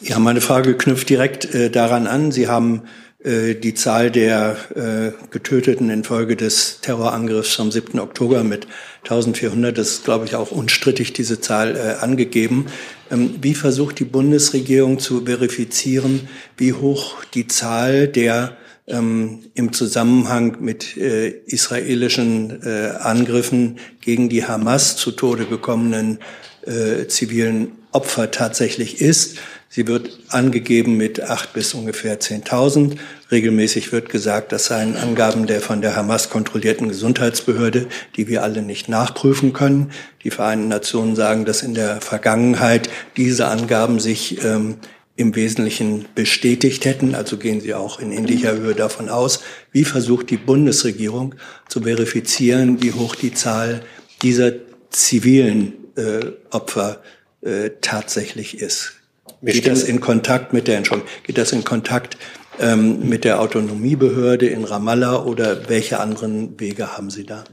Ja, 0.00 0.18
meine 0.18 0.40
Frage 0.40 0.76
knüpft 0.76 1.08
direkt 1.08 1.54
äh, 1.54 1.70
daran 1.70 2.06
an. 2.06 2.32
Sie 2.32 2.48
haben 2.48 2.82
die 3.24 3.72
Zahl 3.72 4.10
der 4.10 4.56
äh, 4.74 5.12
Getöteten 5.30 5.88
infolge 5.88 6.36
des 6.36 6.80
Terrorangriffs 6.82 7.58
am 7.58 7.72
7. 7.72 7.98
Oktober 7.98 8.44
mit 8.44 8.66
1400, 9.04 9.76
das 9.76 9.88
ist, 9.92 10.04
glaube 10.04 10.26
ich, 10.26 10.34
auch 10.34 10.50
unstrittig, 10.50 11.14
diese 11.14 11.40
Zahl 11.40 11.74
äh, 11.74 12.02
angegeben. 12.02 12.66
Ähm, 13.10 13.36
wie 13.40 13.54
versucht 13.54 13.98
die 13.98 14.04
Bundesregierung 14.04 14.98
zu 14.98 15.24
verifizieren, 15.24 16.28
wie 16.58 16.74
hoch 16.74 17.24
die 17.32 17.46
Zahl 17.46 18.08
der 18.08 18.56
ähm, 18.86 19.40
im 19.54 19.72
Zusammenhang 19.72 20.58
mit 20.60 20.96
äh, 20.96 21.28
israelischen 21.28 22.62
äh, 22.62 22.90
Angriffen 22.98 23.78
gegen 24.00 24.28
die 24.28 24.44
Hamas 24.44 24.96
zu 24.96 25.12
Tode 25.12 25.46
gekommenen 25.46 26.18
äh, 26.66 27.06
zivilen 27.06 27.72
Opfer 27.92 28.30
tatsächlich 28.30 29.00
ist? 29.00 29.38
Sie 29.74 29.88
wird 29.88 30.20
angegeben 30.28 30.96
mit 30.96 31.20
acht 31.20 31.52
bis 31.52 31.74
ungefähr 31.74 32.20
10.000. 32.20 32.96
Regelmäßig 33.32 33.90
wird 33.90 34.08
gesagt, 34.08 34.52
das 34.52 34.66
seien 34.66 34.96
Angaben 34.96 35.48
der 35.48 35.60
von 35.60 35.82
der 35.82 35.96
Hamas 35.96 36.30
kontrollierten 36.30 36.86
Gesundheitsbehörde, 36.86 37.88
die 38.14 38.28
wir 38.28 38.44
alle 38.44 38.62
nicht 38.62 38.88
nachprüfen 38.88 39.52
können. 39.52 39.90
Die 40.22 40.30
Vereinten 40.30 40.68
Nationen 40.68 41.16
sagen, 41.16 41.44
dass 41.44 41.64
in 41.64 41.74
der 41.74 42.00
Vergangenheit 42.00 42.88
diese 43.16 43.48
Angaben 43.48 43.98
sich 43.98 44.44
ähm, 44.44 44.76
im 45.16 45.34
Wesentlichen 45.34 46.04
bestätigt 46.14 46.84
hätten. 46.84 47.16
Also 47.16 47.36
gehen 47.36 47.60
Sie 47.60 47.74
auch 47.74 47.98
in 47.98 48.12
ähnlicher 48.12 48.52
Höhe 48.52 48.76
davon 48.76 49.08
aus. 49.08 49.40
Wie 49.72 49.84
versucht 49.84 50.30
die 50.30 50.36
Bundesregierung 50.36 51.34
zu 51.68 51.82
verifizieren, 51.82 52.80
wie 52.80 52.92
hoch 52.92 53.16
die 53.16 53.34
Zahl 53.34 53.80
dieser 54.22 54.52
zivilen 54.90 55.72
äh, 55.96 56.26
Opfer 56.52 57.02
äh, 57.40 57.70
tatsächlich 57.80 58.60
ist? 58.60 59.00
Geht 59.42 59.66
das 59.66 59.82
in 59.82 60.00
Kontakt 60.00 60.52
mit 60.52 60.68
der 60.68 60.78
Entschuldigung, 60.78 61.10
geht 61.24 61.38
das 61.38 61.52
in 61.52 61.64
Kontakt 61.64 62.16
ähm, 62.60 63.08
mit 63.08 63.24
der 63.24 63.40
Autonomiebehörde 63.40 64.46
in 64.46 64.64
Ramallah 64.64 65.22
oder 65.22 65.68
welche 65.68 66.00
anderen 66.00 66.58
Wege 66.60 66.96
haben 66.96 67.10
Sie 67.10 67.24
da? 67.24 67.44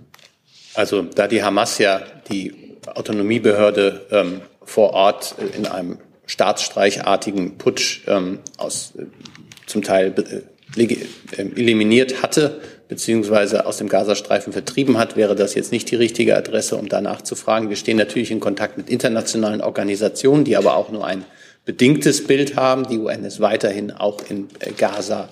Also 0.73 1.01
da 1.01 1.27
die 1.27 1.43
Hamas 1.43 1.77
ja 1.79 2.01
die 2.29 2.77
Autonomiebehörde 2.87 4.08
ähm, 4.12 4.41
vor 4.63 4.93
Ort 4.93 5.35
in 5.58 5.65
einem 5.65 5.98
staatsstreichartigen 6.25 7.58
Putsch 7.58 8.02
ähm, 8.08 8.39
aus 8.58 8.93
äh, 8.98 9.04
zum 9.65 9.81
Teil 9.81 10.13
äh, 10.77 10.81
äh, 10.81 10.98
eliminiert 11.35 12.21
hatte, 12.21 12.62
beziehungsweise 12.87 13.65
aus 13.65 13.77
dem 13.77 13.89
Gazastreifen 13.89 14.54
vertrieben 14.54 14.98
hat, 14.98 15.17
wäre 15.17 15.35
das 15.35 15.56
jetzt 15.56 15.71
nicht 15.71 15.91
die 15.91 15.96
richtige 15.96 16.37
Adresse, 16.37 16.77
um 16.77 16.87
danach 16.87 17.21
zu 17.21 17.35
fragen. 17.35 17.69
Wir 17.69 17.75
stehen 17.75 17.98
natürlich 17.98 18.31
in 18.31 18.39
Kontakt 18.39 18.77
mit 18.77 18.89
internationalen 18.89 19.62
Organisationen, 19.62 20.46
die 20.46 20.56
aber 20.56 20.75
auch 20.75 20.91
nur 20.91 21.06
ein 21.06 21.25
bedingtes 21.65 22.25
Bild 22.25 22.55
haben. 22.55 22.87
Die 22.87 22.97
UN 22.97 23.23
ist 23.23 23.39
weiterhin 23.39 23.91
auch 23.91 24.21
in 24.29 24.47
äh, 24.59 24.71
Gaza 24.71 25.29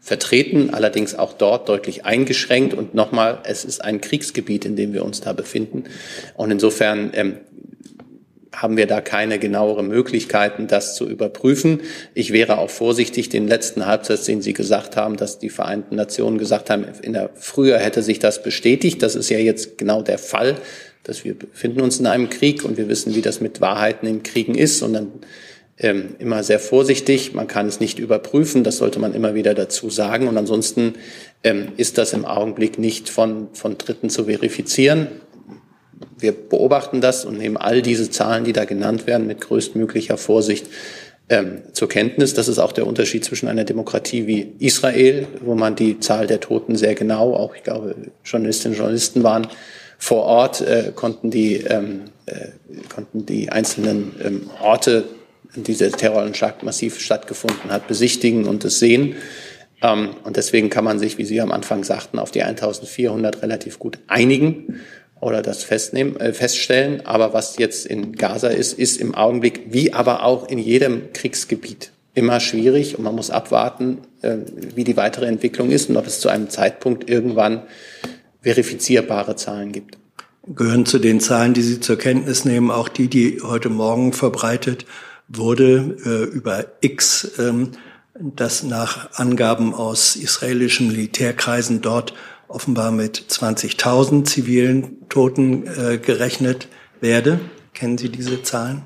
vertreten, 0.00 0.70
allerdings 0.74 1.14
auch 1.14 1.32
dort 1.32 1.68
deutlich 1.68 2.04
eingeschränkt. 2.04 2.74
Und 2.74 2.94
nochmal, 2.94 3.38
es 3.44 3.64
ist 3.64 3.84
ein 3.84 4.00
Kriegsgebiet, 4.00 4.64
in 4.64 4.74
dem 4.74 4.92
wir 4.92 5.04
uns 5.04 5.20
da 5.20 5.32
befinden. 5.32 5.84
Und 6.34 6.50
insofern 6.50 7.10
ähm, 7.14 7.36
haben 8.52 8.76
wir 8.76 8.86
da 8.86 9.00
keine 9.00 9.38
genauere 9.38 9.82
Möglichkeiten, 9.82 10.66
das 10.66 10.94
zu 10.94 11.08
überprüfen. 11.08 11.80
Ich 12.14 12.32
wäre 12.32 12.58
auch 12.58 12.68
vorsichtig, 12.70 13.28
den 13.28 13.48
letzten 13.48 13.86
Halbsatz, 13.86 14.24
den 14.24 14.42
Sie 14.42 14.52
gesagt 14.52 14.96
haben, 14.96 15.16
dass 15.16 15.38
die 15.38 15.50
Vereinten 15.50 15.96
Nationen 15.96 16.36
gesagt 16.36 16.68
haben, 16.68 16.84
in 17.02 17.14
der, 17.14 17.30
früher 17.34 17.78
hätte 17.78 18.02
sich 18.02 18.18
das 18.18 18.42
bestätigt. 18.42 19.02
Das 19.02 19.14
ist 19.14 19.30
ja 19.30 19.38
jetzt 19.38 19.78
genau 19.78 20.02
der 20.02 20.18
Fall, 20.18 20.56
dass 21.04 21.24
wir 21.24 21.34
befinden 21.34 21.80
uns 21.80 21.98
in 21.98 22.06
einem 22.06 22.28
Krieg 22.28 22.64
und 22.64 22.76
wir 22.76 22.88
wissen, 22.88 23.14
wie 23.14 23.22
das 23.22 23.40
mit 23.40 23.60
Wahrheiten 23.60 24.06
in 24.06 24.22
Kriegen 24.22 24.54
ist. 24.54 24.82
Und 24.82 24.92
dann 24.92 25.12
ähm, 25.82 26.14
immer 26.18 26.42
sehr 26.42 26.60
vorsichtig. 26.60 27.34
Man 27.34 27.48
kann 27.48 27.66
es 27.66 27.80
nicht 27.80 27.98
überprüfen. 27.98 28.64
Das 28.64 28.78
sollte 28.78 28.98
man 28.98 29.14
immer 29.14 29.34
wieder 29.34 29.52
dazu 29.54 29.90
sagen. 29.90 30.28
Und 30.28 30.38
ansonsten 30.38 30.94
ähm, 31.44 31.68
ist 31.76 31.98
das 31.98 32.12
im 32.12 32.24
Augenblick 32.24 32.78
nicht 32.78 33.08
von, 33.08 33.48
von 33.52 33.76
Dritten 33.76 34.08
zu 34.08 34.24
verifizieren. 34.24 35.08
Wir 36.18 36.32
beobachten 36.32 37.00
das 37.00 37.24
und 37.24 37.38
nehmen 37.38 37.56
all 37.56 37.82
diese 37.82 38.10
Zahlen, 38.10 38.44
die 38.44 38.52
da 38.52 38.64
genannt 38.64 39.06
werden, 39.06 39.26
mit 39.26 39.40
größtmöglicher 39.40 40.16
Vorsicht 40.16 40.66
ähm, 41.28 41.62
zur 41.72 41.88
Kenntnis. 41.88 42.34
Das 42.34 42.46
ist 42.46 42.58
auch 42.58 42.72
der 42.72 42.86
Unterschied 42.86 43.24
zwischen 43.24 43.48
einer 43.48 43.64
Demokratie 43.64 44.26
wie 44.26 44.52
Israel, 44.58 45.26
wo 45.40 45.54
man 45.54 45.74
die 45.74 45.98
Zahl 45.98 46.26
der 46.26 46.40
Toten 46.40 46.76
sehr 46.76 46.94
genau, 46.94 47.34
auch 47.34 47.54
ich 47.56 47.62
glaube 47.62 47.94
Journalistinnen 48.24 48.74
und 48.74 48.78
Journalisten 48.78 49.22
waren 49.22 49.48
vor 49.98 50.24
Ort, 50.24 50.60
äh, 50.60 50.92
konnten, 50.94 51.30
die, 51.30 51.58
ähm, 51.58 52.02
äh, 52.26 52.48
konnten 52.92 53.24
die 53.24 53.50
einzelnen 53.50 54.14
ähm, 54.24 54.50
Orte 54.60 55.04
dieser 55.54 55.90
Terroranschlag 55.90 56.62
massiv 56.62 56.98
stattgefunden 57.00 57.70
hat, 57.70 57.88
besichtigen 57.88 58.46
und 58.46 58.64
es 58.64 58.78
sehen. 58.78 59.16
Ähm, 59.82 60.10
und 60.24 60.36
deswegen 60.36 60.70
kann 60.70 60.84
man 60.84 60.98
sich, 60.98 61.18
wie 61.18 61.24
Sie 61.24 61.40
am 61.40 61.52
Anfang 61.52 61.84
sagten, 61.84 62.18
auf 62.18 62.30
die 62.30 62.42
1400 62.42 63.42
relativ 63.42 63.78
gut 63.78 63.98
einigen 64.06 64.80
oder 65.20 65.42
das 65.42 65.62
festnehmen, 65.64 66.16
äh, 66.18 66.32
feststellen. 66.32 67.04
Aber 67.04 67.32
was 67.32 67.58
jetzt 67.58 67.86
in 67.86 68.12
Gaza 68.12 68.48
ist, 68.48 68.78
ist 68.78 69.00
im 69.00 69.14
Augenblick, 69.14 69.66
wie 69.70 69.92
aber 69.92 70.24
auch 70.24 70.48
in 70.48 70.58
jedem 70.58 71.12
Kriegsgebiet, 71.12 71.92
immer 72.14 72.40
schwierig 72.40 72.98
und 72.98 73.04
man 73.04 73.14
muss 73.14 73.30
abwarten, 73.30 73.98
äh, 74.22 74.36
wie 74.74 74.84
die 74.84 74.96
weitere 74.96 75.26
Entwicklung 75.26 75.70
ist 75.70 75.90
und 75.90 75.96
ob 75.96 76.06
es 76.06 76.20
zu 76.20 76.28
einem 76.28 76.50
Zeitpunkt 76.50 77.08
irgendwann 77.08 77.62
verifizierbare 78.42 79.36
Zahlen 79.36 79.72
gibt. 79.72 79.98
Gehören 80.44 80.86
zu 80.86 80.98
den 80.98 81.20
Zahlen, 81.20 81.54
die 81.54 81.62
Sie 81.62 81.78
zur 81.78 81.96
Kenntnis 81.96 82.44
nehmen, 82.44 82.72
auch 82.72 82.88
die, 82.88 83.06
die 83.06 83.40
heute 83.42 83.68
Morgen 83.68 84.12
verbreitet 84.12 84.86
wurde 85.34 85.96
äh, 86.04 86.34
über 86.34 86.66
X, 86.80 87.32
ähm, 87.38 87.72
das 88.14 88.62
nach 88.62 89.18
Angaben 89.18 89.74
aus 89.74 90.16
israelischen 90.16 90.88
Militärkreisen 90.88 91.80
dort 91.80 92.14
offenbar 92.48 92.92
mit 92.92 93.18
20.000 93.18 94.24
zivilen 94.24 95.08
Toten 95.08 95.66
äh, 95.66 95.98
gerechnet 95.98 96.68
werde. 97.00 97.40
Kennen 97.72 97.96
Sie 97.96 98.10
diese 98.10 98.42
Zahlen? 98.42 98.82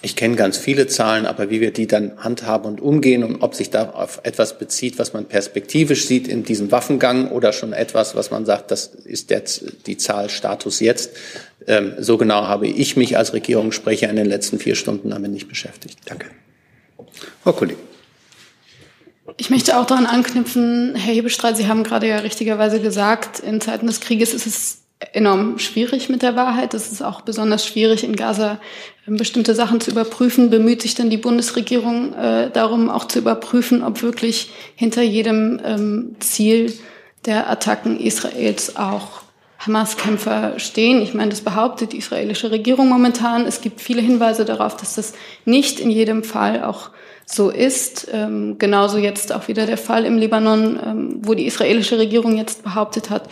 Ich 0.00 0.14
kenne 0.14 0.36
ganz 0.36 0.56
viele 0.56 0.86
Zahlen, 0.86 1.26
aber 1.26 1.50
wie 1.50 1.60
wir 1.60 1.72
die 1.72 1.88
dann 1.88 2.12
handhaben 2.18 2.66
und 2.66 2.80
umgehen 2.80 3.24
und 3.24 3.42
ob 3.42 3.56
sich 3.56 3.70
da 3.70 3.90
auf 3.90 4.20
etwas 4.22 4.56
bezieht, 4.56 4.96
was 4.98 5.12
man 5.12 5.24
perspektivisch 5.24 6.06
sieht 6.06 6.28
in 6.28 6.44
diesem 6.44 6.70
Waffengang 6.70 7.32
oder 7.32 7.52
schon 7.52 7.72
etwas, 7.72 8.14
was 8.14 8.30
man 8.30 8.46
sagt, 8.46 8.70
das 8.70 8.86
ist 8.86 9.30
der, 9.30 9.42
die 9.86 9.96
Zahl 9.96 10.30
Status 10.30 10.78
jetzt. 10.78 11.10
Ähm, 11.66 11.94
so 11.98 12.16
genau 12.16 12.46
habe 12.46 12.68
ich 12.68 12.96
mich 12.96 13.16
als 13.16 13.32
Regierungssprecher 13.32 14.08
in 14.08 14.14
den 14.14 14.26
letzten 14.26 14.60
vier 14.60 14.76
Stunden 14.76 15.10
damit 15.10 15.32
nicht 15.32 15.48
beschäftigt. 15.48 15.98
Danke. 16.04 16.26
Frau 17.42 17.52
Kollegin. 17.52 17.82
Ich 19.36 19.50
möchte 19.50 19.78
auch 19.78 19.86
daran 19.86 20.06
anknüpfen, 20.06 20.94
Herr 20.94 21.14
Hebestreit, 21.14 21.56
Sie 21.56 21.66
haben 21.66 21.82
gerade 21.82 22.08
ja 22.08 22.18
richtigerweise 22.18 22.80
gesagt, 22.80 23.40
in 23.40 23.60
Zeiten 23.60 23.86
des 23.86 24.00
Krieges 24.00 24.32
ist 24.32 24.46
es 24.46 24.78
enorm 25.12 25.58
schwierig 25.58 26.08
mit 26.08 26.22
der 26.22 26.36
Wahrheit. 26.36 26.74
Es 26.74 26.90
ist 26.90 27.02
auch 27.02 27.20
besonders 27.20 27.64
schwierig, 27.64 28.04
in 28.04 28.16
Gaza 28.16 28.58
ähm, 29.06 29.16
bestimmte 29.16 29.54
Sachen 29.54 29.80
zu 29.80 29.90
überprüfen. 29.90 30.50
Bemüht 30.50 30.82
sich 30.82 30.94
denn 30.94 31.10
die 31.10 31.16
Bundesregierung 31.16 32.14
äh, 32.14 32.50
darum, 32.50 32.90
auch 32.90 33.06
zu 33.06 33.20
überprüfen, 33.20 33.82
ob 33.82 34.02
wirklich 34.02 34.50
hinter 34.74 35.02
jedem 35.02 35.60
ähm, 35.64 36.16
Ziel 36.20 36.72
der 37.26 37.50
Attacken 37.50 37.98
Israels 38.00 38.76
auch 38.76 39.22
Hamas-Kämpfer 39.58 40.58
stehen. 40.58 41.02
Ich 41.02 41.14
meine, 41.14 41.30
das 41.30 41.40
behauptet 41.40 41.92
die 41.92 41.98
israelische 41.98 42.50
Regierung 42.50 42.88
momentan. 42.88 43.44
Es 43.44 43.60
gibt 43.60 43.80
viele 43.80 44.02
Hinweise 44.02 44.44
darauf, 44.44 44.76
dass 44.76 44.94
das 44.94 45.14
nicht 45.44 45.80
in 45.80 45.90
jedem 45.90 46.22
Fall 46.22 46.62
auch 46.62 46.90
so 47.26 47.50
ist. 47.50 48.08
Ähm, 48.12 48.56
genauso 48.58 48.98
jetzt 48.98 49.32
auch 49.32 49.48
wieder 49.48 49.66
der 49.66 49.76
Fall 49.76 50.04
im 50.04 50.16
Libanon, 50.16 50.78
ähm, 50.84 51.18
wo 51.22 51.34
die 51.34 51.46
israelische 51.46 51.98
Regierung 51.98 52.36
jetzt 52.36 52.62
behauptet 52.62 53.10
hat, 53.10 53.28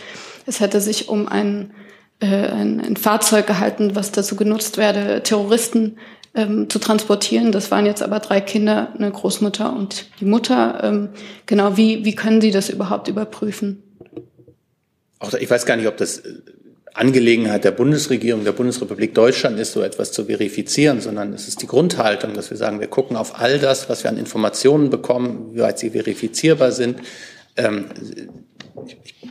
es 0.47 0.59
hätte 0.59 0.81
sich 0.81 1.09
um 1.09 1.27
ein, 1.27 1.71
äh, 2.19 2.25
ein, 2.25 2.81
ein 2.81 2.95
Fahrzeug 2.95 3.45
gehalten, 3.45 3.95
was 3.95 4.11
dazu 4.11 4.35
genutzt 4.35 4.77
werde, 4.77 5.21
Terroristen 5.21 5.97
ähm, 6.33 6.69
zu 6.69 6.79
transportieren. 6.79 7.51
Das 7.51 7.69
waren 7.69 7.85
jetzt 7.85 8.01
aber 8.01 8.19
drei 8.19 8.41
Kinder, 8.41 8.93
eine 8.97 9.11
Großmutter 9.11 9.75
und 9.75 10.05
die 10.19 10.25
Mutter. 10.25 10.79
Ähm, 10.83 11.09
genau, 11.45 11.77
wie, 11.77 12.05
wie 12.05 12.15
können 12.15 12.41
Sie 12.41 12.51
das 12.51 12.69
überhaupt 12.69 13.07
überprüfen? 13.09 13.83
Auch, 15.19 15.33
ich 15.33 15.49
weiß 15.49 15.65
gar 15.65 15.75
nicht, 15.75 15.87
ob 15.87 15.97
das 15.97 16.19
äh, 16.19 16.33
Angelegenheit 16.93 17.63
der 17.63 17.71
Bundesregierung, 17.71 18.43
der 18.43 18.53
Bundesrepublik 18.53 19.13
Deutschland 19.13 19.59
ist, 19.59 19.73
so 19.73 19.81
etwas 19.81 20.11
zu 20.11 20.25
verifizieren, 20.25 21.01
sondern 21.01 21.33
es 21.33 21.47
ist 21.47 21.61
die 21.61 21.67
Grundhaltung, 21.67 22.33
dass 22.33 22.49
wir 22.49 22.57
sagen, 22.57 22.79
wir 22.79 22.87
gucken 22.87 23.17
auf 23.17 23.39
all 23.39 23.59
das, 23.59 23.89
was 23.89 24.03
wir 24.03 24.09
an 24.09 24.17
Informationen 24.17 24.89
bekommen, 24.89 25.51
wie 25.53 25.59
weit 25.59 25.77
sie 25.77 25.91
verifizierbar 25.91 26.71
sind. 26.71 26.99
Ähm, 27.55 27.85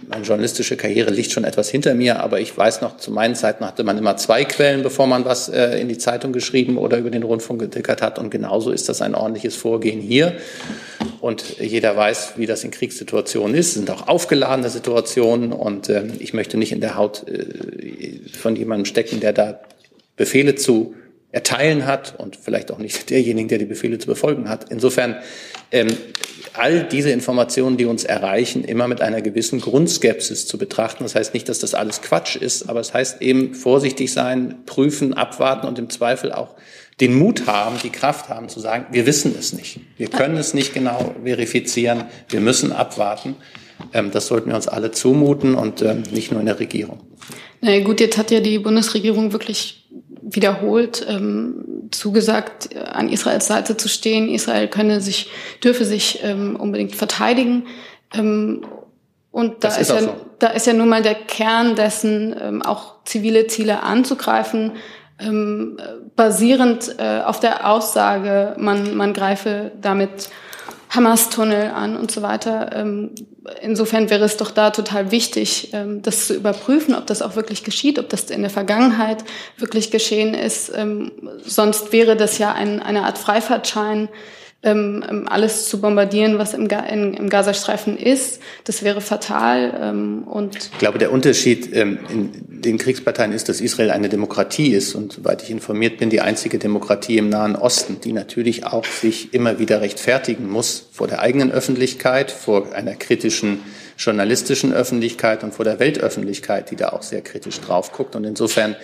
meine 0.09 0.25
journalistische 0.25 0.77
Karriere 0.77 1.11
liegt 1.11 1.33
schon 1.33 1.45
etwas 1.45 1.69
hinter 1.69 1.95
mir, 1.95 2.21
aber 2.21 2.41
ich 2.41 2.57
weiß 2.57 2.81
noch, 2.81 2.97
zu 2.97 3.11
meinen 3.11 3.35
Zeiten 3.35 3.65
hatte 3.65 3.85
man 3.85 3.99
immer 3.99 4.17
zwei 4.17 4.45
Quellen, 4.45 4.83
bevor 4.83 5.07
man 5.07 5.25
was 5.25 5.49
äh, 5.49 5.81
in 5.81 5.89
die 5.89 5.99
Zeitung 5.99 6.33
geschrieben 6.33 6.79
oder 6.79 6.99
über 6.99 7.11
den 7.11 7.23
Rundfunk 7.23 7.61
getickert 7.61 8.03
hat. 8.03 8.19
Und 8.19 8.31
genauso 8.31 8.71
ist 8.71 8.89
das 8.89 9.03
ein 9.03 9.15
ordentliches 9.15 9.57
Vorgehen 9.57 10.01
hier. 10.01 10.35
Und 11.21 11.59
jeder 11.59 11.97
weiß, 11.97 12.35
wie 12.37 12.47
das 12.47 12.65
in 12.65 12.71
Kriegssituationen 12.71 13.57
ist, 13.57 13.75
sind 13.75 13.91
auch 13.91 14.09
aufgeladene 14.09 14.71
Situationen. 14.71 15.53
Und 15.53 15.89
äh, 15.89 16.05
ich 16.19 16.35
möchte 16.35 16.57
nicht 16.57 16.73
in 16.73 16.81
der 16.81 16.97
Haut 16.97 17.27
äh, 17.29 18.21
von 18.37 18.57
jemandem 18.57 18.85
stecken, 18.85 19.21
der 19.21 19.33
da 19.33 19.61
Befehle 20.17 20.55
zu 20.55 20.95
erteilen 21.37 21.85
hat 21.85 22.15
und 22.17 22.35
vielleicht 22.35 22.71
auch 22.73 22.79
nicht 22.79 23.11
derjenigen, 23.11 23.49
der 23.49 23.59
die 23.59 23.67
Befehle 23.67 23.99
zu 23.99 24.07
befolgen 24.07 24.49
hat. 24.49 24.71
Insofern 24.71 25.17
ähm, 25.71 25.89
all 26.55 26.85
diese 26.85 27.11
Informationen, 27.11 27.77
die 27.77 27.85
uns 27.85 28.05
erreichen, 28.05 28.65
immer 28.65 28.89
mit 28.89 29.03
einer 29.03 29.21
gewissen 29.21 29.61
Grundskepsis 29.61 30.47
zu 30.47 30.57
betrachten. 30.57 31.05
Das 31.05 31.15
heißt 31.15 31.35
nicht, 31.35 31.51
dass 31.51 31.59
das 31.59 31.75
alles 31.75 32.01
Quatsch 32.01 32.37
ist, 32.37 32.71
aber 32.71 32.81
es 32.81 32.95
heißt 32.95 33.21
eben 33.21 33.55
vorsichtig 33.55 34.15
sein, 34.15 34.63
prüfen, 34.65 35.13
abwarten 35.13 35.67
und 35.67 35.79
im 35.79 35.91
Zweifel 35.91 36.33
auch 36.33 36.55
den 37.03 37.15
Mut 37.15 37.47
haben, 37.47 37.77
die 37.83 37.91
Kraft 37.91 38.31
haben 38.31 38.49
zu 38.49 38.59
sagen, 38.59 38.87
wir 38.91 39.05
wissen 39.05 39.35
es 39.39 39.53
nicht. 39.53 39.81
Wir 39.99 40.09
können 40.09 40.39
es 40.39 40.55
nicht 40.55 40.73
genau 40.73 41.15
verifizieren. 41.23 42.05
Wir 42.31 42.41
müssen 42.41 42.73
abwarten. 42.73 43.37
Ähm, 43.93 44.11
das 44.11 44.29
sollten 44.29 44.49
wir 44.49 44.57
uns 44.57 44.69
alle 44.69 44.91
zumuten 44.91 45.55
und 45.55 45.83
ähm, 45.83 46.03
nicht 46.13 46.33
nur 46.33 46.41
in 46.41 46.47
der 46.47 46.59
Regierung. 46.59 47.01
Na 47.61 47.79
gut, 47.81 48.01
jetzt 48.01 48.17
hat 48.17 48.31
ja 48.31 48.41
die 48.41 48.59
Bundesregierung 48.59 49.33
wirklich 49.33 49.86
wiederholt 50.29 51.07
ähm, 51.09 51.89
zugesagt, 51.93 52.77
an 52.77 53.09
Israels 53.09 53.47
Seite 53.47 53.77
zu 53.77 53.89
stehen. 53.89 54.29
Israel 54.29 54.69
könne 54.69 55.01
sich, 55.01 55.31
dürfe 55.63 55.85
sich 55.85 56.21
ähm, 56.23 56.57
unbedingt 56.57 56.97
verteidigen. 56.97 57.67
Ähm, 58.13 58.67
und 59.31 59.63
da 59.63 59.69
ist, 59.69 59.79
ist 59.79 59.91
ja, 59.91 60.01
so. 60.01 60.17
da 60.39 60.49
ist 60.49 60.67
ja 60.67 60.73
nun 60.73 60.89
mal 60.89 61.03
der 61.03 61.15
Kern 61.15 61.77
dessen, 61.77 62.35
ähm, 62.41 62.63
auch 62.63 63.05
zivile 63.05 63.47
Ziele 63.47 63.83
anzugreifen, 63.83 64.73
ähm, 65.19 65.79
basierend 66.17 66.97
äh, 66.99 67.21
auf 67.21 67.39
der 67.39 67.71
Aussage, 67.71 68.57
man, 68.59 68.97
man 68.97 69.13
greife 69.13 69.71
damit 69.81 70.29
Hamas-Tunnel 70.97 71.71
an 71.71 71.97
und 71.97 72.11
so 72.11 72.23
weiter. 72.23 72.71
Ähm, 72.75 73.11
insofern 73.61 74.11
wäre 74.11 74.25
es 74.25 74.37
doch 74.37 74.51
da 74.51 74.71
total 74.71 75.11
wichtig, 75.11 75.71
ähm, 75.73 76.03
das 76.03 76.27
zu 76.27 76.35
überprüfen, 76.35 76.95
ob 76.95 77.07
das 77.07 77.23
auch 77.23 77.37
wirklich 77.37 77.63
geschieht, 77.63 77.99
ob 77.99 78.09
das 78.09 78.31
in 78.31 78.41
der 78.41 78.51
Vergangenheit 78.51 79.25
wirklich 79.59 79.91
geschehen 79.91 80.35
ist. 80.35 80.73
Ähm, 80.75 81.13
sonst 81.45 81.93
wäre 81.93 82.17
das 82.17 82.39
ja 82.39 82.53
ein, 82.53 82.81
eine 82.81 83.05
Art 83.05 83.19
Freifahrtschein 83.19 84.09
ähm, 84.67 85.05
ähm, 85.09 85.29
alles 85.29 85.69
zu 85.69 85.81
bombardieren, 85.81 86.39
was 86.39 86.53
im, 86.53 86.69
Ga 86.69 86.81
in, 86.81 87.15
im 87.15 87.29
Gazastreifen 87.29 87.97
ist. 87.97 88.41
Das 88.65 88.83
wäre 88.83 89.01
fatal. 89.01 89.73
Ähm, 89.81 90.25
und 90.25 90.57
ich 90.57 90.79
glaube, 90.79 90.99
der 90.99 91.13
Unterschied 91.13 91.75
ähm, 91.75 91.99
in 92.11 92.31
den 92.49 92.79
Kriegsparteien 92.79 93.33
ist, 93.33 93.49
dass 93.49 93.61
Israel 93.61 93.91
eine 93.91 94.09
Demokratie 94.09 94.73
ist 94.73 94.95
und 94.95 95.13
soweit 95.13 95.43
ich 95.43 95.51
informiert 95.51 95.99
bin, 95.99 96.11
die 96.11 96.21
einzige 96.21 96.59
Demokratie 96.59 97.19
im 97.19 97.29
Nahen 97.29 97.57
Osten, 97.57 98.01
die 98.03 98.13
natürlich 98.13 98.67
auch 98.67 98.85
sich 98.85 99.33
immer 99.33 99.59
wieder 99.59 99.81
rechtfertigen 99.81 100.51
muss 100.51 100.89
vor 100.93 101.07
der 101.07 101.21
eigenen 101.21 101.53
Öffentlichkeit, 101.53 102.31
vor 102.31 102.75
einer 102.75 102.95
kritischen 102.95 103.61
journalistischen 103.99 104.73
Öffentlichkeit 104.73 105.43
und 105.43 105.55
vor 105.55 105.65
der 105.65 105.79
Weltöffentlichkeit, 105.79 106.71
die 106.71 106.77
da 106.77 106.91
auch 106.91 107.03
sehr 107.03 107.23
kritisch 107.23 107.61
drauf 107.61 107.93
guckt. 107.93 108.15
Und 108.15 108.25
insofern 108.25 108.77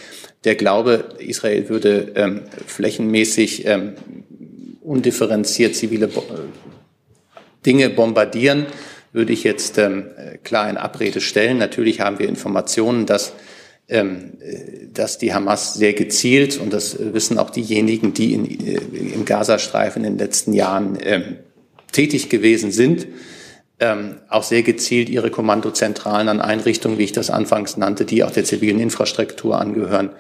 der 0.44 0.54
Glaube, 0.54 1.04
Israel 1.18 1.68
würde 1.68 2.12
ähm, 2.14 2.42
flächenmäßig 2.66 3.66
ähm, 3.66 3.94
undifferenziert 4.84 5.74
zivile 5.76 6.08
Dinge 7.64 7.90
bombardieren, 7.90 8.66
würde 9.12 9.32
ich 9.32 9.44
jetzt 9.44 9.78
ähm, 9.78 10.06
klar 10.42 10.68
in 10.68 10.76
Abrede 10.76 11.20
stellen. 11.20 11.58
Natürlich 11.58 12.00
haben 12.00 12.18
wir 12.18 12.28
Informationen, 12.28 13.06
dass 13.06 13.32
ähm, 13.88 14.38
dass 14.94 15.18
die 15.18 15.34
Hamas 15.34 15.74
sehr 15.74 15.92
gezielt, 15.92 16.58
und 16.58 16.72
das 16.72 16.96
wissen 16.98 17.38
auch 17.38 17.50
diejenigen, 17.50 18.14
die 18.14 18.32
in, 18.32 18.46
äh, 18.46 18.74
im 19.14 19.24
Gazastreifen 19.24 20.04
in 20.04 20.12
den 20.12 20.18
letzten 20.18 20.52
Jahren 20.52 20.98
ähm, 21.02 21.36
tätig 21.90 22.30
gewesen 22.30 22.70
sind, 22.72 23.06
ähm, 23.80 24.16
auch 24.28 24.44
sehr 24.44 24.62
gezielt 24.62 25.08
ihre 25.08 25.30
Kommandozentralen 25.30 26.28
an 26.28 26.40
Einrichtungen, 26.40 26.98
wie 26.98 27.04
ich 27.04 27.12
das 27.12 27.28
anfangs 27.28 27.76
nannte, 27.76 28.04
die 28.04 28.22
auch 28.22 28.30
der 28.30 28.44
zivilen 28.44 28.78
Infrastruktur 28.80 29.60
angehören, 29.60 30.10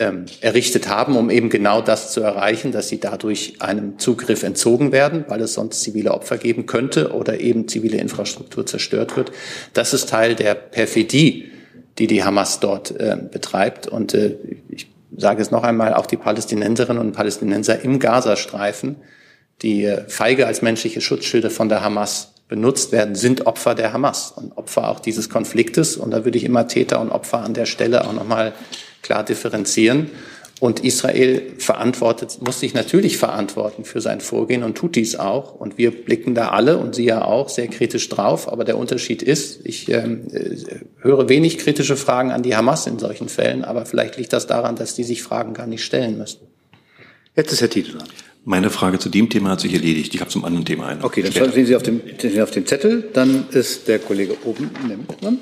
ähm, 0.00 0.24
errichtet 0.40 0.88
haben, 0.88 1.14
um 1.14 1.28
eben 1.28 1.50
genau 1.50 1.82
das 1.82 2.10
zu 2.10 2.22
erreichen, 2.22 2.72
dass 2.72 2.88
sie 2.88 2.98
dadurch 2.98 3.60
einem 3.60 3.98
Zugriff 3.98 4.42
entzogen 4.42 4.92
werden, 4.92 5.26
weil 5.28 5.42
es 5.42 5.52
sonst 5.52 5.82
zivile 5.82 6.12
Opfer 6.12 6.38
geben 6.38 6.64
könnte 6.64 7.12
oder 7.12 7.38
eben 7.38 7.68
zivile 7.68 7.98
Infrastruktur 7.98 8.64
zerstört 8.64 9.16
wird. 9.16 9.30
Das 9.74 9.92
ist 9.92 10.08
Teil 10.08 10.34
der 10.34 10.54
Perfidie, 10.54 11.50
die 11.98 12.06
die 12.06 12.24
Hamas 12.24 12.60
dort 12.60 12.98
äh, 12.98 13.18
betreibt. 13.30 13.88
Und 13.88 14.14
äh, 14.14 14.36
ich 14.70 14.90
sage 15.14 15.42
es 15.42 15.50
noch 15.50 15.64
einmal, 15.64 15.92
auch 15.92 16.06
die 16.06 16.16
Palästinenserinnen 16.16 17.00
und 17.00 17.12
Palästinenser 17.12 17.82
im 17.82 17.98
Gazastreifen, 17.98 18.96
die 19.60 19.84
äh, 19.84 20.08
feige 20.08 20.46
als 20.46 20.62
menschliche 20.62 21.02
Schutzschilde 21.02 21.50
von 21.50 21.68
der 21.68 21.84
Hamas 21.84 22.32
benutzt 22.48 22.90
werden, 22.90 23.14
sind 23.14 23.46
Opfer 23.46 23.74
der 23.74 23.92
Hamas 23.92 24.32
und 24.32 24.56
Opfer 24.56 24.88
auch 24.88 25.00
dieses 25.00 25.28
Konfliktes. 25.28 25.98
Und 25.98 26.10
da 26.10 26.24
würde 26.24 26.38
ich 26.38 26.44
immer 26.44 26.66
Täter 26.68 27.02
und 27.02 27.10
Opfer 27.10 27.40
an 27.40 27.52
der 27.52 27.66
Stelle 27.66 28.08
auch 28.08 28.14
nochmal 28.14 28.54
klar 29.10 29.24
differenzieren. 29.24 30.10
Und 30.60 30.84
Israel 30.84 31.54
verantwortet, 31.56 32.38
muss 32.42 32.60
sich 32.60 32.74
natürlich 32.74 33.16
verantworten 33.16 33.84
für 33.84 34.02
sein 34.02 34.20
Vorgehen 34.20 34.62
und 34.62 34.76
tut 34.76 34.94
dies 34.94 35.16
auch. 35.16 35.54
Und 35.54 35.78
wir 35.78 35.90
blicken 35.90 36.34
da 36.34 36.50
alle 36.50 36.76
und 36.76 36.94
Sie 36.94 37.06
ja 37.06 37.24
auch 37.24 37.48
sehr 37.48 37.66
kritisch 37.66 38.10
drauf. 38.10 38.46
Aber 38.52 38.64
der 38.64 38.76
Unterschied 38.76 39.22
ist, 39.22 39.60
ich 39.64 39.88
ähm, 39.90 40.28
äh, 40.32 40.56
höre 41.00 41.30
wenig 41.30 41.56
kritische 41.56 41.96
Fragen 41.96 42.30
an 42.30 42.42
die 42.42 42.54
Hamas 42.54 42.86
in 42.86 42.98
solchen 42.98 43.30
Fällen. 43.30 43.64
Aber 43.64 43.86
vielleicht 43.86 44.18
liegt 44.18 44.34
das 44.34 44.46
daran, 44.46 44.76
dass 44.76 44.94
die 44.94 45.04
sich 45.04 45.22
Fragen 45.22 45.54
gar 45.54 45.66
nicht 45.66 45.82
stellen 45.82 46.18
müssen. 46.18 46.40
Jetzt 47.34 47.52
ist 47.52 47.62
Herr 47.62 47.70
Titel 47.70 47.92
dran. 47.96 48.08
Meine 48.44 48.68
Frage 48.68 48.98
zu 48.98 49.08
dem 49.08 49.30
Thema 49.30 49.50
hat 49.50 49.60
sich 49.60 49.72
erledigt. 49.72 50.14
Ich 50.14 50.20
habe 50.20 50.30
zum 50.30 50.44
anderen 50.44 50.66
Thema 50.66 50.88
eine. 50.88 51.02
Okay, 51.02 51.22
dann 51.22 51.52
sehen 51.52 51.66
Sie 51.66 51.74
auf 51.74 51.82
dem, 51.82 52.02
auf 52.42 52.50
dem 52.50 52.66
Zettel. 52.66 53.08
Dann 53.14 53.46
ist 53.50 53.88
der 53.88 53.98
Kollege 53.98 54.36
oben 54.44 54.70
dran. 55.20 55.38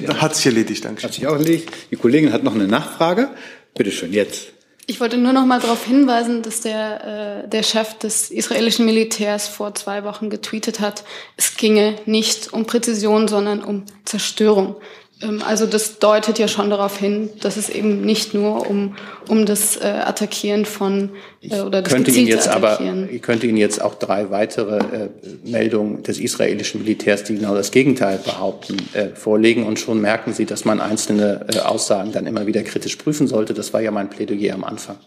Ja. 0.00 0.16
Hat 0.16 0.34
sich 0.36 0.46
erledigt, 0.46 0.84
danke. 0.84 1.02
Hat 1.02 1.14
sich 1.14 1.26
auch 1.26 1.34
erledigt. 1.34 1.70
Die 1.90 1.96
Kollegin 1.96 2.32
hat 2.32 2.42
noch 2.42 2.54
eine 2.54 2.66
Nachfrage. 2.66 3.30
Bitte 3.74 3.90
schön, 3.90 4.12
jetzt. 4.12 4.48
Ich 4.88 5.00
wollte 5.00 5.16
nur 5.16 5.32
noch 5.32 5.44
mal 5.44 5.60
darauf 5.60 5.84
hinweisen, 5.84 6.42
dass 6.42 6.60
der, 6.60 7.42
äh, 7.44 7.48
der 7.48 7.64
Chef 7.64 7.94
des 7.94 8.30
israelischen 8.30 8.86
Militärs 8.86 9.48
vor 9.48 9.74
zwei 9.74 10.04
Wochen 10.04 10.30
getweetet 10.30 10.78
hat, 10.78 11.02
es 11.36 11.56
ginge 11.56 11.96
nicht 12.06 12.52
um 12.52 12.66
Präzision, 12.66 13.26
sondern 13.26 13.64
um 13.64 13.84
Zerstörung. 14.04 14.76
Ähm, 15.22 15.42
also 15.46 15.66
das 15.66 15.98
deutet 15.98 16.38
ja 16.38 16.48
schon 16.48 16.70
darauf 16.70 16.98
hin, 16.98 17.30
dass 17.40 17.56
es 17.56 17.68
eben 17.70 18.02
nicht 18.02 18.34
nur 18.34 18.68
um, 18.68 18.96
um 19.28 19.46
das 19.46 19.76
äh, 19.76 19.86
Attackieren 19.86 20.66
von 20.66 21.10
äh, 21.40 21.60
oder 21.60 21.82
das 21.82 21.92
könnte 21.92 22.10
Ihnen 22.10 22.26
jetzt 22.26 22.48
Attackieren. 22.48 23.04
aber 23.04 23.12
ich 23.12 23.22
könnte 23.22 23.46
Ihnen 23.46 23.56
jetzt 23.56 23.80
auch 23.80 23.94
drei 23.94 24.30
weitere 24.30 24.78
äh, 24.78 25.08
Meldungen 25.44 26.02
des 26.02 26.18
israelischen 26.18 26.82
Militärs, 26.82 27.24
die 27.24 27.36
genau 27.36 27.54
das 27.54 27.70
Gegenteil 27.70 28.18
behaupten, 28.18 28.76
äh, 28.92 29.08
vorlegen 29.14 29.64
und 29.64 29.78
schon 29.78 30.00
merken 30.00 30.34
Sie, 30.34 30.44
dass 30.44 30.64
man 30.64 30.80
einzelne 30.80 31.46
äh, 31.52 31.60
Aussagen 31.60 32.12
dann 32.12 32.26
immer 32.26 32.46
wieder 32.46 32.62
kritisch 32.62 32.96
prüfen 32.96 33.26
sollte. 33.26 33.54
Das 33.54 33.72
war 33.72 33.80
ja 33.80 33.90
mein 33.90 34.10
Plädoyer 34.10 34.54
am 34.54 34.64
Anfang. 34.64 34.98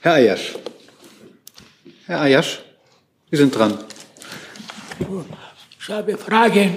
Herr 0.00 0.14
Ayash. 0.14 0.56
Herr 2.06 2.20
Ayash, 2.20 2.60
Sie 3.30 3.36
sind 3.38 3.56
dran. 3.56 3.78
Ich 5.80 5.88
habe 5.88 6.08
eine 6.08 6.18
Frage 6.18 6.70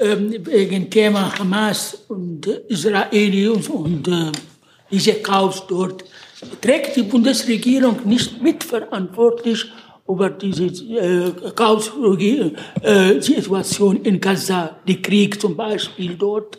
wegen 0.00 0.90
Thema 0.90 1.32
Hamas 1.38 2.04
und 2.08 2.46
äh, 2.46 2.60
Israel 2.68 3.50
und, 3.50 3.70
und 3.70 4.08
äh, 4.08 4.32
diese 4.90 5.14
Chaos 5.14 5.66
dort. 5.66 6.04
Trägt 6.60 6.96
die 6.96 7.02
Bundesregierung 7.02 8.00
nicht 8.04 8.42
mitverantwortlich 8.42 9.64
über 10.06 10.28
diese 10.30 10.66
äh, 10.66 11.32
Chaos-Situation 11.54 14.04
äh, 14.04 14.08
in 14.08 14.20
Gaza, 14.20 14.76
die 14.86 15.00
Krieg 15.00 15.40
zum 15.40 15.56
Beispiel 15.56 16.16
dort? 16.16 16.58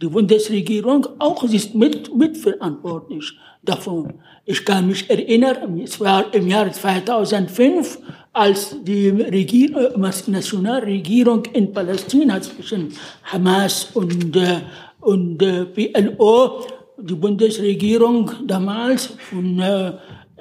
Die 0.00 0.08
Bundesregierung 0.08 1.06
auch 1.18 1.42
ist 1.44 1.74
mit, 1.74 2.14
mitverantwortlich 2.14 3.32
davon. 3.62 4.12
Ich 4.44 4.62
kann 4.64 4.86
mich 4.86 5.08
erinnern, 5.08 5.80
es 5.80 5.98
war 5.98 6.32
im 6.34 6.48
Jahr 6.48 6.70
2005, 6.70 7.98
als 8.36 8.76
die 8.84 9.08
Regier 9.08 9.94
äh, 9.94 10.30
Nationalregierung 10.30 11.44
in 11.54 11.72
Palästina 11.72 12.40
zwischen 12.42 12.92
Hamas 13.24 13.88
und, 13.94 14.36
äh, 14.36 14.60
und 15.00 15.42
äh, 15.42 15.64
PLO, 15.64 16.66
die 16.98 17.14
Bundesregierung 17.14 18.30
damals 18.46 19.06
von 19.30 19.58
äh, 19.58 19.92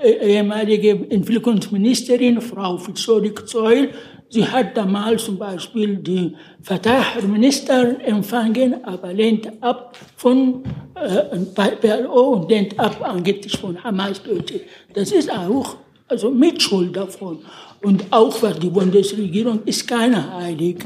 ehemalige 0.03 0.89
Entwicklungsministerin 1.09 2.41
Frau 2.41 2.77
Fitzroy 2.77 3.33
Zoll, 3.45 3.89
sie 4.27 4.45
hat 4.45 4.75
damals 4.75 5.23
zum 5.23 5.37
Beispiel 5.37 5.95
die 5.95 6.35
Fatah-Minister 6.63 8.05
empfangen, 8.05 8.83
aber 8.83 9.13
lehnt 9.13 9.49
ab 9.63 9.97
von 10.17 10.63
äh, 10.95 11.71
PLO 11.79 12.33
und 12.33 12.49
lehnt 12.49 12.77
ab 12.77 12.97
angeblich 13.01 13.57
von 13.57 13.81
Hamas. 13.81 14.21
Das 14.93 15.13
ist 15.13 15.31
auch 15.31 15.77
also 16.07 16.29
Mitschuld 16.29 16.95
davon. 16.95 17.39
Und 17.85 18.03
auch 18.09 18.41
was 18.41 18.57
die 18.57 18.71
Bundesregierung 18.71 19.59
ist 19.65 19.87
keine 19.87 20.33
heilig. 20.33 20.77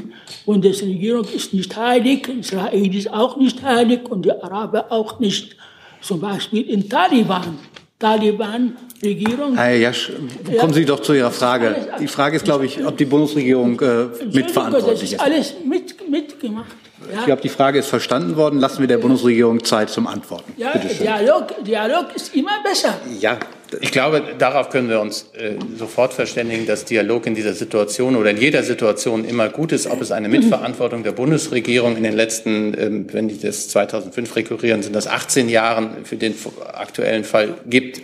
Bundesregierung 0.44 1.24
ist 1.34 1.54
nicht 1.54 1.74
heilig, 1.74 2.28
Israel 2.28 2.94
ist 2.94 3.10
auch 3.10 3.38
nicht 3.38 3.62
heilig 3.62 4.00
und 4.10 4.26
die 4.26 4.32
Araber 4.32 4.84
auch 4.92 5.18
nicht. 5.18 5.56
Zum 6.02 6.20
Beispiel 6.20 6.68
in 6.68 6.86
Taliban. 6.86 7.58
Taliban-Regierung. 7.98 9.56
Herr 9.56 9.76
Jasch, 9.76 10.12
kommen 10.58 10.74
Sie 10.74 10.84
doch 10.84 11.00
zu 11.00 11.14
Ihrer 11.14 11.30
Frage. 11.30 11.88
Die 12.00 12.06
Frage 12.06 12.36
ist, 12.36 12.44
glaube 12.44 12.66
ich, 12.66 12.84
ob 12.84 12.96
die 12.98 13.06
Bundesregierung 13.06 13.80
äh, 13.80 14.06
mitverantwortlich 14.30 15.12
ist. 15.12 15.12
Das 15.12 15.12
ist 15.12 15.20
alles 15.20 15.54
mit, 15.64 16.10
mitgemacht. 16.10 16.76
Ja. 17.08 17.20
Ich 17.20 17.24
glaube, 17.26 17.42
die 17.42 17.48
Frage 17.48 17.78
ist 17.78 17.88
verstanden 17.88 18.36
worden. 18.36 18.60
Lassen 18.60 18.80
wir 18.80 18.88
der 18.88 18.98
Bundesregierung 18.98 19.64
Zeit 19.64 19.90
zum 19.90 20.06
Antworten. 20.06 20.52
Ja, 20.56 20.72
Dialog, 20.76 21.64
Dialog 21.64 22.14
ist 22.14 22.34
immer 22.34 22.62
besser. 22.62 22.94
Ja, 23.18 23.38
ich 23.80 23.92
glaube, 23.92 24.22
darauf 24.38 24.70
können 24.70 24.88
wir 24.88 25.00
uns 25.00 25.26
äh, 25.34 25.54
sofort 25.78 26.12
verständigen, 26.12 26.66
dass 26.66 26.84
Dialog 26.84 27.26
in 27.26 27.34
dieser 27.34 27.54
Situation 27.54 28.16
oder 28.16 28.30
in 28.30 28.36
jeder 28.36 28.62
Situation 28.62 29.24
immer 29.24 29.48
gut 29.48 29.72
ist. 29.72 29.86
Ob 29.86 30.00
es 30.02 30.10
eine 30.12 30.28
Mitverantwortung 30.28 31.02
der 31.04 31.12
Bundesregierung 31.12 31.96
in 31.96 32.02
den 32.02 32.14
letzten, 32.14 32.74
ähm, 32.78 33.06
wenn 33.12 33.28
die 33.28 33.38
das 33.38 33.68
2005 33.68 34.36
rekurrieren, 34.36 34.82
sind 34.82 34.94
das 34.94 35.06
18 35.06 35.48
Jahren 35.48 36.04
für 36.04 36.16
den 36.16 36.34
aktuellen 36.72 37.24
Fall 37.24 37.54
gibt. 37.66 38.00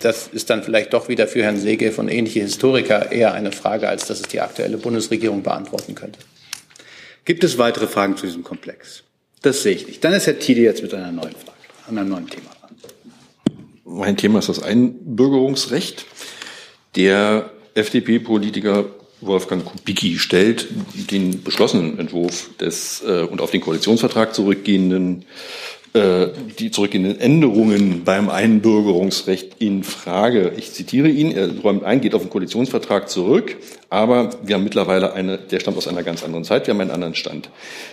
Das 0.00 0.28
ist 0.28 0.50
dann 0.50 0.62
vielleicht 0.62 0.92
doch 0.92 1.08
wieder 1.08 1.26
für 1.26 1.42
Herrn 1.42 1.58
Sege 1.58 1.92
von 1.92 2.08
ähnliche 2.08 2.40
Historiker 2.40 3.10
eher 3.10 3.34
eine 3.34 3.52
Frage, 3.52 3.88
als 3.88 4.06
dass 4.06 4.20
es 4.20 4.28
die 4.28 4.40
aktuelle 4.40 4.78
Bundesregierung 4.78 5.42
beantworten 5.42 5.94
könnte. 5.94 6.18
Gibt 7.28 7.44
es 7.44 7.58
weitere 7.58 7.86
Fragen 7.86 8.16
zu 8.16 8.24
diesem 8.24 8.42
Komplex? 8.42 9.02
Das 9.42 9.62
sehe 9.62 9.74
ich 9.74 9.86
nicht. 9.86 10.02
Dann 10.02 10.14
ist 10.14 10.26
Herr 10.26 10.38
Tiede 10.38 10.62
jetzt 10.62 10.80
mit 10.80 10.94
einer 10.94 11.12
neuen 11.12 11.34
Frage, 11.34 11.58
einem 11.86 12.08
neuen 12.08 12.26
Thema 12.26 12.48
dran. 12.58 12.70
Mein 13.84 14.16
Thema 14.16 14.38
ist 14.38 14.48
das 14.48 14.62
Einbürgerungsrecht. 14.62 16.06
Der 16.96 17.50
FDP-Politiker 17.74 18.86
Wolfgang 19.20 19.62
Kubicki 19.62 20.18
stellt 20.18 20.68
den 21.10 21.42
beschlossenen 21.42 21.98
Entwurf 21.98 22.48
des 22.58 23.02
äh, 23.06 23.24
und 23.24 23.42
auf 23.42 23.50
den 23.50 23.60
Koalitionsvertrag 23.60 24.34
zurückgehenden 24.34 25.26
die 26.58 26.70
zurückgehenden 26.70 27.20
Änderungen 27.20 28.04
beim 28.04 28.28
Einbürgerungsrecht 28.28 29.56
in 29.58 29.84
Frage. 29.84 30.52
Ich 30.56 30.72
zitiere 30.72 31.08
ihn, 31.08 31.32
er 31.32 31.58
räumt 31.58 31.84
ein, 31.84 32.00
geht 32.00 32.14
auf 32.14 32.22
den 32.22 32.30
Koalitionsvertrag 32.30 33.08
zurück, 33.08 33.56
aber 33.90 34.30
wir 34.44 34.54
haben 34.54 34.64
mittlerweile 34.64 35.12
eine, 35.12 35.38
der 35.38 35.60
stammt 35.60 35.76
aus 35.76 35.88
einer 35.88 36.02
ganz 36.02 36.22
anderen 36.22 36.44
Zeit, 36.44 36.66
wir 36.66 36.74
haben 36.74 36.80
einen 36.80 36.90
anderen 36.90 37.14
Stand. 37.14 37.50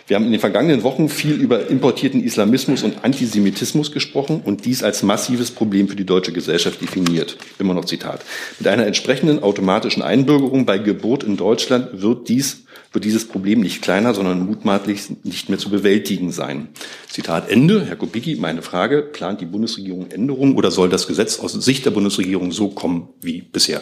Wir 0.08 0.16
haben 0.16 0.26
in 0.26 0.32
den 0.32 0.42
vergangenen 0.42 0.84
Wochen 0.84 1.10
viel 1.10 1.36
über 1.36 1.70
importierten 1.70 2.24
Islamismus 2.24 2.84
und 2.84 3.04
Antisemitismus 3.04 3.92
gesprochen 3.92 4.42
und 4.44 4.66
dies 4.66 4.84
als 4.84 5.04
massives 5.04 5.52
Problem 5.52 5.88
für 5.88 5.96
die 5.96 6.06
deutsche 6.06 6.34
Gesellschaft 6.34 6.82
definiert. 6.82 7.38
Immer 7.60 7.74
noch 7.74 7.86
Zitat. 7.86 8.22
Mit 8.60 8.68
einer 8.68 8.86
entsprechenden 8.86 9.42
automatischen 9.42 10.04
Einbürgerung 10.04 10.66
bei 10.66 10.78
Geburt 10.78 11.24
in 11.24 11.38
Deutschland 11.38 12.02
wird 12.02 12.28
dies 12.28 12.65
wird 12.96 13.06
dieses 13.06 13.28
Problem 13.28 13.60
nicht 13.60 13.82
kleiner, 13.82 14.14
sondern 14.14 14.46
mutmaßlich 14.46 15.24
nicht 15.24 15.50
mehr 15.50 15.60
zu 15.60 15.70
bewältigen 15.70 16.32
sein. 16.32 16.70
Zitat 17.10 17.50
Ende. 17.50 17.86
Herr 17.86 17.98
Kubicki, 17.98 18.36
meine 18.36 18.62
Frage, 18.62 19.02
plant 19.04 19.42
die 19.42 19.46
Bundesregierung 19.46 20.10
Änderungen 20.10 20.56
oder 20.56 20.72
soll 20.72 20.90
das 20.90 21.08
Gesetz 21.08 21.40
aus 21.40 21.54
Sicht 21.54 21.86
der 21.86 21.92
Bundesregierung 21.92 22.52
so 22.52 22.70
kommen 22.70 23.10
wie 23.22 23.42
bisher? 23.42 23.82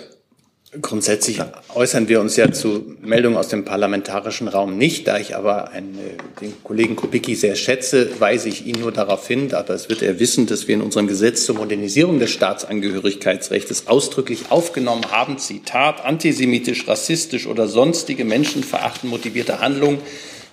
Grundsätzlich 0.81 1.39
äußern 1.75 2.07
wir 2.07 2.19
uns 2.19 2.35
ja 2.35 2.51
zu 2.51 2.95
Meldungen 3.01 3.37
aus 3.37 3.47
dem 3.47 3.63
parlamentarischen 3.63 4.47
Raum 4.47 4.75
nicht. 4.77 5.07
Da 5.07 5.19
ich 5.19 5.35
aber 5.35 5.69
einen, 5.69 5.99
den 6.41 6.53
Kollegen 6.63 6.95
Kubicki 6.95 7.35
sehr 7.35 7.55
schätze, 7.55 8.19
weise 8.19 8.49
ich 8.49 8.65
ihn 8.65 8.79
nur 8.79 8.91
darauf 8.91 9.27
hin, 9.27 9.53
aber 9.53 9.75
es 9.75 9.89
wird 9.89 10.01
er 10.01 10.19
wissen, 10.19 10.47
dass 10.47 10.67
wir 10.67 10.73
in 10.73 10.81
unserem 10.81 11.05
Gesetz 11.05 11.45
zur 11.45 11.55
Modernisierung 11.57 12.17
des 12.17 12.31
Staatsangehörigkeitsrechts 12.31 13.85
ausdrücklich 13.85 14.45
aufgenommen 14.49 15.11
haben, 15.11 15.37
Zitat, 15.37 16.03
antisemitisch, 16.03 16.87
rassistisch 16.87 17.45
oder 17.45 17.67
sonstige 17.67 18.25
menschenverachtend 18.25 19.11
motivierte 19.11 19.59
Handlungen 19.59 19.99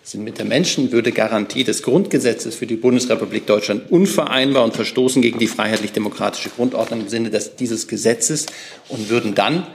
sind 0.03 0.25
mit 0.25 0.39
der 0.39 0.47
Menschenwürdegarantie 0.47 1.65
des 1.65 1.83
Grundgesetzes 1.83 2.55
für 2.55 2.67
die 2.67 2.77
Bundesrepublik 2.77 3.47
Deutschland 3.47 3.91
unvereinbar 3.91 4.65
und 4.65 4.75
verstoßen 4.75 5.23
gegen 5.23 5.39
die 5.39 5.47
freiheitlich-demokratische 5.47 6.51
Grundordnung 6.51 7.01
im 7.01 7.09
Sinne 7.09 7.31
des, 7.31 7.57
dieses 7.57 7.87
Gesetzes 7.87 8.47
und 8.89 9.11
würden 9.11 9.35
dann 9.35 9.67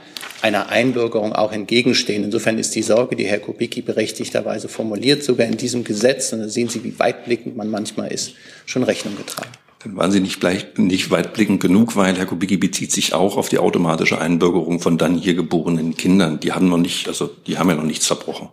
einer 0.42 0.68
Einbürgerung 0.68 1.32
auch 1.32 1.52
entgegenstehen. 1.52 2.24
Insofern 2.24 2.58
ist 2.58 2.74
die 2.74 2.82
Sorge, 2.82 3.16
die 3.16 3.26
Herr 3.26 3.38
Kubicki 3.38 3.82
berechtigterweise 3.82 4.68
formuliert, 4.68 5.22
sogar 5.22 5.46
in 5.46 5.56
diesem 5.56 5.84
Gesetz, 5.84 6.32
und 6.32 6.40
da 6.40 6.48
sehen 6.48 6.68
Sie, 6.68 6.84
wie 6.84 6.98
weitblickend 6.98 7.56
man 7.56 7.70
manchmal 7.70 8.12
ist, 8.12 8.34
schon 8.66 8.82
Rechnung 8.82 9.16
getragen. 9.16 9.50
Dann 9.82 9.96
waren 9.96 10.10
Sie 10.10 10.20
nicht, 10.20 10.40
gleich, 10.40 10.66
nicht 10.76 11.10
weitblickend 11.10 11.60
genug, 11.60 11.96
weil 11.96 12.16
Herr 12.16 12.26
Kubicki 12.26 12.56
bezieht 12.56 12.92
sich 12.92 13.14
auch 13.14 13.36
auf 13.36 13.48
die 13.48 13.58
automatische 13.58 14.18
Einbürgerung 14.18 14.80
von 14.80 14.98
dann 14.98 15.16
hier 15.16 15.34
geborenen 15.34 15.96
Kindern. 15.96 16.40
Die 16.40 16.52
haben 16.52 16.68
noch 16.68 16.78
nicht, 16.78 17.08
also 17.08 17.30
die 17.46 17.58
haben 17.58 17.70
ja 17.70 17.76
noch 17.76 17.84
nichts 17.84 18.06
verbrochen. 18.06 18.48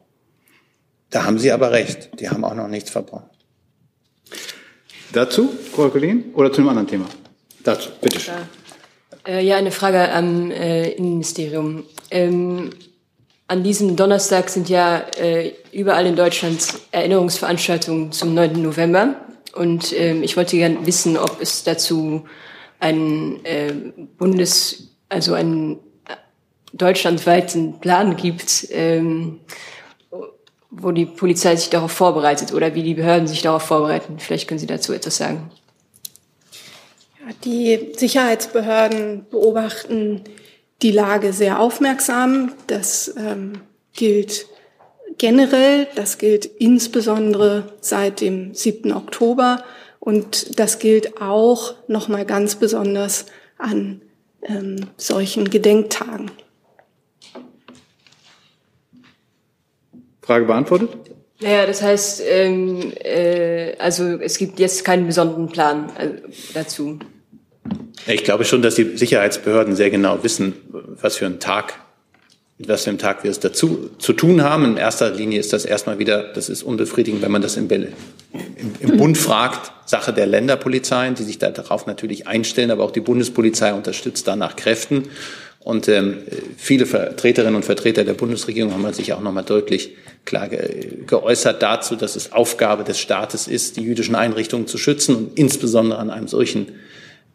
Da 1.13 1.25
haben 1.25 1.37
Sie 1.37 1.51
aber 1.51 1.71
recht. 1.71 2.19
Die 2.19 2.27
haben 2.27 2.43
auch 2.43 2.55
noch 2.55 2.67
nichts 2.67 2.89
verbrochen. 2.89 3.29
Dazu, 5.11 5.53
Frau 5.71 5.89
Kollegin, 5.89 6.33
oder 6.33 6.51
zu 6.51 6.61
einem 6.61 6.69
anderen 6.69 6.87
Thema? 6.87 7.05
Dazu, 7.63 7.91
bitte 8.01 8.19
schön. 8.19 8.33
Äh, 9.27 9.45
ja, 9.45 9.57
eine 9.57 9.69
Frage 9.69 10.11
am 10.11 10.49
äh, 10.49 10.89
Innenministerium. 10.89 11.83
Ähm, 12.09 12.71
an 13.47 13.63
diesem 13.63 13.95
Donnerstag 13.95 14.49
sind 14.49 14.69
ja 14.69 15.05
äh, 15.19 15.53
überall 15.71 16.07
in 16.07 16.15
Deutschland 16.15 16.67
Erinnerungsveranstaltungen 16.91 18.11
zum 18.11 18.33
9. 18.33 18.59
November. 18.59 19.15
Und 19.53 19.93
ähm, 19.95 20.23
ich 20.23 20.35
wollte 20.35 20.57
gerne 20.57 20.83
wissen, 20.87 21.15
ob 21.15 21.39
es 21.39 21.63
dazu 21.63 22.25
einen 22.79 23.45
äh, 23.45 23.71
Bundes-, 24.17 24.95
also 25.09 25.35
einen 25.35 25.77
deutschlandweiten 26.73 27.79
Plan 27.79 28.15
gibt, 28.15 28.67
ähm, 28.71 29.41
wo 30.75 30.91
die 30.91 31.05
Polizei 31.05 31.55
sich 31.55 31.69
darauf 31.69 31.91
vorbereitet 31.91 32.53
oder 32.53 32.73
wie 32.75 32.83
die 32.83 32.95
Behörden 32.95 33.27
sich 33.27 33.41
darauf 33.41 33.63
vorbereiten. 33.63 34.19
Vielleicht 34.19 34.47
können 34.47 34.59
Sie 34.59 34.67
dazu 34.67 34.93
etwas 34.93 35.17
sagen. 35.17 35.51
Die 37.45 37.93
Sicherheitsbehörden 37.95 39.25
beobachten 39.29 40.21
die 40.81 40.91
Lage 40.91 41.31
sehr 41.31 41.59
aufmerksam. 41.59 42.51
Das 42.67 43.13
ähm, 43.17 43.53
gilt 43.93 44.47
generell, 45.17 45.87
das 45.95 46.17
gilt 46.17 46.45
insbesondere 46.45 47.73
seit 47.79 48.21
dem 48.21 48.53
7. 48.53 48.91
Oktober 48.91 49.63
und 49.99 50.59
das 50.59 50.79
gilt 50.79 51.21
auch 51.21 51.75
noch 51.87 52.07
mal 52.07 52.25
ganz 52.25 52.55
besonders 52.55 53.27
an 53.57 54.01
ähm, 54.41 54.87
solchen 54.97 55.49
Gedenktagen. 55.49 56.31
Frage 60.23 60.45
beantwortet? 60.45 60.89
Naja, 61.41 61.65
das 61.65 61.81
heißt, 61.81 62.23
ähm, 62.25 62.93
äh, 63.03 63.75
also 63.77 64.03
es 64.19 64.37
gibt 64.37 64.59
jetzt 64.59 64.85
keinen 64.85 65.07
besonderen 65.07 65.49
Plan 65.49 65.91
äh, 65.97 66.09
dazu. 66.53 66.99
Ich 68.07 68.23
glaube 68.23 68.45
schon, 68.45 68.61
dass 68.61 68.75
die 68.75 68.97
Sicherheitsbehörden 68.97 69.75
sehr 69.75 69.89
genau 69.89 70.23
wissen, 70.23 70.53
was 71.01 71.17
für 71.17 71.25
ein 71.25 71.39
Tag, 71.39 71.73
was 72.59 72.83
für 72.83 72.91
ein 72.91 72.97
Tag 72.97 73.23
wir 73.23 73.31
es 73.31 73.39
dazu 73.39 73.89
zu 73.97 74.13
tun 74.13 74.43
haben. 74.43 74.63
In 74.65 74.77
erster 74.77 75.09
Linie 75.09 75.39
ist 75.39 75.53
das 75.53 75.65
erstmal 75.65 75.99
wieder, 75.99 76.31
das 76.33 76.49
ist 76.49 76.63
unbefriedigend, 76.63 77.21
wenn 77.21 77.31
man 77.31 77.41
das 77.41 77.57
im, 77.57 77.69
im, 77.69 77.87
im 78.79 78.97
Bund 78.97 79.17
fragt, 79.17 79.71
Sache 79.85 80.13
der 80.13 80.27
Länderpolizeien, 80.27 81.15
die 81.15 81.23
sich 81.23 81.39
darauf 81.39 81.87
natürlich 81.87 82.27
einstellen, 82.27 82.71
aber 82.71 82.83
auch 82.83 82.91
die 82.91 83.01
Bundespolizei 83.01 83.73
unterstützt 83.73 84.27
da 84.27 84.35
nach 84.35 84.55
Kräften. 84.55 85.09
Und 85.63 85.87
ähm, 85.87 86.17
viele 86.57 86.85
Vertreterinnen 86.85 87.55
und 87.55 87.63
Vertreter 87.63 88.03
der 88.03 88.15
Bundesregierung 88.15 88.73
haben 88.73 88.93
sich 88.93 89.13
auch 89.13 89.21
nochmal 89.21 89.45
deutlich 89.45 89.95
klar 90.25 90.49
ge 90.49 91.03
geäußert 91.07 91.61
dazu, 91.61 91.95
dass 91.95 92.15
es 92.15 92.33
Aufgabe 92.33 92.83
des 92.83 92.99
Staates 92.99 93.47
ist, 93.47 93.77
die 93.77 93.81
jüdischen 93.81 94.15
Einrichtungen 94.15 94.67
zu 94.67 94.77
schützen 94.77 95.15
und 95.15 95.39
insbesondere 95.39 95.99
an 95.99 96.09
einem 96.09 96.27
solchen 96.27 96.73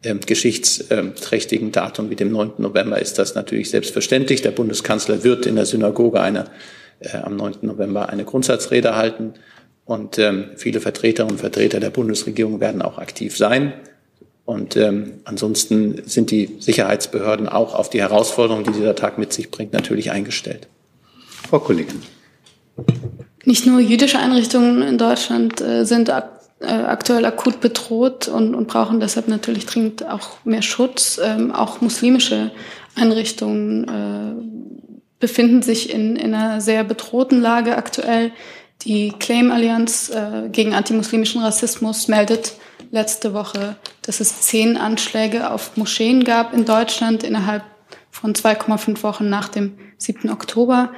ähm, 0.03 0.21
geschichtsträchtigen 0.25 1.73
Datum 1.73 2.11
wie 2.11 2.17
dem 2.17 2.31
9. 2.31 2.53
November 2.59 3.01
ist 3.01 3.19
das 3.19 3.35
natürlich 3.35 3.71
selbstverständlich. 3.71 4.43
Der 4.43 4.51
Bundeskanzler 4.51 5.25
wird 5.25 5.47
in 5.47 5.57
der 5.57 5.67
Synagoge 5.67 6.21
eine, 6.21 6.45
äh, 7.01 7.17
am 7.17 7.35
9. 7.35 7.57
November 7.63 8.11
eine 8.11 8.25
Grundsatzrede 8.25 8.95
halten 8.95 9.35
und 9.87 10.19
ähm, 10.19 10.51
viele 10.57 10.81
Vertreterinnen 10.81 11.33
und 11.33 11.41
Vertreter 11.41 11.81
der 11.81 11.91
Bundesregierung 11.91 12.61
werden 12.61 12.83
auch 12.83 12.99
aktiv 12.99 13.37
sein. 13.37 13.73
Und 14.49 14.79
ähm, 14.79 15.21
ansonsten 15.27 16.05
sind 16.07 16.31
die 16.31 16.57
Sicherheitsbehörden 16.59 17.51
auch 17.51 17.75
auf 17.75 17.91
die 17.91 18.01
Herausforderungen, 18.01 18.65
die 18.65 18.73
dieser 18.73 18.95
Tag 18.95 19.19
mit 19.19 19.31
sich 19.31 19.51
bringt, 19.51 19.75
natürlich 19.75 20.11
eingestellt. 20.11 20.69
Frau 21.51 21.59
Kollegin. 21.59 22.01
Nicht 23.45 23.67
nur 23.67 23.79
jüdische 23.79 24.19
Einrichtungen 24.19 24.81
in 24.81 24.97
Deutschland 24.97 25.61
äh, 25.61 25.85
sind 25.85 26.09
ak 26.09 26.31
äh, 26.61 26.65
aktuell 26.65 27.27
akut 27.27 27.61
bedroht 27.61 28.29
und, 28.29 28.55
und, 28.55 28.69
brauchen 28.69 29.01
deshalb 29.01 29.29
natürlich 29.29 29.67
dringend 29.67 30.09
auch 30.09 30.43
mehr 30.47 30.63
Schutz. 30.63 31.21
Ähm, 31.23 31.53
auch 31.53 31.83
muslimische 31.83 32.51
Einrichtungen 32.97 33.85
äh, 33.87 35.03
befinden 35.21 35.61
sich 35.61 35.93
in, 35.93 36.17
in, 36.17 36.33
einer 36.33 36.63
sehr 36.63 36.85
bedrohten 36.85 37.43
Lage 37.43 37.77
aktuell. 37.77 38.33
Die 38.81 39.11
Claim-Allianz 39.11 40.09
äh, 40.09 40.49
gegen 40.49 40.73
antimuslimischen 40.73 41.43
Rassismus 41.43 42.09
meldet 42.09 42.55
letzte 42.91 43.35
Woche, 43.35 43.77
dass 44.03 44.21
es 44.21 44.41
zehn 44.43 44.77
Anschläge 44.77 45.51
auf 45.51 45.77
Moscheen 45.77 46.25
gab 46.25 46.55
in 46.55 46.65
Deutschland 46.65 47.23
innerhalb 47.23 47.63
von 48.11 48.35
2,5 48.35 49.03
Wochen 49.03 49.29
nach 49.29 49.49
dem 49.49 49.75
7. 49.99 50.31
Oktober 50.31 50.93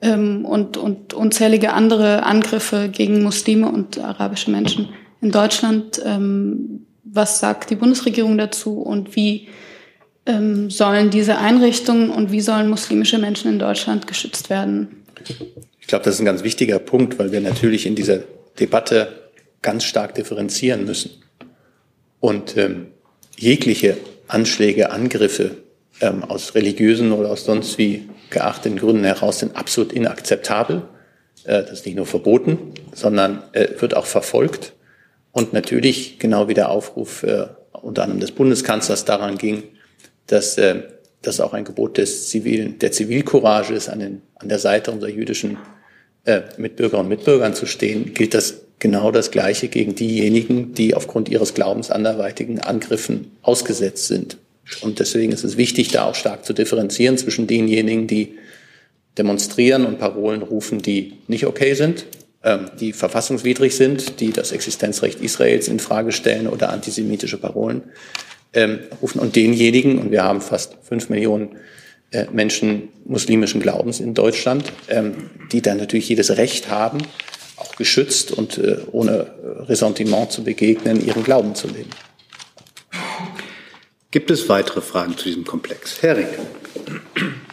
ähm, 0.00 0.44
und, 0.44 0.76
und 0.76 1.14
unzählige 1.14 1.72
andere 1.72 2.22
Angriffe 2.24 2.88
gegen 2.88 3.22
Muslime 3.22 3.68
und 3.70 3.98
arabische 3.98 4.50
Menschen 4.50 4.88
in 5.20 5.30
Deutschland. 5.30 6.00
Ähm, 6.04 6.86
was 7.04 7.40
sagt 7.40 7.70
die 7.70 7.76
Bundesregierung 7.76 8.36
dazu 8.36 8.80
und 8.80 9.16
wie 9.16 9.48
ähm, 10.26 10.70
sollen 10.70 11.10
diese 11.10 11.38
Einrichtungen 11.38 12.10
und 12.10 12.30
wie 12.30 12.40
sollen 12.40 12.68
muslimische 12.68 13.18
Menschen 13.18 13.50
in 13.50 13.58
Deutschland 13.58 14.06
geschützt 14.06 14.50
werden? 14.50 15.04
Ich 15.80 15.86
glaube, 15.86 16.04
das 16.04 16.14
ist 16.14 16.20
ein 16.20 16.26
ganz 16.26 16.44
wichtiger 16.44 16.78
Punkt, 16.78 17.18
weil 17.18 17.32
wir 17.32 17.40
natürlich 17.40 17.86
in 17.86 17.94
dieser 17.94 18.20
Debatte 18.60 19.30
ganz 19.62 19.84
stark 19.84 20.14
differenzieren 20.14 20.84
müssen. 20.84 21.10
Und 22.20 22.56
ähm, 22.56 22.88
jegliche 23.36 23.96
Anschläge, 24.26 24.90
Angriffe 24.90 25.56
ähm, 26.00 26.24
aus 26.24 26.54
religiösen 26.54 27.12
oder 27.12 27.30
aus 27.30 27.44
sonst 27.44 27.78
wie 27.78 28.08
geachteten 28.30 28.78
Gründen 28.78 29.04
heraus 29.04 29.38
sind 29.40 29.56
absolut 29.56 29.92
inakzeptabel. 29.92 30.82
Äh, 31.44 31.62
das 31.62 31.72
ist 31.72 31.86
nicht 31.86 31.96
nur 31.96 32.06
verboten, 32.06 32.58
sondern 32.92 33.42
äh, 33.52 33.68
wird 33.78 33.96
auch 33.96 34.06
verfolgt. 34.06 34.72
Und 35.32 35.52
natürlich, 35.52 36.18
genau 36.18 36.48
wie 36.48 36.54
der 36.54 36.70
Aufruf 36.70 37.22
äh, 37.22 37.46
unter 37.72 38.02
anderem 38.02 38.20
des 38.20 38.32
Bundeskanzlers 38.32 39.04
daran 39.04 39.38
ging, 39.38 39.62
dass 40.26 40.58
äh, 40.58 40.82
das 41.22 41.40
auch 41.40 41.52
ein 41.52 41.64
Gebot 41.64 41.98
des 41.98 42.28
Zivilen, 42.28 42.78
der 42.78 42.92
Zivilcourage 42.92 43.74
ist, 43.74 43.88
an, 43.88 44.00
den, 44.00 44.22
an 44.36 44.48
der 44.48 44.58
Seite 44.58 44.90
unserer 44.90 45.10
jüdischen 45.10 45.58
äh, 46.24 46.42
Mitbürger 46.56 46.98
und 46.98 47.08
Mitbürgern 47.08 47.54
zu 47.54 47.66
stehen, 47.66 48.14
gilt 48.14 48.34
das 48.34 48.62
genau 48.78 49.10
das 49.10 49.30
Gleiche 49.30 49.68
gegen 49.68 49.94
diejenigen, 49.94 50.74
die 50.74 50.94
aufgrund 50.94 51.28
ihres 51.28 51.54
Glaubens 51.54 51.90
anderweitigen 51.90 52.60
Angriffen 52.60 53.32
ausgesetzt 53.42 54.06
sind. 54.06 54.38
Und 54.82 55.00
deswegen 55.00 55.32
ist 55.32 55.44
es 55.44 55.56
wichtig, 55.56 55.88
da 55.88 56.04
auch 56.04 56.14
stark 56.14 56.44
zu 56.44 56.52
differenzieren 56.52 57.16
zwischen 57.18 57.46
denjenigen, 57.46 58.06
die 58.06 58.36
demonstrieren 59.16 59.84
und 59.84 59.98
Parolen 59.98 60.42
rufen, 60.42 60.80
die 60.80 61.14
nicht 61.26 61.46
okay 61.46 61.74
sind, 61.74 62.06
ähm, 62.44 62.70
die 62.78 62.92
verfassungswidrig 62.92 63.74
sind, 63.74 64.20
die 64.20 64.32
das 64.32 64.52
Existenzrecht 64.52 65.20
Israels 65.20 65.68
in 65.68 65.80
Frage 65.80 66.12
stellen 66.12 66.46
oder 66.46 66.70
antisemitische 66.70 67.38
Parolen 67.38 67.82
ähm, 68.52 68.80
rufen 69.02 69.18
und 69.18 69.36
denjenigen, 69.36 69.98
und 69.98 70.10
wir 70.10 70.22
haben 70.22 70.40
fast 70.40 70.76
fünf 70.82 71.08
Millionen 71.08 71.56
äh, 72.10 72.26
Menschen 72.32 72.88
muslimischen 73.04 73.60
Glaubens 73.60 74.00
in 74.00 74.14
Deutschland, 74.14 74.72
ähm, 74.88 75.30
die 75.52 75.62
dann 75.62 75.78
natürlich 75.78 76.08
jedes 76.08 76.36
Recht 76.36 76.70
haben, 76.70 76.98
auch 77.58 77.76
geschützt 77.76 78.32
und 78.32 78.58
äh, 78.58 78.78
ohne 78.92 79.64
Ressentiment 79.68 80.32
zu 80.32 80.44
begegnen, 80.44 81.04
ihren 81.04 81.24
Glauben 81.24 81.54
zu 81.54 81.68
leben. 81.68 81.90
Gibt 84.10 84.30
es 84.30 84.48
weitere 84.48 84.80
Fragen 84.80 85.16
zu 85.16 85.24
diesem 85.24 85.44
Komplex? 85.44 86.00
Herr 86.00 86.16
Rink. 86.16 86.28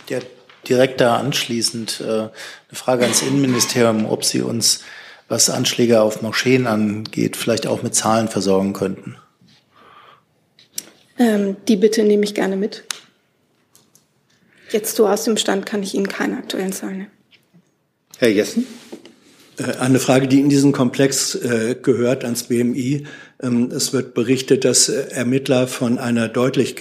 Ja, 0.10 0.20
direkt 0.68 1.02
da 1.02 1.18
anschließend 1.18 2.02
äh, 2.02 2.06
eine 2.06 2.32
Frage 2.72 3.04
ans 3.04 3.22
Innenministerium, 3.22 4.06
ob 4.06 4.24
Sie 4.24 4.42
uns, 4.42 4.82
was 5.28 5.50
Anschläge 5.50 6.02
auf 6.02 6.22
Moscheen 6.22 6.68
angeht, 6.68 7.36
vielleicht 7.36 7.68
auch 7.68 7.84
mit 7.84 7.94
Zahlen 7.94 8.30
versorgen 8.30 8.74
könnten. 8.74 9.18
Ähm, 11.18 11.58
die 11.68 11.76
Bitte 11.76 12.04
nehme 12.04 12.24
ich 12.24 12.34
gerne 12.34 12.56
mit. 12.56 12.84
Jetzt 14.72 14.96
so 14.96 15.08
aus 15.08 15.24
dem 15.24 15.38
Stand 15.38 15.66
kann 15.66 15.84
ich 15.84 15.94
Ihnen 15.94 16.08
keine 16.08 16.38
aktuellen 16.38 16.74
Zahlen 16.74 16.98
nennen. 16.98 17.12
Herr 18.18 18.30
Jessen? 18.30 18.66
Äh, 19.58 19.78
eine 19.80 20.00
Frage, 20.00 20.28
die 20.28 20.40
in 20.40 20.50
diesen 20.50 20.72
Komplex 20.72 21.36
äh, 21.36 21.76
gehört, 21.82 22.24
ans 22.24 22.44
BMI. 22.44 23.06
Ähm, 23.42 23.72
es 23.72 23.94
wird 23.94 24.14
berichtet, 24.14 24.66
dass 24.66 24.90
Ermittler 24.90 25.68
von 25.68 25.98
einer 25.98 26.28
deutlich 26.28 26.76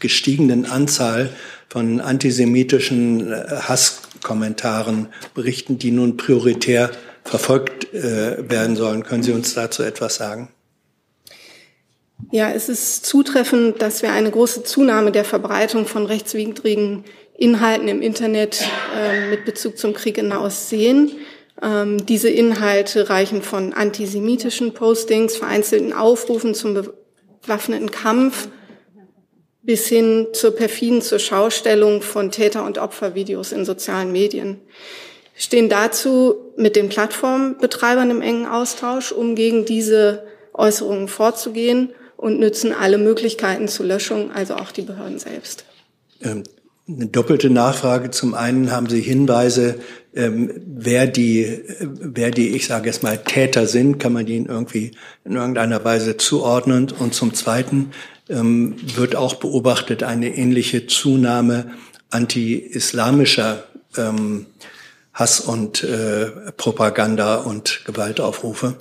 gestiegenen 0.00 0.66
Anzahl 0.66 1.30
von 1.68 2.00
antisemitischen 2.00 3.32
äh, 3.32 3.44
Hasskommentaren 3.62 5.08
berichten, 5.34 5.78
die 5.78 5.90
nun 5.90 6.16
prioritär 6.16 6.90
verfolgt 7.24 7.86
werden 7.92 8.74
sollen. 8.74 9.04
Können 9.04 9.22
Sie 9.22 9.30
uns 9.30 9.54
dazu 9.54 9.84
etwas 9.84 10.16
sagen? 10.16 10.48
Ja, 12.32 12.50
es 12.50 12.68
ist 12.68 13.06
zutreffend, 13.06 13.80
dass 13.80 14.02
wir 14.02 14.10
eine 14.10 14.30
große 14.30 14.64
Zunahme 14.64 15.12
der 15.12 15.24
Verbreitung 15.24 15.86
von 15.86 16.04
rechtswidrigen 16.06 17.04
Inhalten 17.36 17.88
im 17.88 18.02
Internet 18.02 18.68
äh, 18.96 19.30
mit 19.30 19.44
Bezug 19.44 19.78
zum 19.78 19.94
Krieg 19.94 20.18
in 20.18 20.28
Nahost 20.28 20.68
sehen. 20.68 21.12
Ähm, 21.62 22.04
diese 22.06 22.28
Inhalte 22.28 23.08
reichen 23.08 23.42
von 23.42 23.72
antisemitischen 23.72 24.74
Postings, 24.74 25.36
vereinzelten 25.36 25.92
Aufrufen 25.92 26.54
zum 26.54 26.74
bewaffneten 27.42 27.90
Kampf 27.90 28.48
bis 29.62 29.86
hin 29.86 30.26
zur 30.32 30.56
perfiden 30.56 31.02
zur 31.02 31.20
Schaustellung 31.20 32.02
von 32.02 32.32
Täter- 32.32 32.64
und 32.64 32.78
Opfervideos 32.78 33.52
in 33.52 33.64
sozialen 33.64 34.10
Medien. 34.10 34.58
Stehen 35.36 35.68
dazu 35.68 36.34
mit 36.56 36.76
den 36.76 36.88
Plattformbetreibern 36.88 38.10
im 38.10 38.22
engen 38.22 38.46
Austausch, 38.46 39.12
um 39.12 39.34
gegen 39.34 39.64
diese 39.64 40.24
Äußerungen 40.52 41.08
vorzugehen 41.08 41.90
und 42.16 42.38
nützen 42.38 42.72
alle 42.72 42.98
Möglichkeiten 42.98 43.68
zur 43.68 43.86
Löschung, 43.86 44.30
also 44.32 44.54
auch 44.54 44.72
die 44.72 44.82
Behörden 44.82 45.18
selbst. 45.18 45.64
Ähm, 46.20 46.42
eine 46.88 47.06
doppelte 47.06 47.48
Nachfrage. 47.48 48.10
Zum 48.10 48.34
einen 48.34 48.72
haben 48.72 48.88
Sie 48.88 49.00
Hinweise, 49.00 49.76
ähm, 50.14 50.50
wer 50.66 51.06
die, 51.06 51.62
wer 51.80 52.30
die, 52.30 52.50
ich 52.50 52.66
sage 52.66 52.86
jetzt 52.86 53.02
mal, 53.02 53.18
Täter 53.18 53.66
sind, 53.66 53.98
kann 53.98 54.12
man 54.12 54.26
die 54.26 54.36
irgendwie 54.36 54.92
in 55.24 55.36
irgendeiner 55.36 55.84
Weise 55.84 56.16
zuordnen. 56.16 56.90
Und 56.90 57.14
zum 57.14 57.34
Zweiten 57.34 57.92
ähm, 58.28 58.76
wird 58.96 59.16
auch 59.16 59.34
beobachtet 59.34 60.02
eine 60.02 60.34
ähnliche 60.34 60.86
Zunahme 60.86 61.72
anti-islamischer 62.10 63.64
ähm, 63.96 64.46
Hass 65.14 65.40
und 65.40 65.82
äh, 65.84 66.52
Propaganda 66.56 67.36
und 67.36 67.82
Gewaltaufrufe. 67.84 68.76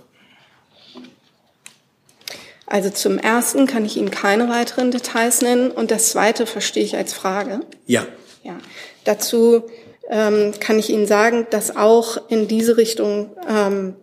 Also 2.66 2.90
zum 2.90 3.18
ersten 3.18 3.68
kann 3.68 3.84
ich 3.84 3.98
Ihnen 3.98 4.12
keine 4.12 4.48
weiteren 4.48 4.92
Details 4.92 5.42
nennen 5.42 5.72
und 5.72 5.92
das 5.92 6.12
zweite 6.12 6.46
verstehe 6.46 6.84
ich 6.84 6.96
als 6.96 7.12
Frage. 7.12 7.62
Ja. 7.86 8.06
Ja. 8.44 8.58
Dazu 9.04 9.64
ähm, 10.10 10.54
kann 10.60 10.80
ich 10.80 10.90
Ihnen 10.90 11.08
sagen, 11.08 11.48
dass 11.50 11.76
auch 11.76 12.30
in 12.30 12.48
diese 12.48 12.78
Richtung 12.78 13.36
ähm, 13.48 13.96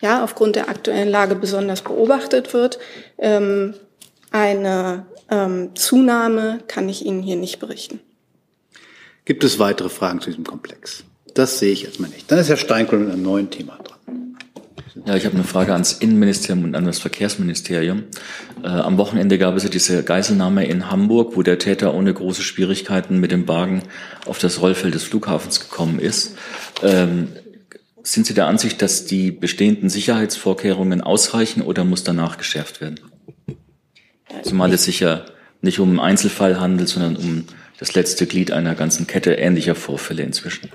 ja 0.00 0.22
aufgrund 0.22 0.56
der 0.56 0.68
aktuellen 0.68 1.08
Lage 1.08 1.34
besonders 1.34 1.82
beobachtet 1.82 2.52
wird. 2.54 2.78
Ähm, 3.18 3.74
eine 4.30 5.06
ähm, 5.30 5.74
Zunahme 5.74 6.60
kann 6.68 6.88
ich 6.88 7.04
Ihnen 7.04 7.22
hier 7.22 7.36
nicht 7.36 7.58
berichten. 7.58 8.00
Gibt 9.24 9.44
es 9.44 9.58
weitere 9.58 9.88
Fragen 9.88 10.20
zu 10.20 10.30
diesem 10.30 10.44
Komplex? 10.44 11.04
Das 11.32 11.58
sehe 11.58 11.72
ich 11.72 11.84
erstmal 11.84 12.10
nicht. 12.10 12.30
Dann 12.30 12.38
ist 12.38 12.48
Herr 12.48 12.56
Steinkohl 12.56 12.98
mit 12.98 13.10
einem 13.10 13.22
neuen 13.22 13.50
Thema 13.50 13.78
dran. 13.82 13.93
Ja, 15.06 15.16
ich 15.16 15.26
habe 15.26 15.34
eine 15.34 15.44
Frage 15.44 15.72
ans 15.72 15.92
Innenministerium 15.92 16.64
und 16.64 16.76
an 16.76 16.84
das 16.84 17.00
Verkehrsministerium. 17.00 18.04
Äh, 18.62 18.68
am 18.68 18.96
Wochenende 18.96 19.38
gab 19.38 19.56
es 19.56 19.64
ja 19.64 19.68
diese 19.68 20.04
Geiselnahme 20.04 20.66
in 20.66 20.90
Hamburg, 20.90 21.36
wo 21.36 21.42
der 21.42 21.58
Täter 21.58 21.94
ohne 21.94 22.14
große 22.14 22.42
Schwierigkeiten 22.42 23.18
mit 23.18 23.32
dem 23.32 23.48
Wagen 23.48 23.82
auf 24.24 24.38
das 24.38 24.60
Rollfeld 24.60 24.94
des 24.94 25.02
Flughafens 25.02 25.58
gekommen 25.58 25.98
ist. 25.98 26.36
Ähm, 26.82 27.28
sind 28.04 28.26
Sie 28.26 28.34
der 28.34 28.46
Ansicht, 28.46 28.82
dass 28.82 29.04
die 29.04 29.32
bestehenden 29.32 29.88
Sicherheitsvorkehrungen 29.88 31.00
ausreichen 31.00 31.62
oder 31.62 31.84
muss 31.84 32.04
danach 32.04 32.38
geschärft 32.38 32.80
werden? 32.80 33.00
Zumal 34.42 34.72
es 34.72 34.84
sich 34.84 35.00
ja 35.00 35.24
nicht 35.60 35.80
um 35.80 35.88
einen 35.88 36.00
Einzelfall 36.00 36.60
handelt, 36.60 36.88
sondern 36.88 37.16
um 37.16 37.44
das 37.78 37.94
letzte 37.94 38.26
Glied 38.26 38.52
einer 38.52 38.74
ganzen 38.74 39.06
Kette 39.06 39.32
ähnlicher 39.32 39.74
Vorfälle 39.74 40.22
inzwischen. 40.22 40.68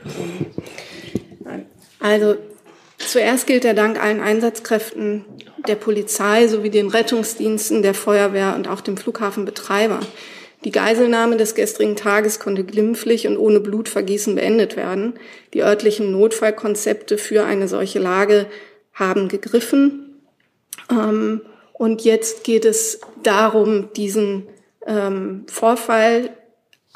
Also 2.00 2.36
Zuerst 3.10 3.48
gilt 3.48 3.64
der 3.64 3.74
Dank 3.74 4.00
allen 4.00 4.22
Einsatzkräften 4.22 5.26
der 5.68 5.74
Polizei 5.74 6.48
sowie 6.48 6.70
den 6.70 6.90
Rettungsdiensten, 6.90 7.82
der 7.82 7.96
Feuerwehr 7.96 8.54
und 8.56 8.68
auch 8.68 8.82
dem 8.82 8.98
Flughafenbetreiber. 8.98 10.00
Die 10.64 10.70
Geiselnahme 10.70 11.36
des 11.36 11.56
gestrigen 11.56 11.96
Tages 11.96 12.40
konnte 12.40 12.64
glimpflich 12.64 13.26
und 13.26 13.40
ohne 13.40 13.62
Blutvergießen 13.62 14.36
beendet 14.36 14.76
werden. 14.76 15.14
Die 15.56 15.64
örtlichen 15.64 16.12
Notfallkonzepte 16.12 17.18
für 17.18 17.46
eine 17.46 17.68
solche 17.68 17.98
Lage 17.98 18.46
haben 18.94 19.28
gegriffen. 19.28 20.22
Ähm, 20.92 21.42
und 21.74 22.04
jetzt 22.04 22.44
geht 22.44 22.64
es 22.64 23.02
darum, 23.24 23.92
diesen 23.94 24.46
ähm, 24.86 25.46
Vorfall 25.48 26.30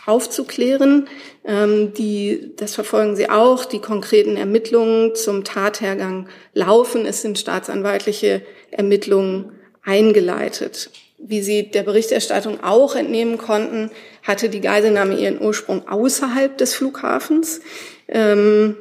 aufzuklären. 0.06 1.08
Ähm, 1.46 1.94
die, 1.94 2.52
das 2.58 2.76
verfolgen 2.76 3.16
sie 3.16 3.30
auch. 3.30 3.66
Die 3.66 3.80
konkreten 3.80 4.38
Ermittlungen 4.38 5.16
zum 5.16 5.44
Tathergang 5.44 6.28
laufen. 6.54 7.06
Es 7.06 7.22
sind 7.22 7.40
staatsanwaltliche 7.40 8.42
Ermittlungen 8.72 9.52
eingeleitet. 9.84 10.90
Wie 11.18 11.42
Sie 11.42 11.72
der 11.72 11.84
Berichterstattung 11.84 12.64
auch 12.64 12.96
entnehmen 12.96 13.38
konnten, 13.38 13.92
hatte 14.24 14.50
die 14.50 14.60
Geiselnahme 14.60 15.18
ihren 15.18 15.42
Ursprung 15.42 15.88
außerhalb 15.88 16.58
des 16.58 16.74
Flughafens. 16.76 17.62
Ähm, 18.10 18.76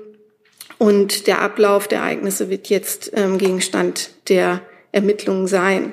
und 0.79 1.29
der 1.29 1.41
Ablauf 1.41 1.87
der 1.87 2.01
Ereignisse 2.01 2.51
wird 2.51 2.68
jetzt 2.68 3.12
ähm, 3.14 3.39
Gegenstand 3.39 4.11
der 4.29 4.62
Ermittlungen 4.91 5.47
sein. 5.47 5.93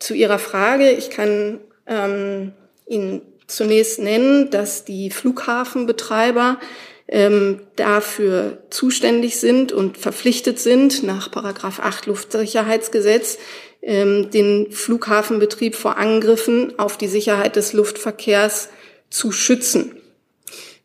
Zu 0.00 0.14
Ihrer 0.14 0.40
Frage, 0.40 0.90
ich 0.90 1.10
kann 1.10 1.60
ähm, 1.86 2.52
Ihnen 2.86 3.22
zunächst 3.46 3.98
nennen, 3.98 4.50
dass 4.50 4.84
die 4.84 5.10
Flughafenbetreiber 5.10 6.58
ähm, 7.06 7.60
dafür 7.76 8.58
zuständig 8.70 9.38
sind 9.38 9.72
und 9.72 9.98
verpflichtet 9.98 10.58
sind, 10.58 11.02
nach 11.02 11.30
Paragraph 11.30 11.80
8 11.80 12.06
Luftsicherheitsgesetz 12.06 13.38
ähm, 13.82 14.30
den 14.30 14.70
Flughafenbetrieb 14.72 15.74
vor 15.74 15.98
Angriffen 15.98 16.78
auf 16.78 16.96
die 16.96 17.08
Sicherheit 17.08 17.56
des 17.56 17.74
Luftverkehrs 17.74 18.70
zu 19.10 19.32
schützen. 19.32 19.96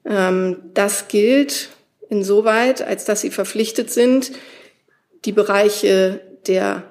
Ähm, 0.05 0.57
das 0.73 1.07
gilt 1.07 1.69
insoweit, 2.09 2.81
als 2.81 3.05
dass 3.05 3.21
sie 3.21 3.31
verpflichtet 3.31 3.89
sind, 3.91 4.31
die 5.25 5.31
Bereiche 5.31 6.21
der, 6.47 6.83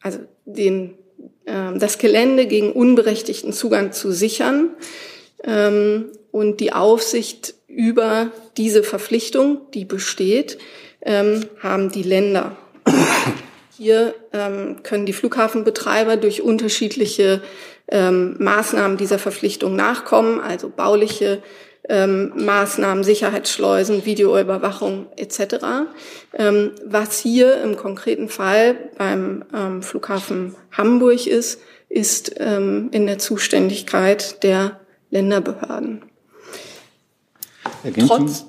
also 0.00 0.18
den, 0.44 0.94
äh, 1.44 1.78
das 1.78 1.98
Gelände 1.98 2.46
gegen 2.46 2.72
unberechtigten 2.72 3.52
Zugang 3.52 3.92
zu 3.92 4.10
sichern 4.10 4.70
und 5.44 6.60
die 6.60 6.72
Aufsicht 6.72 7.54
über 7.66 8.30
diese 8.56 8.82
Verpflichtung, 8.82 9.62
die 9.74 9.84
besteht, 9.84 10.58
ähm, 11.02 11.46
haben 11.60 11.90
die 11.90 12.02
Länder. 12.02 12.56
Hier 13.76 14.14
ähm, 14.32 14.82
können 14.82 15.06
die 15.06 15.12
Flughafenbetreiber 15.12 16.16
durch 16.16 16.42
unterschiedliche 16.42 17.42
ähm, 17.88 18.36
Maßnahmen 18.38 18.96
dieser 18.96 19.18
Verpflichtung 19.18 19.74
nachkommen, 19.74 20.40
also 20.40 20.68
bauliche 20.68 21.42
ähm, 21.88 22.32
Maßnahmen, 22.36 23.02
Sicherheitsschleusen, 23.02 24.04
Videoüberwachung 24.04 25.06
etc. 25.16 25.88
Ähm, 26.34 26.72
was 26.84 27.18
hier 27.18 27.60
im 27.62 27.76
konkreten 27.76 28.28
Fall 28.28 28.76
beim 28.96 29.44
ähm, 29.54 29.82
Flughafen 29.82 30.54
Hamburg 30.70 31.26
ist, 31.26 31.60
ist 31.88 32.34
ähm, 32.38 32.88
in 32.92 33.06
der 33.06 33.18
Zuständigkeit 33.18 34.42
der 34.44 34.80
Länderbehörden. 35.12 36.02
Trotz, 38.06 38.46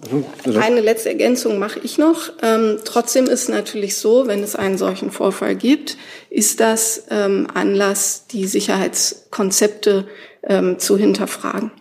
eine 0.55 0.81
letzte 0.81 1.09
Ergänzung 1.09 1.59
mache 1.59 1.79
ich 1.83 1.97
noch. 1.97 2.31
Ähm, 2.41 2.77
trotzdem 2.85 3.25
ist 3.25 3.49
natürlich 3.49 3.95
so, 3.95 4.27
wenn 4.27 4.41
es 4.41 4.55
einen 4.55 4.77
solchen 4.77 5.11
Vorfall 5.11 5.55
gibt, 5.55 5.97
ist 6.29 6.59
das 6.59 7.05
ähm, 7.09 7.47
Anlass, 7.53 8.27
die 8.27 8.45
Sicherheitskonzepte 8.45 10.07
ähm, 10.43 10.79
zu 10.79 10.97
hinterfragen. 10.97 11.71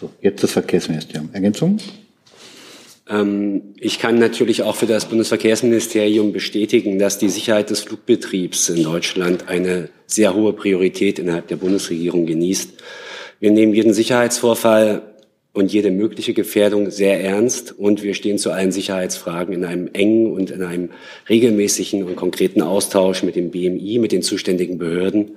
So, 0.00 0.10
jetzt 0.20 0.42
das 0.42 0.52
Verkehrsministerium. 0.52 1.28
Ergänzung? 1.32 1.78
Ähm, 3.08 3.74
ich 3.76 3.98
kann 3.98 4.18
natürlich 4.18 4.62
auch 4.62 4.76
für 4.76 4.86
das 4.86 5.06
Bundesverkehrsministerium 5.06 6.32
bestätigen, 6.32 6.98
dass 7.00 7.18
die 7.18 7.30
Sicherheit 7.30 7.70
des 7.70 7.80
Flugbetriebs 7.80 8.68
in 8.68 8.84
Deutschland 8.84 9.48
eine 9.48 9.88
sehr 10.06 10.34
hohe 10.34 10.52
Priorität 10.52 11.18
innerhalb 11.18 11.48
der 11.48 11.56
Bundesregierung 11.56 12.26
genießt. 12.26 12.74
Wir 13.40 13.50
nehmen 13.52 13.72
jeden 13.72 13.94
Sicherheitsvorfall 13.94 15.02
und 15.52 15.72
jede 15.72 15.90
mögliche 15.90 16.34
Gefährdung 16.34 16.90
sehr 16.90 17.20
ernst 17.20 17.72
und 17.76 18.02
wir 18.02 18.14
stehen 18.14 18.38
zu 18.38 18.50
allen 18.50 18.72
Sicherheitsfragen 18.72 19.54
in 19.54 19.64
einem 19.64 19.88
engen 19.92 20.32
und 20.32 20.50
in 20.50 20.62
einem 20.62 20.90
regelmäßigen 21.28 22.02
und 22.02 22.16
konkreten 22.16 22.62
Austausch 22.62 23.22
mit 23.22 23.36
dem 23.36 23.50
BMI, 23.50 23.98
mit 23.98 24.12
den 24.12 24.22
zuständigen 24.22 24.78
Behörden 24.78 25.36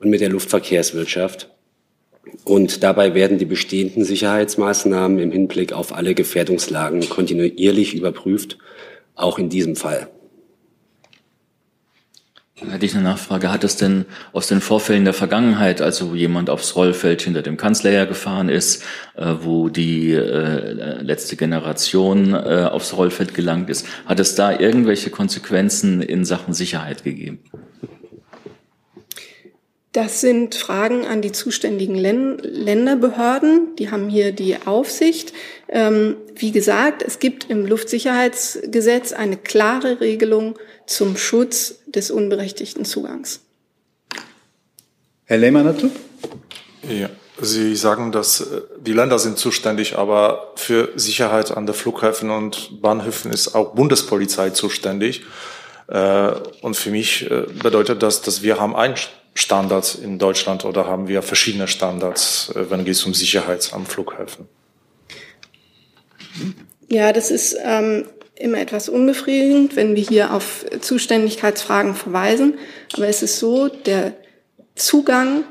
und 0.00 0.10
mit 0.10 0.20
der 0.20 0.28
Luftverkehrswirtschaft. 0.28 1.50
Und 2.44 2.82
dabei 2.82 3.14
werden 3.14 3.38
die 3.38 3.44
bestehenden 3.44 4.04
Sicherheitsmaßnahmen 4.04 5.18
im 5.20 5.30
Hinblick 5.30 5.72
auf 5.72 5.94
alle 5.94 6.14
Gefährdungslagen 6.14 7.08
kontinuierlich 7.08 7.94
überprüft, 7.94 8.58
auch 9.14 9.38
in 9.38 9.48
diesem 9.48 9.76
Fall. 9.76 10.08
Hätte 12.58 12.86
ich 12.86 12.94
eine 12.94 13.04
Nachfrage. 13.04 13.52
Hat 13.52 13.64
es 13.64 13.76
denn 13.76 14.06
aus 14.32 14.46
den 14.46 14.62
Vorfällen 14.62 15.04
der 15.04 15.12
Vergangenheit, 15.12 15.82
also 15.82 16.12
wo 16.12 16.14
jemand 16.14 16.48
aufs 16.48 16.74
Rollfeld 16.74 17.20
hinter 17.20 17.42
dem 17.42 17.58
Kanzler 17.58 18.06
gefahren 18.06 18.48
ist, 18.48 18.82
äh, 19.14 19.34
wo 19.42 19.68
die 19.68 20.12
äh, 20.12 21.02
letzte 21.02 21.36
Generation 21.36 22.32
äh, 22.32 22.68
aufs 22.72 22.96
Rollfeld 22.96 23.34
gelangt 23.34 23.68
ist, 23.68 23.86
hat 24.06 24.20
es 24.20 24.36
da 24.36 24.58
irgendwelche 24.58 25.10
Konsequenzen 25.10 26.00
in 26.00 26.24
Sachen 26.24 26.54
Sicherheit 26.54 27.04
gegeben? 27.04 27.40
Das 29.92 30.22
sind 30.22 30.54
Fragen 30.54 31.06
an 31.06 31.20
die 31.20 31.32
zuständigen 31.32 31.94
Länderbehörden. 31.94 33.76
Die 33.78 33.90
haben 33.90 34.08
hier 34.08 34.32
die 34.32 34.56
Aufsicht. 34.64 35.34
Ähm, 35.68 36.16
wie 36.34 36.52
gesagt, 36.52 37.02
es 37.02 37.18
gibt 37.18 37.50
im 37.50 37.66
Luftsicherheitsgesetz 37.66 39.12
eine 39.12 39.36
klare 39.36 40.00
Regelung 40.00 40.58
zum 40.86 41.18
Schutz 41.18 41.75
des 41.86 42.10
unberechtigten 42.10 42.84
Zugangs. 42.84 43.40
Herr 45.24 45.38
Lehmann 45.38 45.64
dazu? 45.64 45.90
Ja. 46.88 47.08
Sie 47.38 47.76
sagen, 47.76 48.12
dass 48.12 48.40
äh, 48.40 48.62
die 48.80 48.92
Länder 48.92 49.18
sind 49.18 49.38
zuständig, 49.38 49.98
aber 49.98 50.52
für 50.56 50.92
Sicherheit 50.96 51.54
an 51.54 51.66
der 51.66 51.74
Flughäfen 51.74 52.30
und 52.30 52.80
Bahnhöfen 52.80 53.30
ist 53.30 53.54
auch 53.54 53.74
Bundespolizei 53.74 54.50
zuständig. 54.50 55.22
Äh, 55.88 56.32
und 56.62 56.76
für 56.76 56.90
mich 56.90 57.30
äh, 57.30 57.42
bedeutet 57.62 58.02
das, 58.02 58.22
dass 58.22 58.42
wir 58.42 58.58
haben 58.58 58.74
ein 58.74 58.94
Standards 59.34 59.96
in 59.96 60.18
Deutschland 60.18 60.64
oder 60.64 60.86
haben 60.86 61.08
wir 61.08 61.22
verschiedene 61.22 61.68
Standards, 61.68 62.50
wenn 62.54 62.86
es 62.86 63.04
um 63.04 63.12
Sicherheit 63.12 63.70
am 63.74 63.84
Flughafen? 63.84 64.48
Ja, 66.88 67.12
das 67.12 67.30
ist 67.30 67.54
ähm, 67.62 68.06
immer 68.38 68.58
etwas 68.58 68.88
unbefriedigend, 68.88 69.76
wenn 69.76 69.96
wir 69.96 70.02
hier 70.02 70.32
auf 70.32 70.64
Zuständigkeitsfragen 70.80 71.94
verweisen. 71.94 72.54
Aber 72.94 73.08
es 73.08 73.22
ist 73.22 73.38
so, 73.38 73.68
der 73.68 74.14
Zugang 74.74 75.44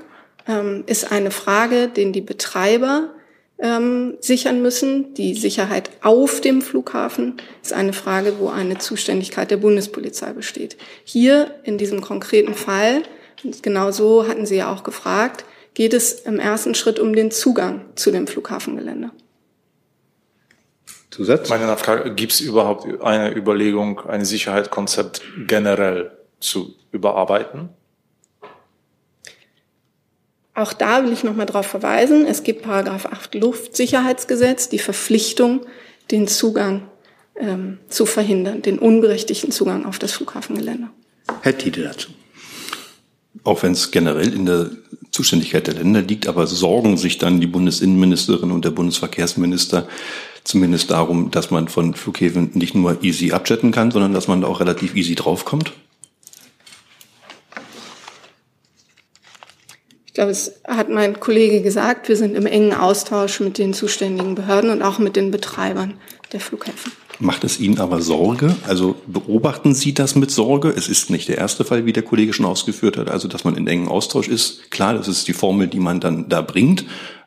ähm, 0.48 0.84
ist 0.86 1.12
eine 1.12 1.32
Frage, 1.32 1.88
den 1.88 2.14
die 2.14 2.22
Betreiber 2.22 3.10
ähm, 3.58 4.18
sichern 4.20 4.62
müssen. 4.62 5.14
Die 5.16 5.34
Sicherheit 5.34 5.90
auf 6.02 6.42
dem 6.42 6.62
Flughafen 6.62 7.38
ist 7.64 7.74
eine 7.74 7.94
Frage, 7.94 8.36
wo 8.40 8.50
eine 8.50 8.78
Zuständigkeit 8.78 9.50
der 9.50 9.58
Bundespolizei 9.58 10.34
besteht. 10.34 10.78
Hier 11.04 11.56
in 11.64 11.78
diesem 11.78 12.02
konkreten 12.02 12.54
Fall 12.54 13.04
genau 13.62 13.92
so 13.92 14.28
hatten 14.28 14.46
Sie 14.46 14.58
ja 14.58 14.74
auch 14.74 14.84
gefragt, 14.84 15.46
geht 15.74 15.94
es 15.94 16.14
im 16.22 16.40
ersten 16.40 16.76
Schritt 16.76 17.00
um 17.00 17.16
den 17.16 17.32
Zugang 17.32 17.82
zu 17.96 18.12
dem 18.12 18.28
Flughafengelände. 18.28 19.12
Zusatz? 21.16 21.50
Meine 21.50 21.66
Nachfrage, 21.66 22.14
gibt 22.14 22.34
es 22.34 22.42
überhaupt 22.42 23.02
eine 23.02 23.34
Überlegung, 23.34 24.02
ein 24.02 24.26
Sicherheitskonzept 24.26 25.22
generell 25.48 26.12
zu 26.40 26.76
überarbeiten? 26.92 27.70
Auch 30.54 30.74
da 30.74 31.04
will 31.04 31.14
ich 31.14 31.24
nochmal 31.24 31.46
darauf 31.46 31.66
verweisen, 31.66 32.26
es 32.26 32.44
gibt 32.44 32.64
Paragraph 32.64 33.06
8 33.06 33.36
Luftsicherheitsgesetz, 33.36 34.70
die 34.70 34.80
Verpflichtung, 34.80 35.66
den 36.12 36.28
Zugang 36.28 36.90
ähm, 37.36 37.80
zu 37.90 38.06
verhindern, 38.06 38.62
den 38.62 38.80
unberechtigten 38.80 39.52
Zugang 39.52 39.86
auf 39.86 40.00
das 40.00 40.14
Flughafengelände. 40.14 40.90
Herr 41.42 41.58
Tiede 41.58 41.84
dazu 41.84 42.10
auch 43.46 43.64
wenn 43.64 43.74
es 43.74 43.92
generell 43.92 44.34
in 44.34 44.46
der 44.46 44.72
Zuständigkeit 45.12 45.68
der 45.68 45.76
Länder 45.76 46.02
liegt, 46.02 46.28
aber 46.28 46.48
sorgen 46.48 46.98
sich 46.98 47.18
dann 47.18 47.40
die 47.40 47.48
Bundesinnenministerin 47.48 48.52
und 48.52 48.66
der 48.66 48.72
Bundesverkehrsminister 48.72 49.88
zumindest 50.46 50.92
darum, 50.92 51.32
dass 51.32 51.52
man 51.52 51.68
von 51.68 51.94
Flughäfen 51.94 52.52
nicht 52.54 52.76
nur 52.76 53.04
easy 53.04 53.34
abjetten 53.34 53.72
kann, 53.72 53.92
sondern 53.92 54.14
dass 54.14 54.30
man 54.30 54.42
da 54.42 54.48
auch 54.48 54.62
relativ 54.62 54.96
easy 54.96 55.16
draufkommt? 55.16 55.74
Ich 60.06 60.14
glaube, 60.14 60.32
es 60.32 60.62
hat 60.66 60.90
mein 60.90 61.20
Kollege 61.20 61.62
gesagt, 61.62 62.08
wir 62.08 62.16
sind 62.16 62.36
im 62.36 62.46
engen 62.46 62.74
Austausch 62.74 63.42
mit 63.42 63.58
den 63.58 63.74
zuständigen 63.74 64.36
Behörden 64.36 64.70
und 64.70 64.82
auch 64.82 64.98
mit 64.98 65.18
den 65.18 65.30
Betreibern 65.30 65.96
der 66.32 66.40
Flughäfen. 66.40 66.94
Macht 67.20 67.44
es 67.44 67.60
Ihnen 67.60 67.80
aber 67.80 68.02
Sorge? 68.02 68.56
Also 68.68 68.96
beobachten 69.08 69.74
Sie 69.74 69.94
das 69.94 70.16
mit 70.16 70.32
Sorge? 70.32 70.70
Es 70.70 70.88
ist 70.88 71.10
nicht 71.10 71.28
der 71.28 71.38
erste 71.38 71.66
Fall, 71.66 71.86
wie 71.86 71.94
der 71.94 72.04
Kollege 72.04 72.34
schon 72.34 72.46
ausgeführt 72.46 72.98
hat, 72.98 73.10
also 73.10 73.28
dass 73.28 73.44
man 73.44 73.56
in 73.56 73.68
engen 73.68 73.88
Austausch 73.88 74.28
ist. 74.28 74.70
Klar, 74.72 74.94
das 74.94 75.08
ist 75.08 75.28
die 75.28 75.34
Formel, 75.34 75.68
die 75.68 75.80
man 75.80 76.00
dann 76.00 76.30
da 76.30 76.42
bringt. 76.42 76.86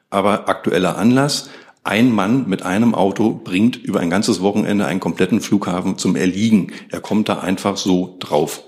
Aber 0.08 0.48
aktueller 0.48 0.96
Anlass, 0.96 1.50
ein 1.88 2.12
Mann 2.12 2.48
mit 2.48 2.62
einem 2.62 2.94
Auto 2.94 3.40
bringt 3.42 3.76
über 3.76 4.00
ein 4.00 4.10
ganzes 4.10 4.42
Wochenende 4.42 4.84
einen 4.84 5.00
kompletten 5.00 5.40
Flughafen 5.40 5.96
zum 5.96 6.16
Erliegen. 6.16 6.72
Er 6.90 7.00
kommt 7.00 7.28
da 7.30 7.38
einfach 7.38 7.78
so 7.78 8.16
drauf. 8.20 8.62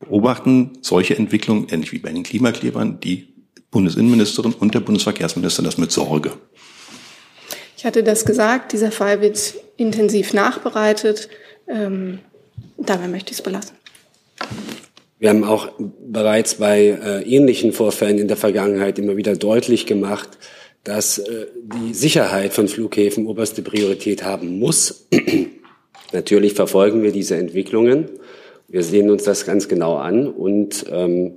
Beobachten 0.00 0.78
solche 0.82 1.16
Entwicklungen, 1.16 1.66
ähnlich 1.70 1.92
wie 1.92 1.98
bei 1.98 2.12
den 2.12 2.22
Klimaklebern, 2.22 3.00
die 3.00 3.28
Bundesinnenministerin 3.70 4.52
und 4.52 4.74
der 4.74 4.80
Bundesverkehrsminister 4.80 5.62
das 5.62 5.78
mit 5.78 5.90
Sorge. 5.90 6.32
Ich 7.76 7.86
hatte 7.86 8.02
das 8.02 8.26
gesagt, 8.26 8.72
dieser 8.72 8.92
Fall 8.92 9.22
wird 9.22 9.54
intensiv 9.76 10.34
nachbereitet. 10.34 11.30
Ähm, 11.68 12.18
dabei 12.76 13.08
möchte 13.08 13.32
ich 13.32 13.38
es 13.38 13.42
belassen. 13.42 13.76
Wir 15.18 15.30
haben 15.30 15.42
auch 15.42 15.70
bereits 15.78 16.56
bei 16.56 16.98
äh, 17.02 17.22
ähnlichen 17.22 17.72
Vorfällen 17.72 18.18
in 18.18 18.28
der 18.28 18.36
Vergangenheit 18.36 18.98
immer 18.98 19.16
wieder 19.16 19.34
deutlich 19.36 19.86
gemacht, 19.86 20.28
dass 20.84 21.18
äh, 21.18 21.46
die 21.56 21.94
Sicherheit 21.94 22.52
von 22.52 22.68
Flughäfen 22.68 23.26
oberste 23.26 23.62
Priorität 23.62 24.24
haben 24.24 24.58
muss. 24.58 25.06
Natürlich 26.12 26.54
verfolgen 26.54 27.02
wir 27.02 27.12
diese 27.12 27.36
Entwicklungen. 27.36 28.08
Wir 28.68 28.82
sehen 28.82 29.10
uns 29.10 29.24
das 29.24 29.46
ganz 29.46 29.68
genau 29.68 29.96
an 29.96 30.26
und 30.26 30.86
ähm, 30.90 31.32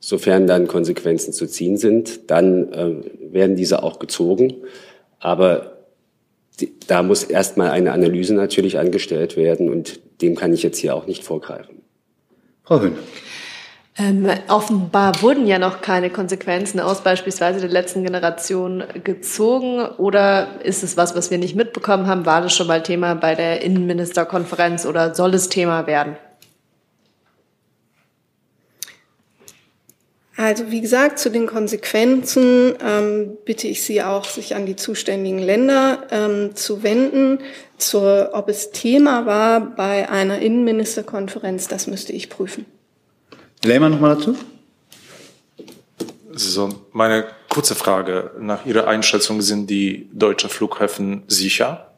sofern 0.00 0.46
dann 0.46 0.66
Konsequenzen 0.66 1.32
zu 1.32 1.46
ziehen 1.46 1.76
sind, 1.76 2.30
dann 2.30 2.72
äh, 2.72 2.94
werden 3.32 3.56
diese 3.56 3.82
auch 3.82 3.98
gezogen. 3.98 4.54
Aber 5.20 5.78
da 6.86 7.02
muss 7.02 7.24
erstmal 7.24 7.70
eine 7.70 7.92
Analyse 7.92 8.34
natürlich 8.34 8.78
angestellt 8.78 9.36
werden 9.36 9.70
und 9.70 10.00
dem 10.20 10.34
kann 10.34 10.52
ich 10.52 10.62
jetzt 10.62 10.78
hier 10.78 10.94
auch 10.94 11.06
nicht 11.06 11.24
vorgreifen. 11.24 11.82
Frau 12.64 12.80
Höhn. 12.80 12.96
Ähm, 13.98 14.26
offenbar 14.48 15.20
wurden 15.20 15.46
ja 15.46 15.58
noch 15.58 15.82
keine 15.82 16.08
Konsequenzen 16.08 16.80
aus 16.80 17.02
beispielsweise 17.02 17.60
der 17.60 17.68
letzten 17.68 18.04
Generation 18.04 18.84
gezogen. 19.04 19.84
Oder 19.98 20.64
ist 20.64 20.82
es 20.82 20.96
was, 20.96 21.14
was 21.14 21.30
wir 21.30 21.36
nicht 21.36 21.56
mitbekommen 21.56 22.06
haben? 22.06 22.24
War 22.24 22.40
das 22.40 22.54
schon 22.54 22.68
mal 22.68 22.82
Thema 22.82 23.14
bei 23.14 23.34
der 23.34 23.60
Innenministerkonferenz 23.60 24.86
oder 24.86 25.14
soll 25.14 25.34
es 25.34 25.50
Thema 25.50 25.86
werden? 25.86 26.16
Also 30.38 30.70
wie 30.70 30.80
gesagt, 30.80 31.18
zu 31.18 31.30
den 31.30 31.46
Konsequenzen 31.46 32.74
ähm, 32.82 33.36
bitte 33.44 33.68
ich 33.68 33.82
Sie 33.82 34.02
auch, 34.02 34.24
sich 34.24 34.54
an 34.56 34.64
die 34.64 34.76
zuständigen 34.76 35.38
Länder 35.38 36.06
ähm, 36.10 36.56
zu 36.56 36.82
wenden. 36.82 37.40
Zur, 37.76 38.30
ob 38.32 38.48
es 38.48 38.70
Thema 38.70 39.26
war 39.26 39.60
bei 39.60 40.08
einer 40.08 40.38
Innenministerkonferenz, 40.38 41.68
das 41.68 41.86
müsste 41.86 42.14
ich 42.14 42.30
prüfen. 42.30 42.64
Lehmann 43.64 43.92
nochmal 43.92 44.16
dazu? 44.16 44.36
So, 46.32 46.86
meine 46.92 47.26
kurze 47.48 47.74
Frage. 47.74 48.32
Nach 48.40 48.66
Ihrer 48.66 48.88
Einschätzung 48.88 49.40
sind 49.40 49.68
die 49.70 50.08
deutschen 50.12 50.50
Flughäfen 50.50 51.22
sicher? 51.28 51.88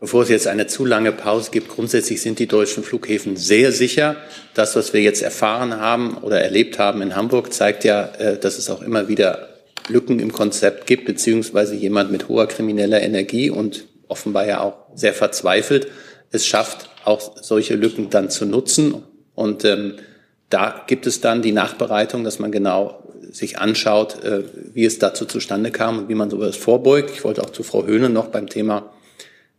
Bevor 0.00 0.22
es 0.22 0.28
jetzt 0.28 0.46
eine 0.46 0.66
zu 0.66 0.84
lange 0.84 1.12
Pause 1.12 1.50
gibt, 1.50 1.68
grundsätzlich 1.68 2.22
sind 2.22 2.38
die 2.38 2.46
deutschen 2.46 2.82
Flughäfen 2.82 3.36
sehr 3.36 3.72
sicher. 3.72 4.16
Das, 4.54 4.74
was 4.74 4.92
wir 4.92 5.02
jetzt 5.02 5.22
erfahren 5.22 5.80
haben 5.80 6.16
oder 6.18 6.40
erlebt 6.40 6.78
haben 6.78 7.02
in 7.02 7.14
Hamburg, 7.14 7.52
zeigt 7.52 7.84
ja, 7.84 8.06
äh, 8.18 8.38
dass 8.38 8.58
es 8.58 8.70
auch 8.70 8.80
immer 8.80 9.08
wieder 9.08 9.48
Lücken 9.88 10.20
im 10.20 10.32
Konzept 10.32 10.86
gibt, 10.86 11.04
beziehungsweise 11.04 11.74
jemand 11.74 12.10
mit 12.10 12.28
hoher 12.28 12.46
krimineller 12.46 13.02
Energie 13.02 13.50
und 13.50 13.84
offenbar 14.08 14.46
ja 14.46 14.60
auch 14.60 14.86
sehr 14.94 15.14
verzweifelt 15.14 15.88
es 16.30 16.46
schafft, 16.46 16.90
auch 17.04 17.36
solche 17.40 17.74
Lücken 17.74 18.10
dann 18.10 18.30
zu 18.30 18.46
nutzen. 18.46 19.02
Und 19.34 19.64
ähm, 19.64 19.94
da 20.50 20.84
gibt 20.86 21.06
es 21.06 21.20
dann 21.20 21.42
die 21.42 21.52
Nachbereitung, 21.52 22.24
dass 22.24 22.38
man 22.38 22.52
genau 22.52 23.02
sich 23.30 23.58
anschaut, 23.58 24.22
äh, 24.24 24.44
wie 24.74 24.84
es 24.84 24.98
dazu 24.98 25.24
zustande 25.24 25.70
kam 25.70 25.98
und 25.98 26.08
wie 26.08 26.14
man 26.14 26.30
sowas 26.30 26.56
vorbeugt. 26.56 27.10
Ich 27.10 27.24
wollte 27.24 27.42
auch 27.42 27.50
zu 27.50 27.62
Frau 27.62 27.86
Höhne 27.86 28.08
noch 28.08 28.28
beim 28.28 28.48
Thema 28.48 28.90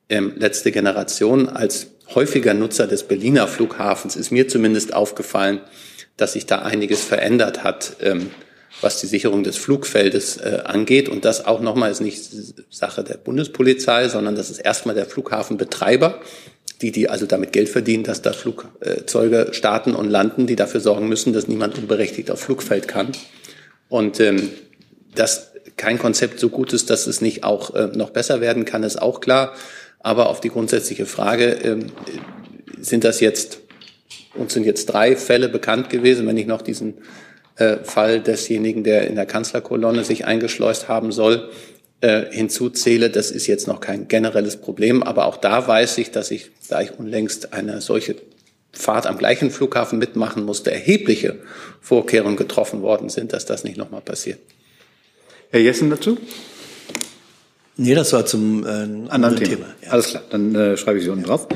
ähm, 0.09 0.33
letzte 0.37 0.71
Generation. 0.71 1.49
Als 1.49 1.87
häufiger 2.15 2.53
Nutzer 2.53 2.87
des 2.87 3.03
Berliner 3.03 3.47
Flughafens 3.47 4.15
ist 4.15 4.31
mir 4.31 4.47
zumindest 4.47 4.93
aufgefallen, 4.93 5.61
dass 6.17 6.33
sich 6.33 6.45
da 6.45 6.59
einiges 6.59 7.03
verändert 7.03 7.63
hat, 7.63 7.97
ähm, 8.01 8.31
was 8.81 8.99
die 8.99 9.07
Sicherung 9.07 9.43
des 9.43 9.57
Flugfeldes 9.57 10.37
äh, 10.37 10.61
angeht. 10.65 11.09
Und 11.09 11.25
das 11.25 11.45
auch 11.45 11.61
nochmal 11.61 11.91
ist 11.91 12.01
nicht 12.01 12.23
Sache 12.69 13.03
der 13.03 13.17
Bundespolizei, 13.17 14.09
sondern 14.09 14.35
das 14.35 14.49
ist 14.49 14.59
erstmal 14.59 14.95
der 14.95 15.05
Flughafenbetreiber, 15.05 16.19
die, 16.81 16.91
die 16.91 17.09
also 17.09 17.25
damit 17.25 17.51
Geld 17.51 17.69
verdienen, 17.69 18.03
dass 18.03 18.21
da 18.21 18.31
Flugzeuge 18.31 19.49
starten 19.51 19.95
und 19.95 20.09
landen, 20.09 20.47
die 20.47 20.55
dafür 20.55 20.79
sorgen 20.79 21.09
müssen, 21.09 21.33
dass 21.33 21.47
niemand 21.47 21.77
unberechtigt 21.77 22.31
aufs 22.31 22.43
Flugfeld 22.43 22.87
kann. 22.87 23.11
Und 23.89 24.19
ähm, 24.19 24.49
dass 25.15 25.51
kein 25.75 25.99
Konzept 25.99 26.39
so 26.39 26.49
gut 26.49 26.73
ist, 26.73 26.89
dass 26.89 27.07
es 27.07 27.21
nicht 27.21 27.43
auch 27.43 27.73
äh, 27.73 27.87
noch 27.87 28.11
besser 28.11 28.41
werden 28.41 28.65
kann, 28.65 28.83
ist 28.83 29.01
auch 29.01 29.19
klar. 29.19 29.53
Aber 29.99 30.29
auf 30.29 30.39
die 30.39 30.49
grundsätzliche 30.49 31.05
Frage, 31.05 31.57
ähm, 31.63 31.87
sind 32.79 33.03
das 33.03 33.19
jetzt, 33.19 33.59
uns 34.35 34.53
sind 34.53 34.65
jetzt 34.65 34.85
drei 34.85 35.15
Fälle 35.15 35.49
bekannt 35.49 35.89
gewesen, 35.89 36.27
wenn 36.27 36.37
ich 36.37 36.47
noch 36.47 36.61
diesen 36.61 36.95
äh, 37.57 37.77
Fall 37.83 38.21
desjenigen, 38.21 38.83
der 38.83 39.07
in 39.07 39.15
der 39.15 39.25
Kanzlerkolonne 39.25 40.03
sich 40.03 40.25
eingeschleust 40.25 40.87
haben 40.87 41.11
soll, 41.11 41.49
äh, 42.01 42.25
hinzuzähle. 42.31 43.09
Das 43.09 43.31
ist 43.31 43.47
jetzt 43.47 43.67
noch 43.67 43.81
kein 43.81 44.07
generelles 44.07 44.57
Problem, 44.57 45.03
aber 45.03 45.25
auch 45.25 45.37
da 45.37 45.67
weiß 45.67 45.97
ich, 45.97 46.11
dass 46.11 46.31
ich, 46.31 46.51
da 46.69 46.81
ich 46.81 46.97
unlängst 46.97 47.53
eine 47.53 47.81
solche 47.81 48.15
Fahrt 48.71 49.07
am 49.07 49.17
gleichen 49.17 49.51
Flughafen 49.51 49.99
mitmachen 49.99 50.45
musste, 50.45 50.71
erhebliche 50.71 51.39
Vorkehrungen 51.81 52.37
getroffen 52.37 52.81
worden 52.81 53.09
sind, 53.09 53.33
dass 53.33 53.45
das 53.45 53.63
nicht 53.63 53.77
nochmal 53.77 54.01
passiert. 54.01 54.39
Herr 55.49 55.59
Jessen 55.59 55.89
dazu? 55.89 56.17
Nee, 57.79 57.95
das 57.95 58.11
war 58.11 58.25
zum 58.25 58.65
äh, 58.65 58.67
anderen, 59.09 59.37
Thema. 59.37 59.49
Thema. 59.49 59.65
Ja. 59.83 59.91
Alles 59.91 60.09
klar, 60.09 60.23
dann 60.29 60.53
äh, 60.53 60.75
schreibe 60.75 60.97
ich 60.97 61.05
Sie 61.05 61.09
unten 61.09 61.23
drauf. 61.23 61.47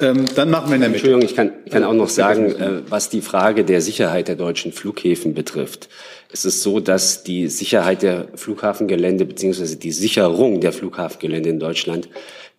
Ähm, 0.00 0.24
dann 0.34 0.50
machen 0.50 0.70
wir 0.70 0.74
in 0.74 0.80
der 0.80 0.90
Mitte. 0.90 1.04
Entschuldigung, 1.04 1.22
ich 1.22 1.36
kann, 1.36 1.52
ich 1.64 1.70
kann 1.70 1.84
auch 1.84 1.94
noch 1.94 2.08
sagen, 2.08 2.54
äh, 2.56 2.82
was 2.88 3.10
die 3.10 3.20
Frage 3.20 3.64
der 3.64 3.80
Sicherheit 3.80 4.26
der 4.26 4.34
deutschen 4.34 4.72
Flughäfen 4.72 5.34
betrifft. 5.34 5.88
Es 6.32 6.44
ist 6.44 6.62
so, 6.62 6.80
dass 6.80 7.22
die 7.22 7.46
Sicherheit 7.46 8.02
der 8.02 8.26
Flughafengelände 8.34 9.24
beziehungsweise 9.24 9.76
die 9.76 9.92
Sicherung 9.92 10.60
der 10.60 10.72
Flughafengelände 10.72 11.48
in 11.48 11.60
Deutschland 11.60 12.08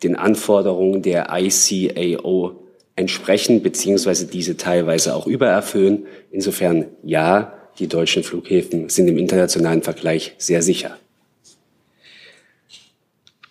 den 0.01 0.15
Anforderungen 0.15 1.01
der 1.01 1.27
ICAO 1.29 2.55
entsprechen 2.95 3.61
beziehungsweise 3.61 4.27
diese 4.27 4.55
teilweise 4.55 5.13
auch 5.13 5.27
übererfüllen. 5.27 6.05
Insofern 6.31 6.85
ja, 7.03 7.53
die 7.79 7.87
deutschen 7.87 8.23
Flughäfen 8.23 8.87
sind 8.87 9.09
im 9.09 9.17
internationalen 9.17 9.81
Vergleich 9.81 10.35
sehr 10.37 10.61
sicher. 10.61 10.97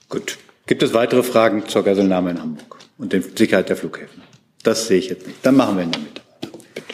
Gut. 0.09 0.38
Gibt 0.66 0.82
es 0.82 0.92
weitere 0.92 1.22
Fragen 1.22 1.66
zur 1.66 1.82
Geiselnahme 1.82 2.30
in 2.30 2.40
Hamburg 2.40 2.78
und 2.98 3.12
der 3.12 3.22
Sicherheit 3.22 3.68
der 3.68 3.76
Flughäfen? 3.76 4.22
Das 4.62 4.86
sehe 4.86 4.98
ich 4.98 5.09
jetzt 5.09 5.26
nicht. 5.26 5.38
Dann 5.42 5.56
machen 5.56 5.76
wir 5.76 5.84
in 5.84 5.92
der 5.92 6.00
Mitte. 6.00 6.22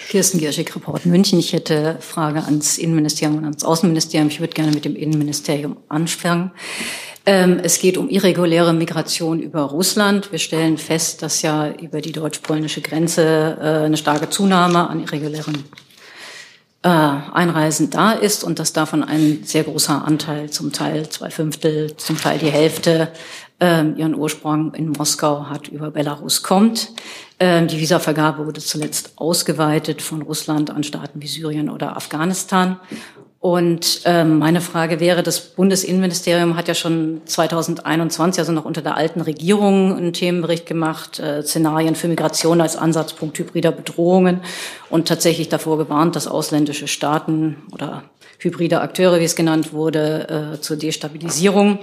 Kirsten 0.09 0.39
Gierschig, 0.39 0.75
Report 0.77 1.07
München. 1.07 1.39
Ich 1.39 1.53
hätte 1.53 1.97
Frage 2.01 2.45
ans 2.45 2.79
Innenministerium 2.79 3.39
und 3.39 3.45
ans 3.45 3.65
Außenministerium. 3.65 4.29
Ich 4.29 4.39
würde 4.39 4.53
gerne 4.53 4.71
mit 4.71 4.85
dem 4.85 4.95
Innenministerium 4.95 5.77
anfangen. 5.89 6.53
Ähm, 7.27 7.59
es 7.63 7.79
geht 7.81 7.97
um 7.97 8.09
irreguläre 8.11 8.75
Migration 8.75 9.41
über 9.41 9.63
Russland. 9.63 10.31
Wir 10.31 10.39
stellen 10.39 10.77
fest, 10.77 11.23
dass 11.23 11.43
ja 11.43 11.71
über 11.71 12.01
die 12.01 12.13
deutsch-polnische 12.13 12.83
Grenze 12.83 13.57
äh, 13.61 13.87
eine 13.87 13.97
starke 13.97 14.29
Zunahme 14.29 14.89
an 14.89 15.01
irregulären 15.01 15.65
äh, 16.85 16.89
Einreisen 16.89 17.89
da 17.89 18.13
ist 18.13 18.45
und 18.45 18.59
dass 18.59 18.75
davon 18.75 19.03
ein 19.03 19.41
sehr 19.43 19.65
großer 19.65 20.05
Anteil, 20.05 20.51
zum 20.51 20.71
Teil 20.71 21.09
zwei 21.09 21.31
Fünftel, 21.31 21.97
zum 21.97 22.21
Teil 22.21 22.39
die 22.39 22.51
Hälfte, 22.51 23.09
ähm, 23.59 23.97
ihren 23.97 24.15
Ursprung 24.15 24.75
in 24.75 24.91
Moskau 24.91 25.47
hat, 25.47 25.69
über 25.69 25.91
Belarus 25.91 26.43
kommt. 26.43 26.93
Ähm, 27.41 27.69
die 27.69 27.81
Visavergabe 27.81 28.45
wurde 28.45 28.61
zuletzt 28.61 29.15
ausgeweitet 29.17 30.03
von 30.03 30.21
Russland 30.21 30.71
an 30.71 30.85
Staaten 30.85 31.23
wie 31.23 31.27
Syrien 31.27 31.71
oder 31.71 31.97
Afghanistan. 31.97 32.79
Und 33.45 34.01
ähm, 34.07 34.39
meine 34.39 34.63
Frage 34.63 35.01
wäre, 35.01 35.23
das 35.23 35.39
Bundesinnenministerium 35.39 36.57
hat 36.57 36.67
ja 36.67 36.75
schon 36.75 37.21
2021, 37.27 38.41
also 38.41 38.53
noch 38.53 38.65
unter 38.65 38.81
der 38.81 38.97
alten 38.97 39.21
Regierung, 39.21 39.95
einen 39.95 40.15
Themenbericht 40.15 40.65
gemacht, 40.65 41.19
äh, 41.19 41.43
Szenarien 41.43 41.95
für 41.95 42.09
Migration 42.09 42.63
als 42.63 42.75
Ansatzpunkt 42.75 43.39
hybrider 43.39 43.71
Bedrohungen 43.71 44.41
und 44.89 45.09
tatsächlich 45.09 45.51
davor 45.51 45.77
gewarnt, 45.77 46.17
dass 46.17 46.27
ausländische 46.27 46.89
Staaten 46.89 47.57
oder 47.71 48.05
hybride 48.39 48.81
Akteure, 48.81 49.21
wie 49.21 49.25
es 49.25 49.37
genannt 49.37 49.75
wurde, 49.75 50.55
äh, 50.55 50.61
zur 50.63 50.79
Destabilisierung 50.79 51.81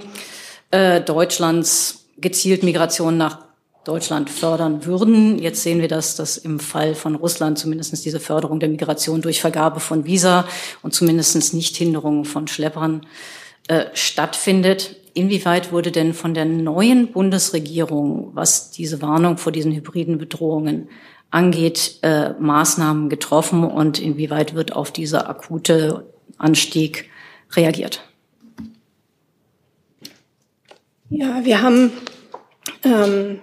äh, 0.72 1.00
Deutschlands 1.00 2.06
gezielt 2.18 2.64
Migration 2.64 3.16
nach 3.16 3.38
Deutschland 3.84 4.30
fördern 4.30 4.84
würden. 4.84 5.38
Jetzt 5.38 5.62
sehen 5.62 5.80
wir, 5.80 5.88
dass 5.88 6.14
das 6.16 6.36
im 6.36 6.60
Fall 6.60 6.94
von 6.94 7.16
Russland 7.16 7.58
zumindest 7.58 8.04
diese 8.04 8.20
Förderung 8.20 8.60
der 8.60 8.68
Migration 8.68 9.22
durch 9.22 9.40
Vergabe 9.40 9.80
von 9.80 10.04
Visa 10.04 10.46
und 10.82 10.94
zumindest 10.94 11.54
nicht 11.54 11.76
Hinderungen 11.76 12.24
von 12.24 12.46
Schleppern 12.46 13.06
äh, 13.68 13.86
stattfindet. 13.94 14.96
Inwieweit 15.14 15.72
wurde 15.72 15.90
denn 15.90 16.14
von 16.14 16.32
der 16.32 16.44
neuen 16.44 17.12
Bundesregierung, 17.12 18.30
was 18.34 18.70
diese 18.70 19.02
Warnung 19.02 19.36
vor 19.36 19.52
diesen 19.52 19.72
hybriden 19.72 20.18
Bedrohungen 20.18 20.88
angeht, 21.30 21.98
äh, 22.02 22.30
Maßnahmen 22.38 23.08
getroffen 23.08 23.64
und 23.64 23.98
inwieweit 23.98 24.54
wird 24.54 24.74
auf 24.74 24.90
diese 24.90 25.26
akute 25.26 26.06
Anstieg 26.38 27.10
reagiert? 27.52 28.02
Ja, 31.10 31.44
wir 31.44 31.60
haben 31.60 31.92
ähm, 32.84 33.40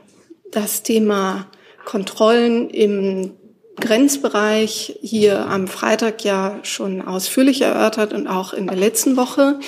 das 0.51 0.83
Thema 0.83 1.47
Kontrollen 1.85 2.69
im 2.69 3.31
Grenzbereich 3.79 4.99
hier 5.01 5.47
am 5.47 5.67
Freitag 5.67 6.23
ja 6.23 6.59
schon 6.63 7.01
ausführlich 7.01 7.61
erörtert 7.61 8.13
und 8.13 8.27
auch 8.27 8.53
in 8.53 8.67
der 8.67 8.75
letzten 8.75 9.17
Woche. 9.17 9.59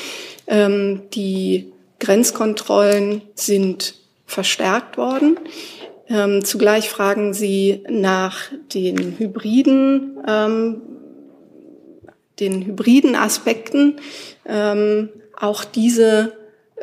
Ähm, 0.48 1.04
die 1.14 1.72
Grenzkontrollen 2.00 3.22
sind 3.36 3.96
verstärkt 4.26 4.98
worden. 4.98 5.38
Ähm, 6.10 6.44
zugleich 6.44 6.90
fragen 6.90 7.34
Sie 7.34 7.84
nach 7.90 8.40
den 8.74 9.18
hybriden, 9.18 10.18
ähm, 10.28 10.82
den 12.40 12.66
hybriden 12.66 13.16
Aspekten. 13.16 13.98
Ähm, 14.46 15.10
auch 15.40 15.64
diese 15.64 16.34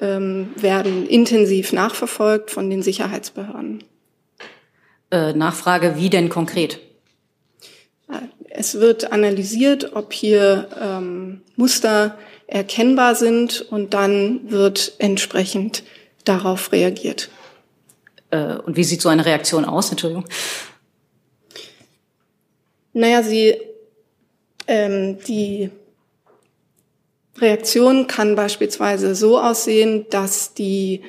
ähm, 0.01 0.51
werden 0.57 1.09
intensiv 1.09 1.73
nachverfolgt 1.73 2.51
von 2.51 2.71
den 2.71 2.83
Sicherheitsbehörden. 2.83 3.85
Äh, 5.11 5.33
Nachfrage, 5.33 5.97
wie 5.97 6.11
denn 6.11 6.29
konkret? 6.29 6.81
Es 8.51 8.81
wird 8.81 9.13
analysiert, 9.13 9.95
ob 9.95 10.13
hier 10.13 10.69
ähm, 10.81 11.43
Muster 11.57 12.19
erkennbar 12.47 13.15
sind 13.15 13.61
und 13.61 13.95
dann 13.95 14.51
wird 14.51 14.95
entsprechend 14.99 15.85
darauf 16.25 16.73
reagiert. 16.73 17.29
Äh, 18.31 18.55
und 18.55 18.77
wie 18.77 18.85
sieht 18.85 19.03
so 19.03 19.09
eine 19.09 19.27
Reaktion 19.27 19.65
aus? 19.65 19.91
Entschuldigung. 19.91 20.25
Naja, 22.95 23.23
sie, 23.23 23.57
ähm, 24.67 25.19
die 25.27 25.71
Reaktion 27.41 28.07
kann 28.07 28.37
beispielsweise 28.37 29.15
so 29.15 29.41
aussehen, 29.41 30.07
dass 30.11 30.55
die 30.55 31.03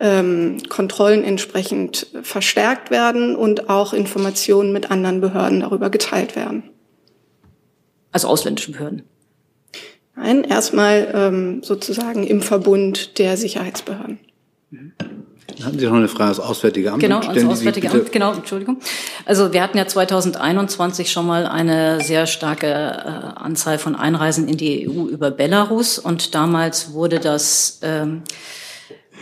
ähm, 0.00 0.58
Kontrollen 0.68 1.24
entsprechend 1.24 2.08
verstärkt 2.22 2.90
werden 2.90 3.36
und 3.36 3.68
auch 3.68 3.92
Informationen 3.92 4.72
mit 4.72 4.90
anderen 4.90 5.20
Behörden 5.20 5.60
darüber 5.60 5.90
geteilt 5.90 6.34
werden. 6.36 6.64
Also 8.10 8.28
ausländischen 8.28 8.72
Behörden? 8.72 9.02
Nein, 10.14 10.44
erstmal 10.44 11.10
ähm, 11.14 11.62
sozusagen 11.62 12.26
im 12.26 12.42
Verbund 12.42 13.18
der 13.18 13.36
Sicherheitsbehörden. 13.36 14.18
Mhm. 14.70 14.92
Hatten 15.62 15.78
Sie 15.78 15.86
noch 15.86 15.94
eine 15.94 16.08
Frage 16.08 16.30
das 16.30 16.40
Auswärtige 16.40 16.92
Amt? 16.92 17.02
Genau, 17.02 17.20
das 17.20 17.44
Auswärtige 17.44 17.90
Amt, 17.90 18.12
genau, 18.12 18.32
Entschuldigung. 18.32 18.78
Also 19.26 19.52
wir 19.52 19.62
hatten 19.62 19.76
ja 19.76 19.86
2021 19.86 21.10
schon 21.10 21.26
mal 21.26 21.46
eine 21.46 22.00
sehr 22.00 22.26
starke 22.26 22.66
äh, 22.66 23.40
Anzahl 23.40 23.78
von 23.78 23.94
Einreisen 23.94 24.48
in 24.48 24.56
die 24.56 24.88
EU 24.88 25.06
über 25.06 25.30
Belarus 25.30 25.98
und 25.98 26.34
damals 26.34 26.92
wurde 26.92 27.18
das 27.18 27.80
ähm, 27.82 28.22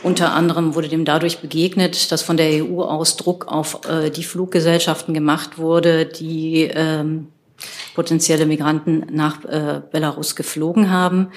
unter 0.02 0.32
anderem 0.32 0.74
wurde 0.74 0.88
dem 0.88 1.04
dadurch 1.04 1.40
begegnet, 1.40 2.10
dass 2.10 2.22
von 2.22 2.36
der 2.36 2.64
EU 2.64 2.82
aus 2.82 3.16
Druck 3.16 3.48
auf 3.48 3.80
äh, 3.88 4.10
die 4.10 4.24
Fluggesellschaften 4.24 5.12
gemacht 5.12 5.58
wurde, 5.58 6.06
die 6.06 6.70
ähm, 6.72 7.28
potenzielle 7.94 8.46
Migranten 8.46 9.06
nach 9.10 9.44
äh, 9.44 9.82
Belarus 9.90 10.36
geflogen 10.36 10.90
haben. 10.90 11.28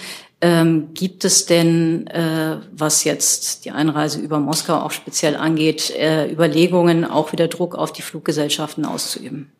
Ähm, 0.45 0.89
gibt 0.93 1.23
es 1.23 1.45
denn, 1.45 2.05
äh, 2.07 2.57
was 2.73 3.05
jetzt 3.05 3.63
die 3.63 3.71
Einreise 3.71 4.19
über 4.19 4.41
Moskau 4.41 4.73
auch 4.73 4.91
speziell 4.91 5.37
angeht, 5.37 5.89
äh, 5.91 6.29
Überlegungen, 6.29 7.05
auch 7.05 7.31
wieder 7.31 7.47
Druck 7.47 7.75
auf 7.75 7.93
die 7.93 8.01
Fluggesellschaften 8.01 8.83
auszuüben? 8.83 9.53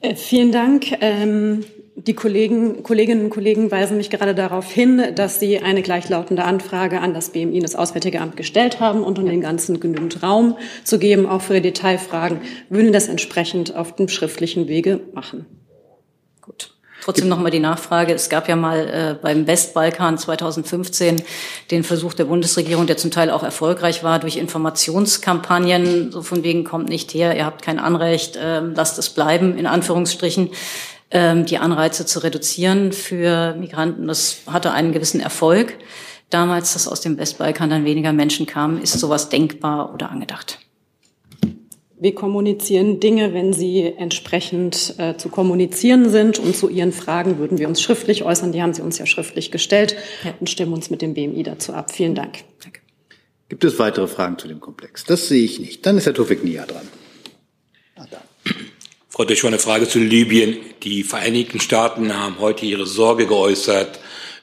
Äh, 0.00 0.14
vielen 0.14 0.52
Dank. 0.52 0.86
Ähm, 1.02 1.66
die 1.96 2.14
Kollegen, 2.14 2.82
Kolleginnen 2.82 3.24
und 3.24 3.30
Kollegen 3.30 3.70
weisen 3.70 3.98
mich 3.98 4.08
gerade 4.08 4.34
darauf 4.34 4.72
hin, 4.72 5.02
dass 5.14 5.38
sie 5.38 5.58
eine 5.58 5.82
gleichlautende 5.82 6.44
Anfrage 6.44 7.00
an 7.00 7.12
das 7.12 7.28
BMI, 7.28 7.60
das 7.60 7.76
Auswärtige 7.76 8.22
Amt, 8.22 8.38
gestellt 8.38 8.80
haben 8.80 9.04
und 9.04 9.18
um 9.18 9.26
den 9.26 9.42
ganzen 9.42 9.80
genügend 9.80 10.22
Raum 10.22 10.56
zu 10.82 10.98
geben, 10.98 11.26
auch 11.26 11.42
für 11.42 11.60
Detailfragen, 11.60 12.40
würden 12.70 12.94
das 12.94 13.08
entsprechend 13.08 13.76
auf 13.76 13.94
dem 13.96 14.08
schriftlichen 14.08 14.66
Wege 14.66 15.00
machen. 15.12 15.44
Gut. 16.40 16.73
Trotzdem 17.04 17.28
nochmal 17.28 17.50
die 17.50 17.60
Nachfrage. 17.60 18.14
Es 18.14 18.30
gab 18.30 18.48
ja 18.48 18.56
mal 18.56 18.78
äh, 18.88 19.14
beim 19.20 19.46
Westbalkan 19.46 20.16
2015 20.16 21.22
den 21.70 21.84
Versuch 21.84 22.14
der 22.14 22.24
Bundesregierung, 22.24 22.86
der 22.86 22.96
zum 22.96 23.10
Teil 23.10 23.28
auch 23.28 23.42
erfolgreich 23.42 24.02
war, 24.02 24.18
durch 24.18 24.38
Informationskampagnen, 24.38 26.12
so 26.12 26.22
von 26.22 26.42
wegen 26.42 26.64
kommt 26.64 26.88
nicht 26.88 27.12
her, 27.12 27.36
ihr 27.36 27.44
habt 27.44 27.60
kein 27.60 27.78
Anrecht, 27.78 28.36
äh, 28.36 28.60
lasst 28.60 28.98
es 28.98 29.10
bleiben, 29.10 29.58
in 29.58 29.66
Anführungsstrichen, 29.66 30.48
äh, 31.10 31.42
die 31.42 31.58
Anreize 31.58 32.06
zu 32.06 32.20
reduzieren 32.20 32.90
für 32.90 33.54
Migranten. 33.54 34.06
Das 34.06 34.38
hatte 34.46 34.72
einen 34.72 34.92
gewissen 34.92 35.20
Erfolg. 35.20 35.74
Damals, 36.30 36.72
dass 36.72 36.88
aus 36.88 37.02
dem 37.02 37.18
Westbalkan 37.18 37.68
dann 37.68 37.84
weniger 37.84 38.14
Menschen 38.14 38.46
kamen, 38.46 38.80
ist 38.80 38.98
sowas 38.98 39.28
denkbar 39.28 39.92
oder 39.92 40.10
angedacht? 40.10 40.63
Wir 41.96 42.14
kommunizieren 42.14 42.98
Dinge, 42.98 43.32
wenn 43.34 43.52
sie 43.52 43.82
entsprechend 43.82 44.94
äh, 44.98 45.16
zu 45.16 45.28
kommunizieren 45.28 46.10
sind. 46.10 46.38
Und 46.38 46.56
zu 46.56 46.68
Ihren 46.68 46.92
Fragen 46.92 47.38
würden 47.38 47.58
wir 47.58 47.68
uns 47.68 47.80
schriftlich 47.80 48.24
äußern. 48.24 48.52
Die 48.52 48.62
haben 48.62 48.74
Sie 48.74 48.82
uns 48.82 48.98
ja 48.98 49.06
schriftlich 49.06 49.50
gestellt 49.50 49.96
ja. 50.24 50.34
und 50.40 50.50
stimmen 50.50 50.72
uns 50.72 50.90
mit 50.90 51.02
dem 51.02 51.14
BMI 51.14 51.44
dazu 51.44 51.72
ab. 51.72 51.92
Vielen 51.92 52.14
Dank. 52.14 52.38
Danke. 52.62 52.80
Gibt 53.48 53.64
es 53.64 53.78
weitere 53.78 54.08
Fragen 54.08 54.38
zu 54.38 54.48
dem 54.48 54.60
Komplex? 54.60 55.04
Das 55.04 55.28
sehe 55.28 55.44
ich 55.44 55.60
nicht. 55.60 55.86
Dann 55.86 55.96
ist 55.96 56.06
Herr 56.06 56.14
Tofik 56.14 56.42
Nia 56.42 56.66
dran. 56.66 56.88
Ah, 57.96 58.06
Frau 59.08 59.24
Deschua, 59.24 59.48
eine 59.48 59.60
Frage 59.60 59.86
zu 59.86 60.00
Libyen. 60.00 60.56
Die 60.82 61.04
Vereinigten 61.04 61.60
Staaten 61.60 62.16
haben 62.16 62.40
heute 62.40 62.66
ihre 62.66 62.86
Sorge 62.86 63.28
geäußert 63.28 64.00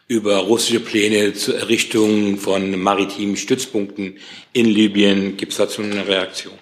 über 0.08 0.38
russische 0.38 0.80
Pläne 0.80 1.34
zur 1.34 1.58
Errichtung 1.58 2.38
von 2.38 2.80
maritimen 2.80 3.36
Stützpunkten 3.36 4.18
in 4.54 4.66
Libyen. 4.66 5.36
Gibt 5.36 5.52
es 5.52 5.58
dazu 5.58 5.82
eine 5.82 6.08
Reaktion? 6.08 6.54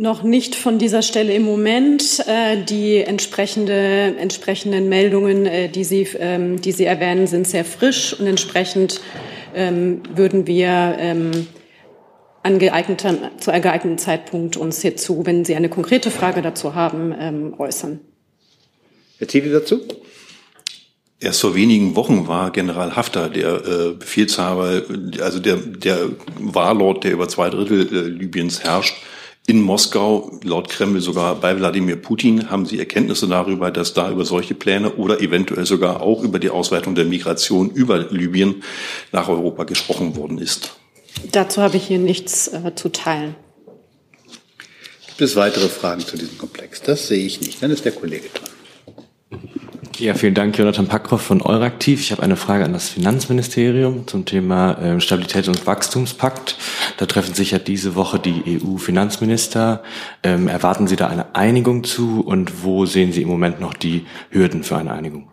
Noch 0.00 0.22
nicht 0.22 0.54
von 0.54 0.78
dieser 0.78 1.02
Stelle 1.02 1.34
im 1.34 1.42
Moment. 1.42 2.22
Äh, 2.28 2.62
die 2.62 2.98
entsprechende, 2.98 3.72
entsprechenden 3.72 4.88
Meldungen, 4.88 5.44
äh, 5.44 5.68
die, 5.68 5.82
Sie, 5.82 6.06
ähm, 6.20 6.60
die 6.60 6.70
Sie 6.70 6.84
erwähnen, 6.84 7.26
sind 7.26 7.48
sehr 7.48 7.64
frisch 7.64 8.14
und 8.16 8.28
entsprechend 8.28 9.00
ähm, 9.56 10.04
würden 10.14 10.46
wir 10.46 10.94
ähm, 11.00 11.48
an 12.44 12.60
geeigneter, 12.60 13.32
zu 13.40 13.50
einem 13.50 13.62
geeigneten 13.62 13.98
Zeitpunkt 13.98 14.56
uns 14.56 14.82
hierzu, 14.82 15.26
wenn 15.26 15.44
Sie 15.44 15.56
eine 15.56 15.68
konkrete 15.68 16.12
Frage 16.12 16.42
dazu 16.42 16.76
haben, 16.76 17.56
äußern. 17.58 17.98
Herr 19.18 19.26
Thiele 19.26 19.50
dazu? 19.50 19.80
Erst 21.18 21.40
vor 21.40 21.56
wenigen 21.56 21.96
Wochen 21.96 22.28
war 22.28 22.52
General 22.52 22.94
Haftar 22.94 23.30
der 23.30 23.66
äh, 23.66 23.92
Befehlshaber, 23.94 24.82
also 25.20 25.40
der, 25.40 25.56
der 25.56 26.10
Warlord, 26.38 27.02
der 27.02 27.10
über 27.10 27.28
zwei 27.28 27.50
Drittel 27.50 27.88
äh, 27.92 28.08
Libyens 28.08 28.62
herrscht, 28.62 28.94
in 29.48 29.62
Moskau, 29.62 30.38
laut 30.44 30.68
Kreml 30.68 31.00
sogar 31.00 31.34
bei 31.36 31.58
Wladimir 31.58 31.96
Putin, 31.96 32.50
haben 32.50 32.66
Sie 32.66 32.78
Erkenntnisse 32.78 33.26
darüber, 33.26 33.70
dass 33.70 33.94
da 33.94 34.10
über 34.10 34.26
solche 34.26 34.54
Pläne 34.54 34.96
oder 34.96 35.22
eventuell 35.22 35.64
sogar 35.64 36.02
auch 36.02 36.22
über 36.22 36.38
die 36.38 36.50
Ausweitung 36.50 36.94
der 36.94 37.06
Migration 37.06 37.70
über 37.70 37.98
Libyen 37.98 38.62
nach 39.10 39.26
Europa 39.28 39.64
gesprochen 39.64 40.16
worden 40.16 40.36
ist? 40.36 40.72
Dazu 41.32 41.62
habe 41.62 41.78
ich 41.78 41.86
hier 41.86 41.98
nichts 41.98 42.48
äh, 42.48 42.74
zu 42.74 42.90
teilen. 42.90 43.36
Gibt 45.06 45.22
es 45.22 45.34
weitere 45.34 45.68
Fragen 45.70 46.02
zu 46.02 46.18
diesem 46.18 46.36
Komplex? 46.36 46.82
Das 46.82 47.08
sehe 47.08 47.24
ich 47.24 47.40
nicht. 47.40 47.62
Dann 47.62 47.70
ist 47.70 47.86
der 47.86 47.92
Kollege 47.92 48.28
dran. 48.28 48.50
Ja, 49.98 50.14
vielen 50.14 50.34
Dank, 50.34 50.56
Jonathan 50.56 50.86
Packhoff 50.86 51.22
von 51.22 51.42
Euraktiv. 51.42 52.00
Ich 52.00 52.12
habe 52.12 52.22
eine 52.22 52.36
Frage 52.36 52.64
an 52.64 52.72
das 52.72 52.88
Finanzministerium 52.88 54.06
zum 54.06 54.24
Thema 54.26 54.78
äh, 54.80 55.00
Stabilitäts- 55.00 55.48
und 55.48 55.66
Wachstumspakt. 55.66 56.56
Da 56.98 57.06
treffen 57.06 57.34
sich 57.34 57.50
ja 57.50 57.58
diese 57.58 57.96
Woche 57.96 58.20
die 58.20 58.60
EU-Finanzminister. 58.62 59.82
Ähm, 60.22 60.46
erwarten 60.46 60.86
Sie 60.86 60.94
da 60.94 61.08
eine 61.08 61.34
Einigung 61.34 61.82
zu 61.82 62.20
und 62.20 62.62
wo 62.62 62.86
sehen 62.86 63.10
Sie 63.10 63.22
im 63.22 63.28
Moment 63.28 63.58
noch 63.60 63.74
die 63.74 64.06
Hürden 64.30 64.62
für 64.62 64.76
eine 64.76 64.92
Einigung? 64.92 65.32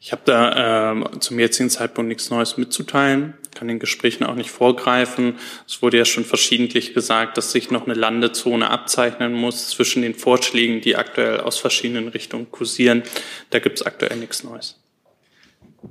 Ich 0.00 0.12
habe 0.12 0.22
da 0.24 0.92
äh, 0.92 1.18
zum 1.20 1.38
jetzigen 1.38 1.68
Zeitpunkt 1.68 2.08
nichts 2.08 2.30
Neues 2.30 2.56
mitzuteilen, 2.56 3.34
kann 3.54 3.68
den 3.68 3.78
Gesprächen 3.78 4.24
auch 4.24 4.34
nicht 4.34 4.50
vorgreifen. 4.50 5.36
Es 5.66 5.82
wurde 5.82 5.98
ja 5.98 6.04
schon 6.04 6.24
verschiedentlich 6.24 6.94
gesagt, 6.94 7.36
dass 7.36 7.52
sich 7.52 7.70
noch 7.70 7.86
eine 7.86 7.94
Landezone 7.94 8.70
abzeichnen 8.70 9.32
muss 9.32 9.68
zwischen 9.70 10.02
den 10.02 10.14
Vorschlägen, 10.14 10.80
die 10.80 10.96
aktuell 10.96 11.40
aus 11.40 11.58
verschiedenen 11.58 12.08
Richtungen 12.08 12.50
kursieren. 12.50 13.02
Da 13.50 13.58
gibt 13.58 13.80
es 13.80 13.86
aktuell 13.86 14.16
nichts 14.16 14.44
Neues. 14.44 14.76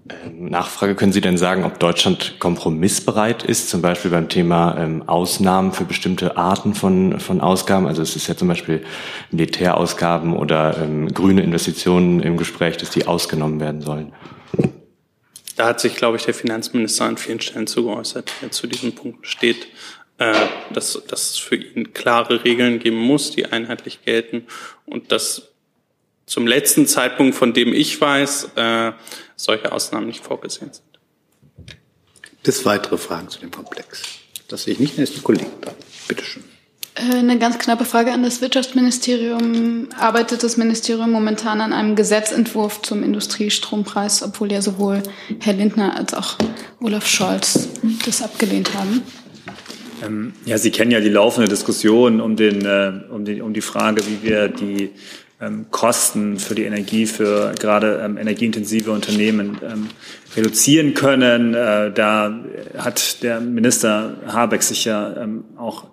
Ähm, 0.10 0.46
Nachfrage, 0.46 0.96
können 0.96 1.12
Sie 1.12 1.22
denn 1.22 1.38
sagen, 1.38 1.64
ob 1.64 1.80
Deutschland 1.80 2.40
kompromissbereit 2.40 3.44
ist, 3.44 3.70
zum 3.70 3.82
Beispiel 3.82 4.12
beim 4.12 4.30
Thema 4.30 4.76
ähm, 4.78 5.08
Ausnahmen 5.08 5.72
für 5.72 5.86
bestimmte 5.86 6.38
Arten 6.38 6.74
von, 6.74 7.20
von 7.20 7.42
Ausgaben? 7.42 7.88
Also 7.88 8.02
es 8.02 8.16
ist 8.16 8.28
ja 8.28 8.36
zum 8.36 8.48
Beispiel 8.48 8.84
Militärausgaben 9.32 10.36
oder 10.36 10.78
ähm, 10.78 11.14
grüne 11.14 11.44
Investitionen 11.44 12.22
im 12.22 12.38
Gespräch, 12.38 12.78
dass 12.78 12.90
die 12.90 13.08
ausgenommen 13.08 13.60
werden 13.60 13.82
sollen. 13.82 14.14
Da 15.56 15.68
hat 15.68 15.80
sich, 15.80 15.96
glaube 15.96 16.18
ich, 16.18 16.24
der 16.24 16.34
Finanzminister 16.34 17.06
an 17.06 17.18
vielen 17.18 17.42
Stellen 17.42 17.68
zu 17.68 17.84
geäußert, 17.84 18.32
der 18.42 18.52
zu 18.52 18.68
diesem 18.68 18.94
Punkt 18.94 19.22
besteht, 19.22 19.68
äh, 20.18 20.48
dass, 20.72 21.02
dass 21.08 21.32
es 21.32 21.38
für 21.38 21.56
ihn 21.56 21.94
klare 21.94 22.44
Regeln 22.44 22.80
geben 22.80 22.98
muss, 22.98 23.32
die 23.32 23.46
einheitlich 23.46 24.04
gelten 24.04 24.48
und 24.86 25.12
dass 25.12 25.50
zum 26.26 26.48
letzten 26.48 26.88
Zeitpunkt, 26.88 27.36
von 27.36 27.54
dem 27.54 27.74
ich 27.74 28.00
weiß, 28.00 28.52
äh, 28.56 28.94
solche 29.36 29.72
Ausnahmen 29.72 30.08
nicht 30.08 30.24
vorgesehen 30.24 30.72
sind. 30.74 30.84
Es 32.44 32.66
weitere 32.66 32.98
Fragen 32.98 33.30
zu 33.30 33.40
dem 33.40 33.52
Komplex? 33.52 34.02
Das 34.48 34.64
sehe 34.64 34.74
ich 34.74 34.80
nicht, 34.80 34.98
dann 34.98 35.04
ist 35.04 35.16
die 35.16 35.22
Kollegin 35.22 35.62
dran. 35.62 35.76
Bitte 36.08 36.24
schön. 36.24 36.44
Äh, 36.44 36.53
eine 36.96 37.40
ganz 37.40 37.58
knappe 37.58 37.86
Frage 37.86 38.12
an 38.12 38.24
das 38.24 38.42
Wirtschaftsministerium. 38.42 39.90
Arbeitet 39.98 40.44
das 40.44 40.58
Ministerium 40.58 41.12
momentan 41.12 41.62
an 41.62 41.74
einem 41.74 41.96
Gesetzentwurf 41.96 42.82
zum 42.82 43.04
Industriestrompreis, 43.04 44.24
obwohl 44.24 44.52
ja 44.52 44.62
sowohl 44.62 45.02
Herr 45.40 45.54
Lindner 45.54 45.98
als 45.98 46.14
auch 46.14 46.38
Olaf 46.80 47.08
Scholz 47.08 47.70
das 48.06 48.22
abgelehnt 48.22 48.74
haben? 48.76 49.02
Ähm, 50.04 50.34
ja, 50.46 50.58
Sie 50.58 50.72
kennen 50.72 50.92
ja 50.92 51.00
die 51.00 51.10
laufende 51.10 51.48
Diskussion 51.48 52.22
um, 52.22 52.36
den, 52.36 52.66
äh, 52.66 52.92
um, 53.10 53.26
die, 53.26 53.42
um 53.42 53.54
die 53.54 53.62
Frage, 53.62 54.04
wie 54.06 54.28
wir 54.28 54.48
die 54.50 54.92
ähm, 55.42 55.66
Kosten 55.72 56.38
für 56.38 56.56
die 56.56 56.64
Energie 56.64 57.06
für 57.06 57.54
gerade 57.60 58.02
ähm, 58.04 58.18
energieintensive 58.18 58.92
Unternehmen 58.92 59.58
ähm, 59.64 59.90
reduzieren 60.36 60.94
können. 60.94 61.54
Äh, 61.54 61.92
da 61.92 62.40
hat 62.78 63.24
der 63.24 63.40
Minister 63.40 64.18
Habeck 64.28 64.64
sich 64.64 64.86
ja 64.86 65.16
ähm, 65.18 65.44
auch 65.58 65.86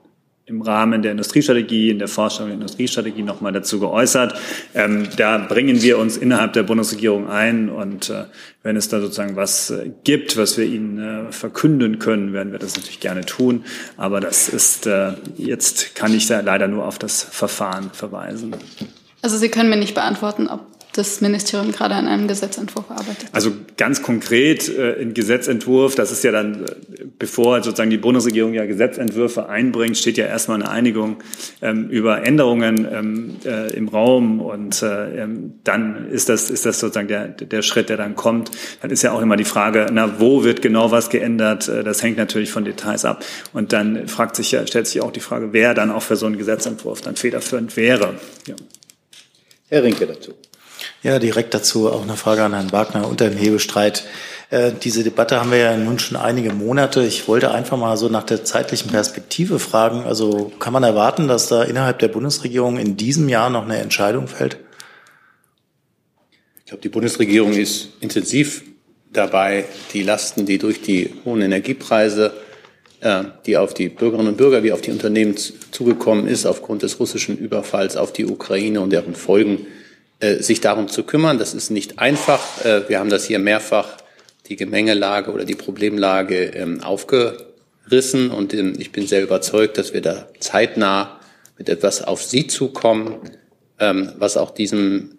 im 0.50 0.62
Rahmen 0.62 1.00
der 1.02 1.12
Industriestrategie, 1.12 1.90
in 1.90 2.00
der 2.00 2.08
Forschung 2.08 2.46
der 2.46 2.54
Industriestrategie 2.54 3.22
nochmal 3.22 3.52
dazu 3.52 3.78
geäußert. 3.78 4.34
Ähm, 4.74 5.08
da 5.16 5.38
bringen 5.38 5.80
wir 5.80 5.96
uns 5.98 6.16
innerhalb 6.16 6.52
der 6.54 6.64
Bundesregierung 6.64 7.28
ein 7.28 7.68
und 7.68 8.10
äh, 8.10 8.24
wenn 8.62 8.76
es 8.76 8.88
da 8.88 9.00
sozusagen 9.00 9.36
was 9.36 9.70
äh, 9.70 9.90
gibt, 10.02 10.36
was 10.36 10.58
wir 10.58 10.66
Ihnen 10.66 11.28
äh, 11.28 11.32
verkünden 11.32 12.00
können, 12.00 12.32
werden 12.32 12.50
wir 12.50 12.58
das 12.58 12.76
natürlich 12.76 13.00
gerne 13.00 13.24
tun. 13.24 13.64
Aber 13.96 14.20
das 14.20 14.48
ist, 14.48 14.86
äh, 14.86 15.12
jetzt 15.36 15.94
kann 15.94 16.12
ich 16.12 16.26
da 16.26 16.40
leider 16.40 16.66
nur 16.66 16.84
auf 16.84 16.98
das 16.98 17.22
Verfahren 17.22 17.90
verweisen. 17.92 18.54
Also 19.22 19.38
Sie 19.38 19.50
können 19.50 19.70
mir 19.70 19.76
nicht 19.76 19.94
beantworten, 19.94 20.48
ob 20.48 20.66
das 21.00 21.20
Ministerium 21.20 21.72
gerade 21.72 21.94
an 21.94 22.06
einem 22.06 22.28
Gesetzentwurf 22.28 22.90
arbeitet? 22.90 23.28
Also 23.32 23.52
ganz 23.76 24.02
konkret 24.02 24.68
äh, 24.68 25.00
ein 25.00 25.14
Gesetzentwurf, 25.14 25.94
das 25.94 26.12
ist 26.12 26.22
ja 26.22 26.32
dann, 26.32 26.64
äh, 26.64 27.04
bevor 27.18 27.62
sozusagen 27.62 27.90
die 27.90 27.98
Bundesregierung 27.98 28.54
ja 28.54 28.66
Gesetzentwürfe 28.66 29.48
einbringt, 29.48 29.96
steht 29.96 30.16
ja 30.16 30.26
erstmal 30.26 30.60
eine 30.62 30.70
Einigung 30.70 31.16
ähm, 31.62 31.88
über 31.88 32.26
Änderungen 32.26 32.86
ähm, 32.90 33.36
äh, 33.44 33.72
im 33.74 33.88
Raum 33.88 34.40
und 34.40 34.82
äh, 34.82 35.22
ähm, 35.22 35.54
dann 35.64 36.10
ist 36.10 36.28
das, 36.28 36.50
ist 36.50 36.66
das 36.66 36.80
sozusagen 36.80 37.08
der, 37.08 37.28
der 37.28 37.62
Schritt, 37.62 37.88
der 37.88 37.96
dann 37.96 38.14
kommt. 38.14 38.50
Dann 38.82 38.90
ist 38.90 39.02
ja 39.02 39.12
auch 39.12 39.22
immer 39.22 39.36
die 39.36 39.44
Frage, 39.44 39.86
na, 39.92 40.20
wo 40.20 40.44
wird 40.44 40.62
genau 40.62 40.90
was 40.90 41.10
geändert? 41.10 41.68
Äh, 41.68 41.82
das 41.82 42.02
hängt 42.02 42.18
natürlich 42.18 42.50
von 42.50 42.64
Details 42.64 43.04
ab. 43.04 43.24
Und 43.52 43.72
dann 43.72 44.06
fragt 44.08 44.36
sich 44.36 44.52
ja, 44.52 44.66
stellt 44.66 44.86
sich 44.86 45.00
auch 45.00 45.12
die 45.12 45.20
Frage, 45.20 45.52
wer 45.52 45.74
dann 45.74 45.90
auch 45.90 46.02
für 46.02 46.16
so 46.16 46.26
einen 46.26 46.38
Gesetzentwurf 46.38 47.00
dann 47.00 47.16
federführend 47.16 47.76
wäre. 47.76 48.14
Ja. 48.46 48.54
Herr 49.68 49.84
Rinke 49.84 50.06
dazu. 50.06 50.34
Ja, 51.02 51.18
direkt 51.18 51.54
dazu 51.54 51.90
auch 51.90 52.02
eine 52.02 52.16
Frage 52.16 52.44
an 52.44 52.52
Herrn 52.52 52.72
Wagner 52.72 53.08
unter 53.08 53.28
dem 53.28 53.38
Hebestreit. 53.38 54.04
Äh, 54.50 54.72
diese 54.82 55.04
Debatte 55.04 55.40
haben 55.40 55.50
wir 55.50 55.58
ja 55.58 55.76
nun 55.76 55.98
schon 55.98 56.16
einige 56.16 56.52
Monate. 56.52 57.04
Ich 57.04 57.28
wollte 57.28 57.52
einfach 57.52 57.76
mal 57.76 57.96
so 57.96 58.08
nach 58.08 58.24
der 58.24 58.44
zeitlichen 58.44 58.90
Perspektive 58.90 59.58
fragen. 59.58 60.02
Also 60.02 60.52
kann 60.58 60.72
man 60.72 60.82
erwarten, 60.82 61.28
dass 61.28 61.48
da 61.48 61.62
innerhalb 61.62 62.00
der 62.00 62.08
Bundesregierung 62.08 62.76
in 62.76 62.96
diesem 62.96 63.28
Jahr 63.28 63.48
noch 63.48 63.64
eine 63.64 63.78
Entscheidung 63.78 64.28
fällt? 64.28 64.58
Ich 66.58 66.66
glaube, 66.66 66.82
die 66.82 66.88
Bundesregierung 66.88 67.52
ist 67.52 67.90
intensiv 68.00 68.62
dabei, 69.12 69.64
die 69.92 70.02
Lasten, 70.02 70.46
die 70.46 70.58
durch 70.58 70.82
die 70.82 71.14
hohen 71.24 71.42
Energiepreise, 71.42 72.32
äh, 73.00 73.24
die 73.46 73.56
auf 73.56 73.74
die 73.74 73.88
Bürgerinnen 73.88 74.28
und 74.28 74.36
Bürger 74.36 74.62
wie 74.62 74.72
auf 74.72 74.80
die 74.80 74.90
Unternehmen 74.90 75.36
zugekommen 75.36 76.26
ist, 76.26 76.46
aufgrund 76.46 76.82
des 76.82 77.00
russischen 77.00 77.38
Überfalls 77.38 77.96
auf 77.96 78.12
die 78.12 78.26
Ukraine 78.26 78.80
und 78.80 78.90
deren 78.90 79.14
Folgen, 79.14 79.66
sich 80.40 80.60
darum 80.60 80.88
zu 80.88 81.02
kümmern. 81.04 81.38
Das 81.38 81.54
ist 81.54 81.70
nicht 81.70 81.98
einfach. 81.98 82.40
Äh, 82.64 82.88
wir 82.88 82.98
haben 82.98 83.10
das 83.10 83.24
hier 83.24 83.38
mehrfach 83.38 83.96
die 84.48 84.56
Gemengelage 84.56 85.32
oder 85.32 85.44
die 85.44 85.54
Problemlage 85.54 86.46
ähm, 86.46 86.82
aufgerissen 86.82 88.30
und 88.30 88.52
ähm, 88.52 88.74
ich 88.78 88.92
bin 88.92 89.06
sehr 89.06 89.22
überzeugt, 89.22 89.78
dass 89.78 89.92
wir 89.92 90.02
da 90.02 90.26
zeitnah 90.40 91.20
mit 91.56 91.68
etwas 91.68 92.02
auf 92.02 92.22
Sie 92.22 92.46
zukommen, 92.46 93.20
ähm, 93.78 94.12
was 94.18 94.36
auch 94.36 94.50
diesem, 94.50 95.18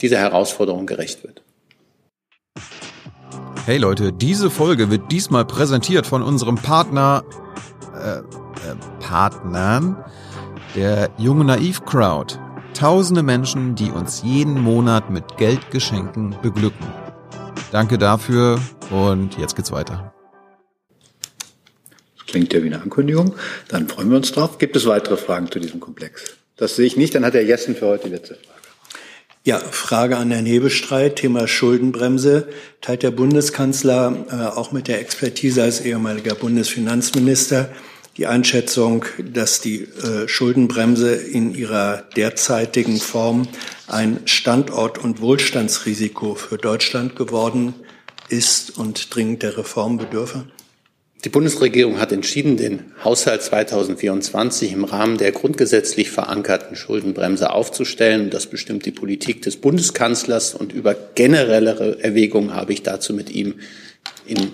dieser 0.00 0.18
Herausforderung 0.18 0.86
gerecht 0.86 1.22
wird. 1.22 1.42
Hey 3.64 3.78
Leute, 3.78 4.12
diese 4.12 4.50
Folge 4.50 4.90
wird 4.90 5.12
diesmal 5.12 5.44
präsentiert 5.44 6.04
von 6.04 6.20
unserem 6.20 6.56
Partner, 6.56 7.22
äh, 7.94 8.18
äh, 8.18 8.22
Partnern, 8.98 10.04
der 10.74 11.10
Junge 11.16 11.44
Naiv 11.44 11.84
Crowd. 11.84 12.41
Tausende 12.74 13.22
Menschen, 13.22 13.74
die 13.74 13.90
uns 13.90 14.22
jeden 14.24 14.60
Monat 14.60 15.10
mit 15.10 15.36
Geldgeschenken 15.36 16.36
beglücken. 16.42 16.86
Danke 17.70 17.98
dafür 17.98 18.60
und 18.90 19.38
jetzt 19.38 19.56
geht's 19.56 19.72
weiter. 19.72 20.12
Klingt 22.26 22.52
ja 22.52 22.62
wie 22.62 22.66
eine 22.66 22.80
Ankündigung. 22.80 23.34
Dann 23.68 23.88
freuen 23.88 24.10
wir 24.10 24.16
uns 24.16 24.32
drauf. 24.32 24.58
Gibt 24.58 24.74
es 24.74 24.86
weitere 24.86 25.16
Fragen 25.16 25.50
zu 25.50 25.58
diesem 25.60 25.80
Komplex? 25.80 26.36
Das 26.56 26.76
sehe 26.76 26.86
ich 26.86 26.96
nicht. 26.96 27.14
Dann 27.14 27.24
hat 27.24 27.34
der 27.34 27.44
Jessen 27.44 27.76
für 27.76 27.86
heute 27.86 28.08
die 28.08 28.14
letzte 28.14 28.34
Frage. 28.34 28.48
Ja, 29.44 29.58
Frage 29.58 30.16
an 30.16 30.30
Herrn 30.30 30.46
Hebestreit, 30.46 31.16
Thema 31.16 31.48
Schuldenbremse. 31.48 32.48
Teilt 32.80 33.02
der 33.02 33.10
Bundeskanzler 33.10 34.24
äh, 34.30 34.56
auch 34.56 34.72
mit 34.72 34.88
der 34.88 35.00
Expertise 35.00 35.62
als 35.62 35.80
ehemaliger 35.80 36.34
Bundesfinanzminister 36.34 37.70
die 38.16 38.26
Einschätzung, 38.26 39.04
dass 39.32 39.60
die 39.60 39.82
äh, 39.82 40.28
Schuldenbremse 40.28 41.14
in 41.14 41.54
ihrer 41.54 42.04
derzeitigen 42.14 42.98
Form 42.98 43.48
ein 43.86 44.20
Standort- 44.26 44.98
und 44.98 45.20
Wohlstandsrisiko 45.20 46.34
für 46.34 46.58
Deutschland 46.58 47.16
geworden 47.16 47.74
ist 48.28 48.76
und 48.76 49.14
dringend 49.14 49.42
der 49.42 49.56
Reform 49.56 49.96
bedürfe? 49.96 50.44
Die 51.24 51.28
Bundesregierung 51.28 52.00
hat 52.00 52.10
entschieden, 52.10 52.56
den 52.56 52.92
Haushalt 53.04 53.42
2024 53.42 54.72
im 54.72 54.82
Rahmen 54.82 55.18
der 55.18 55.30
grundgesetzlich 55.30 56.10
verankerten 56.10 56.74
Schuldenbremse 56.74 57.52
aufzustellen. 57.52 58.28
Das 58.28 58.46
bestimmt 58.46 58.86
die 58.86 58.90
Politik 58.90 59.40
des 59.42 59.56
Bundeskanzlers 59.56 60.52
und 60.52 60.72
über 60.72 60.96
generellere 61.14 62.02
Erwägungen 62.02 62.54
habe 62.54 62.72
ich 62.72 62.82
dazu 62.82 63.14
mit 63.14 63.30
ihm 63.30 63.54
in 64.26 64.50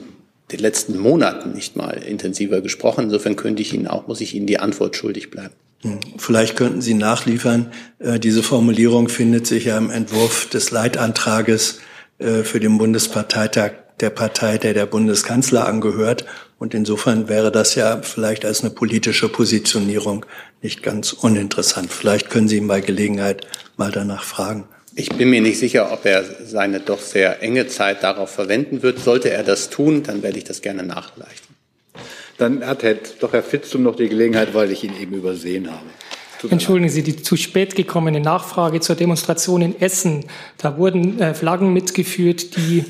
den 0.51 0.61
letzten 0.61 0.99
Monaten 0.99 1.53
nicht 1.53 1.77
mal 1.77 2.03
intensiver 2.03 2.61
gesprochen. 2.61 3.05
Insofern 3.05 3.37
könnte 3.37 3.63
ich 3.63 3.73
Ihnen 3.73 3.87
auch, 3.87 4.07
muss 4.07 4.21
ich 4.21 4.35
Ihnen 4.35 4.47
die 4.47 4.59
Antwort 4.59 4.97
schuldig 4.97 5.31
bleiben. 5.31 5.55
Hm, 5.83 6.01
vielleicht 6.17 6.57
könnten 6.57 6.81
Sie 6.81 6.95
nachliefern. 6.95 7.71
Äh, 7.99 8.19
diese 8.19 8.43
Formulierung 8.43 9.09
findet 9.09 9.47
sich 9.47 9.67
ja 9.67 9.79
im 9.79 9.91
Entwurf 9.91 10.49
des 10.49 10.71
Leitantrages 10.71 11.81
äh, 12.19 12.43
für 12.43 12.61
den 12.61 12.79
Bundesparteitag 12.79 13.73
der 14.01 14.11
Partei, 14.11 14.59
der 14.59 14.75
der 14.75 14.87
Bundeskanzler 14.87 15.67
angehört. 15.67 16.25
Und 16.59 16.75
insofern 16.75 17.29
wäre 17.29 17.53
das 17.53 17.75
ja 17.75 18.03
vielleicht 18.03 18.45
als 18.45 18.63
eine 18.63 18.71
politische 18.71 19.29
Positionierung 19.29 20.27
nicht 20.63 20.83
ganz 20.83 21.13
uninteressant. 21.13 21.93
Vielleicht 21.93 22.31
können 22.31 22.49
Sie 22.49 22.57
ihn 22.57 22.69
bei 22.69 22.81
Gelegenheit 22.81 23.47
mal 23.77 23.93
danach 23.93 24.25
fragen. 24.25 24.65
Ich 24.99 25.11
bin 25.11 25.31
mir 25.31 25.41
nicht 25.41 25.61
sicher, 25.61 25.93
ob 25.93 26.05
er 26.07 26.25
seine 26.45 26.81
doch 26.81 26.99
sehr 26.99 27.41
enge 27.41 27.69
Zeit 27.69 28.03
darauf 28.03 28.31
verwenden 28.31 28.83
wird. 28.83 28.99
Sollte 28.99 29.31
er 29.31 29.45
das 29.45 29.71
tun, 29.71 30.03
dann 30.03 30.25
werde 30.25 30.39
ich 30.39 30.43
das 30.43 30.61
gerne 30.61 30.83
nachleichen. 30.83 31.47
Dann 32.37 32.67
hat 32.67 32.83
Herr, 32.83 32.97
doch 33.21 33.33
Herr 33.33 33.45
Fitzum 33.45 33.85
noch 33.85 33.95
die 33.95 34.09
Gelegenheit, 34.09 34.55
weil 34.55 34.73
ich 34.73 34.83
ihn 34.83 35.01
eben 35.01 35.15
übersehen 35.15 35.71
habe. 35.71 36.51
Entschuldigen 36.51 36.91
Sie, 36.91 37.05
die 37.05 37.15
zu 37.15 37.37
spät 37.37 37.77
gekommene 37.77 38.19
Nachfrage 38.19 38.81
zur 38.81 38.97
Demonstration 38.97 39.63
in 39.63 39.81
Essen. 39.81 40.25
Da 40.57 40.77
wurden 40.77 41.21
äh, 41.21 41.33
Flaggen 41.33 41.73
mitgeführt, 41.73 42.57
die 42.57 42.85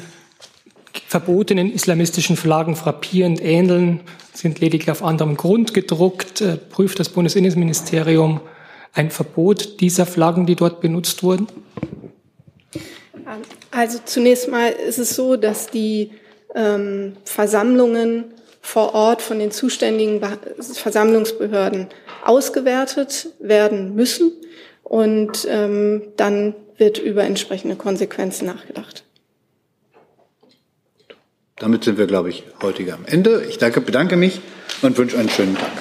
verbotenen 1.08 1.70
islamistischen 1.70 2.38
Flaggen 2.38 2.74
frappierend 2.74 3.44
ähneln, 3.44 4.00
sind 4.32 4.60
lediglich 4.60 4.90
auf 4.90 5.02
anderem 5.02 5.36
Grund 5.36 5.74
gedruckt. 5.74 6.40
Äh, 6.40 6.56
prüft 6.56 7.00
das 7.00 7.10
Bundesinnenministerium 7.10 8.40
ein 8.94 9.10
Verbot 9.10 9.80
dieser 9.80 10.06
Flaggen, 10.06 10.46
die 10.46 10.56
dort 10.56 10.80
benutzt 10.80 11.22
wurden? 11.22 11.48
Also 13.70 13.98
zunächst 14.04 14.48
mal 14.48 14.70
ist 14.70 14.98
es 14.98 15.14
so, 15.14 15.36
dass 15.36 15.68
die 15.68 16.12
ähm, 16.54 17.16
Versammlungen 17.24 18.24
vor 18.60 18.94
Ort 18.94 19.22
von 19.22 19.38
den 19.38 19.50
zuständigen 19.50 20.20
Versammlungsbehörden 20.60 21.88
ausgewertet 22.24 23.28
werden 23.38 23.94
müssen 23.94 24.32
und 24.82 25.46
ähm, 25.48 26.02
dann 26.16 26.54
wird 26.76 26.98
über 26.98 27.24
entsprechende 27.24 27.76
Konsequenzen 27.76 28.46
nachgedacht. 28.46 29.04
Damit 31.56 31.84
sind 31.84 31.98
wir, 31.98 32.06
glaube 32.06 32.30
ich, 32.30 32.44
heute 32.62 32.92
am 32.92 33.04
Ende. 33.04 33.44
Ich 33.48 33.58
danke, 33.58 33.80
bedanke 33.80 34.16
mich 34.16 34.40
und 34.82 34.96
wünsche 34.96 35.18
einen 35.18 35.28
schönen 35.28 35.56
Tag. 35.56 35.72